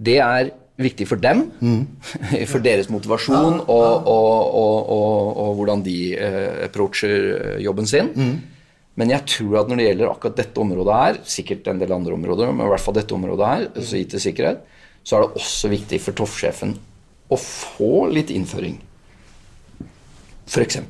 Det 0.00 0.18
er 0.20 0.52
viktig 0.80 1.06
for 1.08 1.20
dem, 1.20 1.46
mm. 1.60 1.82
for 2.52 2.64
deres 2.64 2.88
motivasjon 2.92 3.60
og, 3.60 4.08
og, 4.08 4.54
og, 4.56 4.88
og, 4.94 5.50
hvordan 5.58 5.84
de 5.84 5.98
eh, 6.16 6.64
approacher 6.66 7.58
jobben 7.60 7.88
sin. 7.88 8.12
Mm. 8.16 8.60
Men 9.00 9.12
jeg 9.14 9.26
tror 9.36 9.62
at 9.62 9.70
når 9.70 9.80
det 9.80 9.88
gjelder 9.88 10.10
akkurat 10.10 10.38
dette 10.40 10.60
området 10.60 11.00
her, 11.00 11.18
sikkert 11.36 11.68
en 11.70 11.80
del 11.80 11.92
andre 11.94 12.16
områder, 12.16 12.52
men 12.52 12.66
i 12.66 12.72
hvert 12.72 12.84
fall 12.84 12.96
dette 12.96 13.16
området 13.16 13.50
her, 13.52 13.66
altså 13.70 14.00
IT-sikkerhet, 14.00 14.64
så 15.04 15.16
er 15.16 15.24
det 15.24 15.40
også 15.40 15.70
viktig 15.72 16.00
for 16.04 16.16
toppsjefen 16.16 16.74
å 17.30 17.38
få 17.40 18.08
litt 18.12 18.32
innføring. 18.34 18.76
F.eks. 20.50 20.80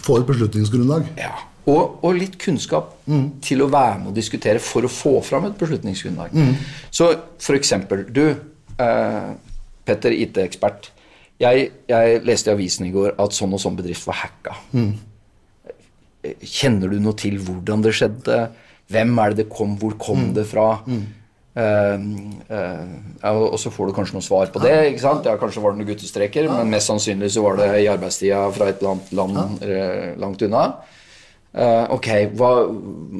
Få 0.00 0.16
et 0.18 0.26
beslutningsgrunnlag? 0.30 1.10
Ja. 1.20 1.34
Og, 1.68 1.98
og 2.06 2.16
litt 2.16 2.38
kunnskap 2.40 2.94
mm. 3.10 3.26
til 3.44 3.64
å 3.64 3.68
være 3.70 3.98
med 4.00 4.12
og 4.12 4.16
diskutere 4.16 4.62
for 4.64 4.86
å 4.86 4.92
få 4.92 5.18
fram 5.24 5.50
et 5.50 5.58
beslutningsgrunnlag. 5.60 6.32
Mm. 6.32 6.54
Så 6.94 7.10
f.eks. 7.36 7.74
du, 8.08 8.24
eh, 8.80 9.28
Petter, 9.84 10.16
IT-ekspert. 10.16 10.90
Jeg, 11.40 11.68
jeg, 11.88 12.18
leste 12.24 12.50
i 12.50 12.56
avisen 12.56 12.88
i 12.88 12.94
går 12.94 13.14
at 13.20 13.36
sånn 13.36 13.54
og 13.56 13.62
sånn 13.62 13.78
bedrift 13.78 14.08
var 14.08 14.22
hacka. 14.24 14.56
Mm. 14.76 14.90
Kjenner 16.40 16.92
du 16.92 16.98
noe 17.00 17.16
til 17.16 17.38
hvordan 17.44 17.84
det 17.84 17.94
skjedde? 17.96 18.42
Hvem 18.90 19.16
er 19.22 19.32
det 19.32 19.44
det 19.44 19.48
kom? 19.52 19.76
Hvor 19.80 19.96
kom 20.00 20.26
mm. 20.28 20.34
det 20.36 20.44
fra? 20.50 20.68
Uh, 21.60 21.96
uh, 22.46 23.40
og 23.50 23.56
så 23.58 23.72
får 23.74 23.90
du 23.90 23.94
kanskje 23.96 24.16
noe 24.16 24.24
svar 24.24 24.52
på 24.52 24.62
det. 24.62 24.74
ikke 24.92 25.02
sant? 25.02 25.26
Ja, 25.28 25.36
Kanskje 25.40 25.64
var 25.64 25.74
det 25.74 25.80
noen 25.80 25.90
guttestreker, 25.92 26.48
men 26.52 26.72
mest 26.72 26.92
sannsynlig 26.92 27.32
så 27.34 27.44
var 27.44 27.60
det 27.60 27.70
i 27.82 27.88
arbeidstida 27.90 28.44
fra 28.54 28.70
et 28.70 28.80
eller 28.80 28.96
annet 28.96 29.12
land 29.18 29.64
ja. 29.64 29.90
langt 30.20 30.44
unna. 30.46 30.64
Uh, 31.50 31.90
ok, 31.96 32.08
hva, 32.38 32.50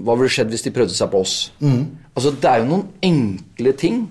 hva 0.07 0.15
ville 0.21 0.31
skjedd 0.31 0.53
hvis 0.55 0.63
de 0.67 0.73
prøvde 0.75 0.95
seg 0.95 1.11
på 1.11 1.23
oss? 1.25 1.37
Mm. 1.59 1.85
Altså, 2.15 2.35
Det 2.37 2.51
er 2.51 2.63
jo 2.63 2.71
noen 2.71 2.89
enkle 3.03 3.77
ting. 3.79 4.03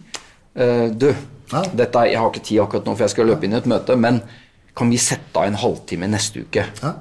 du, 0.60 1.06
ja. 1.54 1.62
dette, 1.72 2.02
jeg 2.10 2.20
har 2.20 2.32
ikke 2.32 2.44
tid 2.44 2.60
akkurat 2.60 2.88
nå, 2.88 2.96
for 2.98 3.06
jeg 3.06 3.14
skal 3.14 3.30
løpe 3.30 3.46
inn 3.48 3.54
i 3.54 3.60
et 3.62 3.70
møte, 3.70 3.96
men 3.96 4.18
kan 4.76 4.90
vi 4.92 4.98
sette 5.00 5.40
av 5.40 5.48
en 5.48 5.60
halvtime 5.62 6.10
neste 6.12 6.44
uke? 6.44 6.66
Ja 6.82 6.92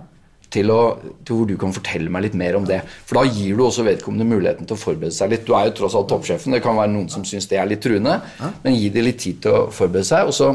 til, 0.53 0.71
å, 0.73 0.81
til, 1.27 1.37
hvor 1.37 1.49
du 1.49 1.55
kan 1.61 1.75
fortelle 1.77 2.13
meg 2.13 2.27
litt 2.27 2.39
mer 2.39 2.57
om 2.59 2.67
det. 2.69 2.81
For 3.09 3.21
da 3.21 3.25
gir 3.29 3.59
du 3.59 3.65
også 3.67 3.85
vedkommende 3.87 4.29
muligheten 4.29 4.69
til 4.69 4.79
å 4.79 4.81
forberede 4.81 5.15
seg 5.17 5.33
litt. 5.33 5.45
Du 5.47 5.55
er 5.57 5.69
jo 5.69 5.77
tross 5.81 5.97
alt 5.99 6.09
toppsjefen, 6.13 6.57
det 6.57 6.63
kan 6.65 6.79
være 6.79 6.93
noen 6.95 7.09
som 7.13 7.25
syns 7.29 7.49
det 7.51 7.61
er 7.61 7.69
litt 7.69 7.83
truende, 7.85 8.19
men 8.65 8.77
gi 8.77 8.89
dem 8.95 9.09
litt 9.09 9.21
tid 9.25 9.43
til 9.45 9.57
å 9.57 9.63
forberede 9.75 10.09
seg, 10.09 10.31
og 10.31 10.37
så, 10.37 10.51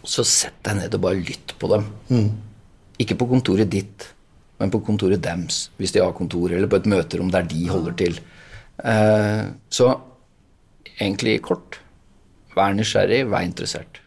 og 0.00 0.10
så 0.10 0.26
sett 0.26 0.58
deg 0.66 0.80
ned 0.80 0.96
og 0.96 1.06
bare 1.06 1.20
lytt 1.20 1.56
på 1.60 1.72
dem. 1.72 1.88
Mm. 2.08 2.28
Ikke 3.04 3.18
på 3.20 3.28
kontoret 3.30 3.70
ditt, 3.72 4.10
men 4.60 4.72
på 4.72 4.80
kontoret 4.84 5.22
dems, 5.22 5.66
hvis 5.80 5.92
de 5.94 6.02
har 6.02 6.14
kontor, 6.16 6.52
eller 6.52 6.70
på 6.70 6.80
et 6.80 6.88
møterom 6.90 7.30
der 7.32 7.46
de 7.48 7.66
holder 7.68 7.96
til. 8.00 8.18
Eh, 8.84 9.44
så 9.68 9.92
egentlig 10.96 11.38
kort 11.44 11.80
vær 12.56 12.74
nysgjerrig, 12.76 13.26
vær 13.30 13.44
interessert. 13.44 14.00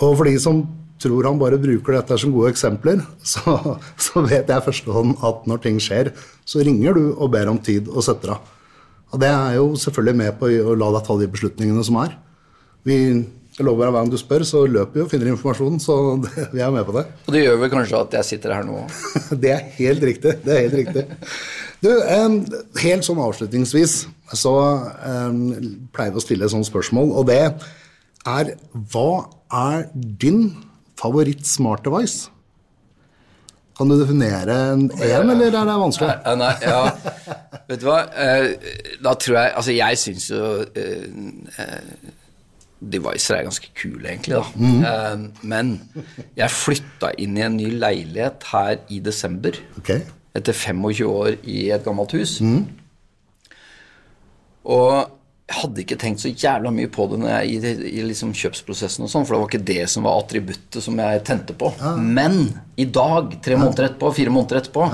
Og 0.00 0.16
for 0.18 0.28
de 0.28 0.36
som 0.40 0.62
tror 1.02 1.26
han 1.26 1.40
bare 1.40 1.58
bruker 1.60 1.96
dette 1.96 2.18
som 2.20 2.32
gode 2.34 2.52
eksempler, 2.52 3.02
så, 3.32 3.78
så 3.96 4.24
vet 4.26 4.50
jeg 4.50 4.66
førstehånd 4.68 5.16
at 5.24 5.46
når 5.50 5.62
ting 5.64 5.80
skjer, 5.82 6.12
så 6.44 6.64
ringer 6.64 6.98
du 6.98 7.04
og 7.12 7.32
ber 7.34 7.50
om 7.50 7.60
tid 7.62 7.88
og 7.90 8.04
setter 8.06 8.36
av. 8.36 8.50
Og 9.12 9.20
det 9.20 9.28
er 9.28 9.56
jo 9.58 9.72
selvfølgelig 9.76 10.18
med 10.22 10.36
på 10.40 10.48
å 10.48 10.76
la 10.78 10.88
deg 10.94 11.04
ta 11.04 11.16
de 11.20 11.28
beslutningene 11.28 11.82
som 11.84 11.98
er. 12.00 12.14
Vi, 12.88 12.96
jeg 13.52 13.66
lover 13.66 13.84
deg 13.84 13.92
hver 13.92 14.00
gang 14.00 14.12
du 14.12 14.16
spør, 14.20 14.44
så 14.48 14.62
løper 14.64 14.96
vi 14.96 15.04
og 15.04 15.10
finner 15.12 15.28
informasjonen. 15.32 15.80
så 15.82 15.96
det, 16.24 16.32
vi 16.54 16.64
er 16.64 16.72
med 16.72 16.86
på 16.88 16.96
det. 16.96 17.04
Og 17.26 17.36
det 17.36 17.44
gjør 17.44 17.60
vel 17.60 17.72
kanskje 17.74 18.00
at 18.00 18.16
jeg 18.18 18.28
sitter 18.30 18.56
her 18.56 18.66
nå 18.68 18.80
det 19.42 19.52
er 19.52 19.68
helt 19.76 20.08
riktig. 20.08 20.34
Det 20.44 20.56
er 20.56 20.66
helt 20.66 20.80
riktig. 20.80 21.06
Du, 21.82 21.90
helt 22.80 23.06
sånn 23.06 23.20
avslutningsvis 23.22 23.96
så 24.38 24.52
pleier 25.92 26.14
vi 26.14 26.20
å 26.20 26.24
stille 26.24 26.46
et 26.46 26.54
sånt 26.54 26.68
spørsmål, 26.68 27.10
og 27.20 27.26
det 27.28 27.40
er 27.42 28.52
hva 28.92 29.08
er 29.52 29.88
din 29.92 30.46
favoritt-smart-device? 31.00 32.30
Kan 33.76 33.90
du 33.90 33.96
definere 33.98 34.54
en 34.72 34.86
én, 34.92 35.30
eller 35.32 35.48
er 35.48 35.66
det 35.66 35.76
vanskelig? 35.80 36.14
Nei, 36.26 36.34
nei, 36.38 36.52
ja. 36.62 36.82
Vet 37.68 37.80
du 37.82 37.86
hva, 37.88 38.02
eh, 38.20 38.72
da 39.02 39.14
tror 39.16 39.38
jeg 39.38 39.52
Altså, 39.56 39.72
jeg 39.74 39.98
syns 39.98 40.26
jo 40.30 40.50
eh, 40.76 41.06
Devicer 42.82 43.38
er 43.38 43.46
ganske 43.46 43.70
kule, 43.78 44.02
egentlig, 44.10 44.40
da. 44.40 44.44
Eh, 44.90 45.24
men 45.46 45.72
jeg 46.38 46.54
flytta 46.54 47.12
inn 47.22 47.38
i 47.38 47.46
en 47.46 47.56
ny 47.60 47.70
leilighet 47.76 48.46
her 48.50 48.78
i 48.90 48.98
desember. 49.04 49.58
Okay. 49.78 50.02
Etter 50.34 50.56
25 50.56 51.06
år 51.06 51.36
i 51.44 51.66
et 51.74 51.84
gammelt 51.84 52.14
hus. 52.16 52.38
Og 54.62 54.94
jeg 55.52 55.58
hadde 55.58 55.82
ikke 55.82 55.98
tenkt 56.00 56.22
så 56.22 56.30
jævla 56.32 56.70
mye 56.72 56.88
på 56.92 57.06
det 57.10 57.18
når 57.20 57.32
jeg, 57.34 57.48
i, 57.52 57.72
i 57.98 58.04
liksom 58.08 58.32
kjøpsprosessen, 58.36 59.04
og 59.04 59.12
sånn, 59.12 59.26
for 59.28 59.36
det 59.36 59.40
var 59.42 59.50
ikke 59.50 59.66
det 59.72 59.86
som 59.92 60.06
var 60.08 60.22
attributtet 60.22 60.84
som 60.84 60.98
jeg 61.02 61.24
tente 61.28 61.56
på. 61.58 61.72
Men 62.00 62.46
i 62.80 62.86
dag, 62.88 63.36
tre 63.44 63.58
måneder 63.60 63.90
etterpå, 63.90 64.14
fire 64.16 64.32
måneder 64.32 64.62
etterpå, 64.62 64.88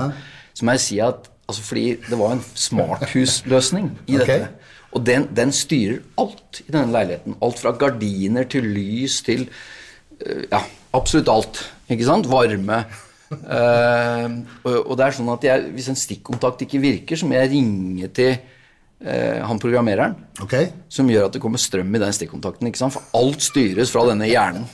så 0.57 0.67
må 0.67 0.75
jeg 0.75 0.85
si 0.85 1.01
at 1.03 1.29
altså 1.49 1.63
Fordi 1.65 1.85
det 2.05 2.17
var 2.19 2.35
en 2.35 2.41
smarthusløsning 2.53 3.87
i 4.05 4.19
okay. 4.19 4.43
dette. 4.43 4.49
Og 4.95 5.03
den, 5.05 5.27
den 5.35 5.51
styrer 5.53 5.99
alt 6.19 6.61
i 6.65 6.71
denne 6.71 6.93
leiligheten. 6.93 7.37
Alt 7.45 7.61
fra 7.61 7.75
gardiner 7.77 8.47
til 8.49 8.65
lys 8.65 9.19
til 9.25 9.45
eh, 9.45 10.45
Ja, 10.49 10.63
absolutt 10.97 11.29
alt. 11.31 11.61
Ikke 11.89 12.07
sant? 12.07 12.29
Varme. 12.29 12.83
Uh, 13.29 14.41
og, 14.65 14.73
og 14.89 14.95
det 14.97 15.05
er 15.05 15.13
sånn 15.13 15.27
at 15.29 15.43
jeg, 15.45 15.67
hvis 15.75 15.89
en 15.91 15.99
stikkontakt 15.99 16.63
ikke 16.65 16.81
virker, 16.81 17.19
så 17.19 17.27
må 17.29 17.35
jeg 17.37 17.51
ringe 17.51 18.09
til 18.17 18.31
eh, 18.33 19.39
han 19.45 19.61
programmereren. 19.61 20.15
Okay. 20.41 20.71
Som 20.89 21.09
gjør 21.11 21.27
at 21.27 21.37
det 21.37 21.43
kommer 21.43 21.61
strøm 21.61 21.93
i 21.93 22.01
den 22.01 22.15
stikkontakten. 22.15 22.73
For 22.89 23.05
alt 23.19 23.45
styres 23.45 23.93
fra 23.93 24.07
denne 24.09 24.29
hjernen. 24.29 24.65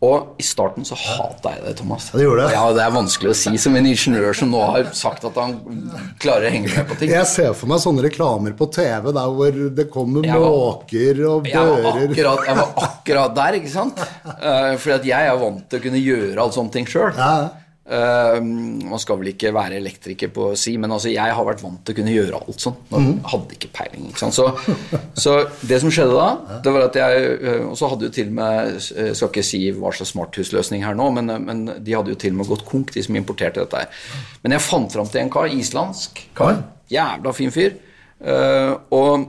Og 0.00 0.40
i 0.40 0.44
starten 0.46 0.86
så 0.88 0.96
hata 0.96 1.50
jeg 1.58 1.64
det, 1.66 1.74
Thomas. 1.76 2.06
Det 2.14 2.22
gjorde 2.24 2.46
det. 2.46 2.54
Ja, 2.54 2.62
Det 2.72 2.80
er 2.86 2.92
vanskelig 2.94 3.34
å 3.34 3.36
si 3.36 3.50
som 3.60 3.74
en 3.76 3.88
ingeniør 3.90 4.32
som 4.38 4.48
nå 4.48 4.62
har 4.64 4.86
sagt 4.96 5.26
at 5.28 5.36
han 5.36 5.58
klarer 6.22 6.48
å 6.48 6.52
henge 6.54 6.70
med 6.72 6.88
på 6.88 6.96
ting. 7.02 7.12
Jeg 7.12 7.28
ser 7.28 7.52
for 7.52 7.68
meg 7.68 7.82
sånne 7.84 8.06
reklamer 8.06 8.56
på 8.56 8.70
TV 8.72 9.10
der 9.12 9.34
hvor 9.36 9.58
det 9.76 9.86
kommer 9.92 10.24
måker 10.24 11.20
og 11.28 11.50
Jeg 11.50 11.60
var, 11.60 11.90
akkurat, 11.92 12.46
jeg 12.48 12.58
var 12.62 12.72
akkurat 12.88 13.36
der, 13.36 13.58
ikke 13.60 13.74
sant? 13.74 14.00
Uh, 14.24 14.72
fordi 14.80 14.96
at 14.96 15.10
jeg 15.10 15.32
er 15.34 15.42
vant 15.44 15.68
til 15.68 15.82
å 15.82 15.84
kunne 15.84 16.00
gjøre 16.00 16.36
alle 16.38 16.56
sånne 16.56 16.76
ting 16.78 16.88
sjøl. 16.88 17.12
Ja. 17.20 17.59
Man 17.90 19.00
skal 19.02 19.18
vel 19.18 19.32
ikke 19.32 19.50
være 19.54 19.78
elektriker 19.80 20.30
på 20.30 20.44
si, 20.58 20.76
men 20.78 20.92
altså, 20.94 21.10
jeg 21.10 21.34
har 21.34 21.46
vært 21.46 21.62
vant 21.64 21.80
til 21.82 21.94
å 21.94 21.98
kunne 21.98 22.12
gjøre 22.14 22.38
alt 22.38 22.62
sånn. 22.62 22.76
Mm. 22.92 23.08
Hadde 23.32 23.56
ikke 23.56 23.70
peiling. 23.74 24.04
ikke? 24.12 24.28
Så, 24.36 24.46
så 25.18 25.32
det 25.66 25.80
som 25.82 25.90
skjedde 25.90 26.14
da, 26.14 26.58
det 26.62 26.74
var 26.76 26.86
at 26.86 26.98
jeg 27.00 27.24
eh, 27.40 27.64
Og 27.66 27.74
så 27.80 27.88
hadde 27.90 28.06
jo 28.06 28.12
til 28.14 28.28
og 28.30 28.36
med 28.38 28.70
Jeg 28.78 29.16
skal 29.18 29.32
ikke 29.32 29.44
si 29.46 29.60
hva 29.74 29.90
slags 29.96 30.12
smarthusløsning 30.14 30.84
her 30.86 30.94
nå, 30.98 31.08
men, 31.18 31.32
eh, 31.34 31.42
men 31.42 31.64
de 31.82 31.96
hadde 31.96 32.14
jo 32.14 32.20
til 32.22 32.36
og 32.36 32.40
med 32.44 32.50
gått 32.52 32.64
konk, 32.68 32.94
de 32.94 33.02
som 33.02 33.18
importerte 33.18 33.64
dette 33.64 33.82
her. 33.82 34.06
Men 34.44 34.54
jeg 34.54 34.66
fant 34.68 34.94
fram 34.94 35.10
til 35.10 35.24
en 35.24 35.32
kar, 35.34 35.50
islandsk 35.50 36.22
kar. 36.38 36.62
Jævla 36.94 37.34
fin 37.34 37.50
fyr. 37.54 37.74
eh, 38.22 38.72
og 38.94 39.28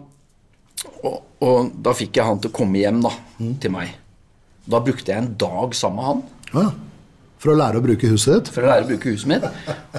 og, 1.05 1.17
og 1.45 1.73
da 1.85 1.91
fikk 1.93 2.17
jeg 2.17 2.25
han 2.25 2.39
til 2.41 2.49
å 2.49 2.55
komme 2.55 2.79
hjem 2.81 3.01
da, 3.03 3.11
til 3.61 3.73
meg. 3.73 3.91
Da 4.69 4.79
brukte 4.81 5.11
jeg 5.13 5.21
en 5.21 5.33
dag 5.41 5.75
sammen 5.77 5.97
med 5.97 6.07
han 6.09 6.23
Ja. 6.65 6.69
For 7.41 7.53
å 7.53 7.57
lære 7.57 7.79
å 7.79 7.83
bruke 7.83 8.09
huset 8.11 8.35
ditt? 8.35 8.49
for 8.53 8.61
å 8.61 8.69
lære 8.69 8.85
å 8.85 8.89
bruke 8.91 9.11
huset 9.15 9.29
mitt. 9.31 9.45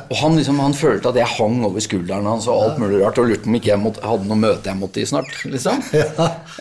Og 0.03 0.15
han, 0.21 0.37
liksom, 0.39 0.61
han 0.63 0.77
følte 0.79 1.11
at 1.11 1.19
jeg 1.19 1.31
hang 1.35 1.65
over 1.67 1.83
skulderen 1.83 2.29
hans 2.31 2.47
og 2.51 2.61
alt 2.63 2.79
mulig 2.79 3.01
rart, 3.01 3.19
og 3.19 3.33
lurte 3.33 3.43
på 3.43 3.51
om 3.51 3.57
ikke 3.59 3.73
jeg 3.73 3.83
måtte, 3.83 4.05
hadde 4.07 4.29
noe 4.31 4.39
møte 4.39 4.71
jeg 4.71 4.79
måtte 4.79 5.03
i 5.03 5.09
snart. 5.11 5.35
liksom. 5.51 5.83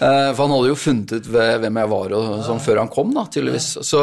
Eh, 0.02 0.30
for 0.34 0.48
han 0.48 0.54
hadde 0.56 0.70
jo 0.72 0.78
funnet 0.80 1.12
ut 1.14 1.28
hvem 1.30 1.78
jeg 1.78 1.90
var 1.92 2.14
og 2.18 2.30
sånn 2.48 2.62
før 2.64 2.80
han 2.82 2.90
kom, 2.90 3.12
da, 3.14 3.26
tydeligvis. 3.30 3.68
Så, 3.86 4.02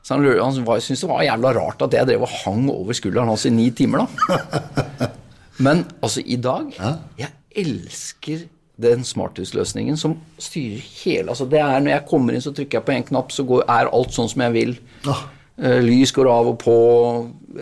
så 0.00 0.14
han, 0.14 0.24
han 0.38 0.54
syntes 0.56 1.02
det 1.02 1.10
var 1.10 1.24
jævla 1.26 1.52
rart 1.58 1.84
at 1.84 1.96
jeg 1.98 2.08
drev 2.08 2.24
og 2.24 2.32
hang 2.44 2.62
over 2.72 2.96
skulderen 2.96 3.28
hans 3.32 3.44
i 3.50 3.52
ni 3.52 3.66
timer, 3.76 4.06
da. 4.06 5.10
Men 5.64 5.84
altså, 6.00 6.22
i 6.24 6.38
dag 6.40 6.72
Jeg 7.20 7.30
elsker 7.60 8.46
den 8.80 9.04
smarthusløsningen 9.06 9.98
som 10.00 10.16
styrer 10.42 10.80
hele 11.04 11.30
altså 11.30 11.46
det 11.46 11.60
er 11.62 11.84
Når 11.84 11.92
jeg 11.92 12.06
kommer 12.08 12.34
inn, 12.34 12.42
så 12.42 12.54
trykker 12.56 12.80
jeg 12.80 12.86
på 12.88 12.94
en 12.96 13.06
knapp, 13.12 13.34
så 13.34 13.44
går, 13.46 13.66
er 13.70 13.92
alt 13.92 14.16
sånn 14.16 14.30
som 14.32 14.42
jeg 14.46 14.54
vil. 14.56 14.76
Ja. 15.04 15.18
Eh, 15.54 15.82
lys 15.82 16.10
går 16.12 16.28
av 16.30 16.48
og 16.50 16.56
på, 16.58 16.78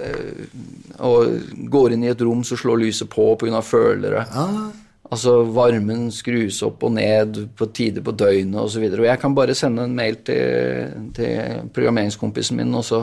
eh, 0.00 0.44
og 1.04 1.34
går 1.72 1.92
inn 1.92 2.06
i 2.06 2.12
et 2.12 2.22
rom, 2.24 2.40
så 2.44 2.56
slår 2.56 2.80
lyset 2.86 3.10
på 3.12 3.34
pga. 3.36 3.60
følere. 3.60 4.26
Altså 5.12 5.42
varmen 5.44 6.10
skrus 6.10 6.62
opp 6.62 6.84
og 6.84 6.92
ned 6.92 7.36
på 7.54 7.66
tider 7.74 8.00
på 8.00 8.16
døgnet 8.16 8.56
osv. 8.56 8.80
Og, 8.80 8.94
så 8.94 9.00
og 9.02 9.04
jeg 9.10 9.20
kan 9.20 9.34
bare 9.34 9.54
sende 9.54 9.84
en 9.84 9.94
mail 9.94 10.16
til, 10.24 11.12
til 11.12 11.68
programmeringskompisen 11.74 12.56
min, 12.56 12.72
og 12.72 12.84
så, 12.86 13.02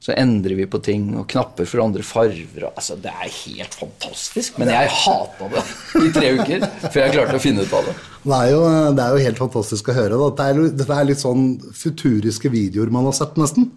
så 0.00 0.14
endrer 0.16 0.56
vi 0.56 0.64
på 0.64 0.80
ting, 0.80 1.10
og 1.20 1.26
knapper 1.28 1.68
for 1.68 1.84
andre 1.84 2.02
farver. 2.02 2.70
Altså, 2.70 2.96
det 2.96 3.12
er 3.12 3.28
helt 3.28 3.76
fantastisk. 3.76 4.56
Men 4.56 4.72
jeg 4.72 4.88
hata 4.88 5.50
det 5.52 5.66
i 6.00 6.12
tre 6.16 6.30
uker 6.38 6.64
før 6.88 7.02
jeg 7.02 7.12
klarte 7.12 7.36
å 7.36 7.42
finne 7.44 7.66
ut 7.66 7.76
av 7.76 7.90
det. 7.90 7.96
Det 8.24 8.38
er, 8.38 8.48
jo, 8.54 8.62
det 8.96 9.04
er 9.04 9.12
jo 9.12 9.26
helt 9.28 9.42
fantastisk 9.44 9.92
å 9.92 9.98
høre. 10.00 10.16
Da. 10.16 10.30
Det, 10.32 10.48
er, 10.48 10.72
det 10.80 10.88
er 10.96 11.10
litt 11.10 11.20
sånn 11.20 11.44
futuriske 11.76 12.48
videoer 12.56 12.88
man 12.94 13.04
har 13.10 13.18
sett, 13.20 13.36
nesten. 13.36 13.68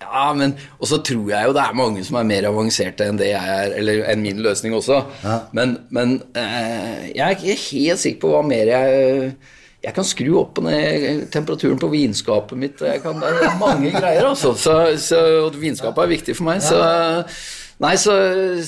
Ja, 0.00 0.30
men 0.32 0.54
Og 0.78 0.88
så 0.88 0.96
tror 1.04 1.28
jeg 1.28 1.46
jo 1.46 1.52
det 1.52 1.62
er 1.62 1.76
mange 1.76 2.02
som 2.06 2.16
er 2.16 2.28
mer 2.28 2.48
avanserte 2.48 3.04
enn 3.06 3.18
det 3.20 3.30
jeg 3.34 3.54
er, 3.60 3.74
eller 3.78 4.04
enn 4.10 4.22
min 4.24 4.40
løsning 4.42 4.74
også. 4.74 5.02
Men, 5.56 5.76
men 5.92 6.18
eh, 6.34 7.10
jeg 7.14 7.24
er 7.26 7.36
ikke 7.36 7.58
helt 7.68 8.00
sikker 8.00 8.20
på 8.24 8.30
hva 8.34 8.42
mer 8.46 8.70
jeg 8.72 9.32
Jeg 9.80 9.94
kan 9.96 10.04
skru 10.04 10.34
opp 10.42 10.58
og 10.60 10.66
ned 10.66 11.22
temperaturen 11.32 11.78
på 11.80 11.88
vinskapet 11.88 12.58
mitt. 12.60 12.82
Jeg 12.84 13.00
kan, 13.00 13.16
det 13.16 13.46
er 13.48 13.54
mange 13.60 13.88
greier, 13.94 14.26
altså. 14.28 14.52
Så, 14.52 14.74
så, 15.00 15.20
og 15.46 15.56
vinskapet 15.56 16.02
er 16.04 16.10
viktig 16.10 16.34
for 16.36 16.50
meg. 16.50 16.60
Så 16.60 16.76
Nei, 17.80 17.94
så, 17.96 18.12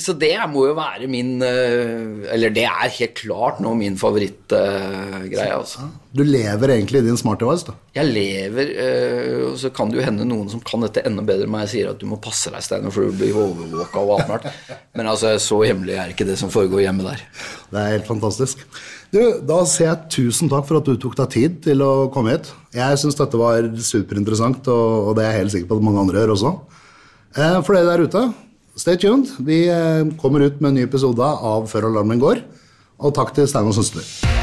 så 0.00 0.14
det 0.16 0.32
må 0.48 0.62
jo 0.70 0.74
være 0.78 1.04
min 1.10 1.34
eh, 1.44 2.22
Eller 2.32 2.52
det 2.54 2.62
er 2.64 2.92
helt 2.94 3.12
klart 3.18 3.58
nå 3.60 3.74
min 3.76 3.98
favorittgreie, 4.00 5.50
altså. 5.52 5.84
Du 6.16 6.22
lever 6.24 6.72
egentlig 6.74 7.02
i 7.02 7.04
din 7.10 7.18
smart 7.20 7.40
device. 7.42 7.66
da. 7.66 7.74
Jeg 7.96 8.08
lever, 8.08 8.70
øh, 8.84 9.42
og 9.50 9.58
så 9.60 9.68
kan 9.72 9.92
det 9.92 10.00
jo 10.00 10.06
hende 10.06 10.24
noen 10.28 10.48
som 10.52 10.62
kan 10.64 10.84
dette 10.84 11.04
enda 11.08 11.24
bedre 11.28 11.44
enn 11.44 11.52
meg, 11.52 11.68
sier 11.68 11.90
at 11.92 12.00
du 12.00 12.06
må 12.08 12.16
passe 12.24 12.52
deg, 12.52 12.64
Steinar, 12.64 12.92
for 12.94 13.04
du 13.08 13.16
blir 13.20 13.36
overvåka 13.36 14.00
og 14.00 14.14
alt 14.16 14.30
mulig. 14.32 14.52
Men 14.96 15.10
altså, 15.12 15.34
så 15.44 15.58
hemmelig 15.64 15.98
er 16.00 16.12
ikke 16.14 16.26
det 16.28 16.38
som 16.40 16.52
foregår 16.52 16.84
hjemme 16.86 17.04
der. 17.06 17.24
Det 17.72 17.80
er 17.82 17.94
helt 17.98 18.08
fantastisk. 18.08 18.64
Du, 19.12 19.20
Da 19.44 19.58
sier 19.68 19.90
jeg 19.90 20.08
tusen 20.16 20.48
takk 20.52 20.64
for 20.68 20.80
at 20.80 20.88
du 20.88 20.96
tok 21.00 21.18
deg 21.20 21.34
tid 21.36 21.58
til 21.68 21.84
å 21.84 22.08
komme 22.12 22.32
hit. 22.38 22.48
Jeg 22.76 23.00
syns 23.00 23.18
dette 23.20 23.40
var 23.40 23.68
superinteressant, 23.76 24.72
og, 24.72 25.10
og 25.10 25.18
det 25.20 25.26
er 25.26 25.34
jeg 25.36 25.44
helt 25.44 25.54
sikker 25.56 25.68
på 25.74 25.80
at 25.80 25.86
mange 25.90 26.00
andre 26.06 26.24
gjør 26.24 26.32
også. 26.38 26.54
Eh, 27.36 27.58
for 27.60 27.76
dere 27.76 27.92
der 27.92 28.08
ute, 28.08 28.24
stay 28.76 28.98
tuned. 28.98 29.32
Vi 29.38 29.64
eh, 29.68 30.04
kommer 30.20 30.40
ut 30.46 30.60
med 30.60 30.72
en 30.72 30.80
ny 30.80 30.86
episode 30.88 31.22
av 31.22 31.68
Før 31.70 31.90
alarmen 31.92 32.22
går. 32.22 32.44
Og 33.02 33.14
takk 33.16 33.34
til 33.36 33.48
Steinar 33.50 33.74
Sønsteli. 33.76 34.41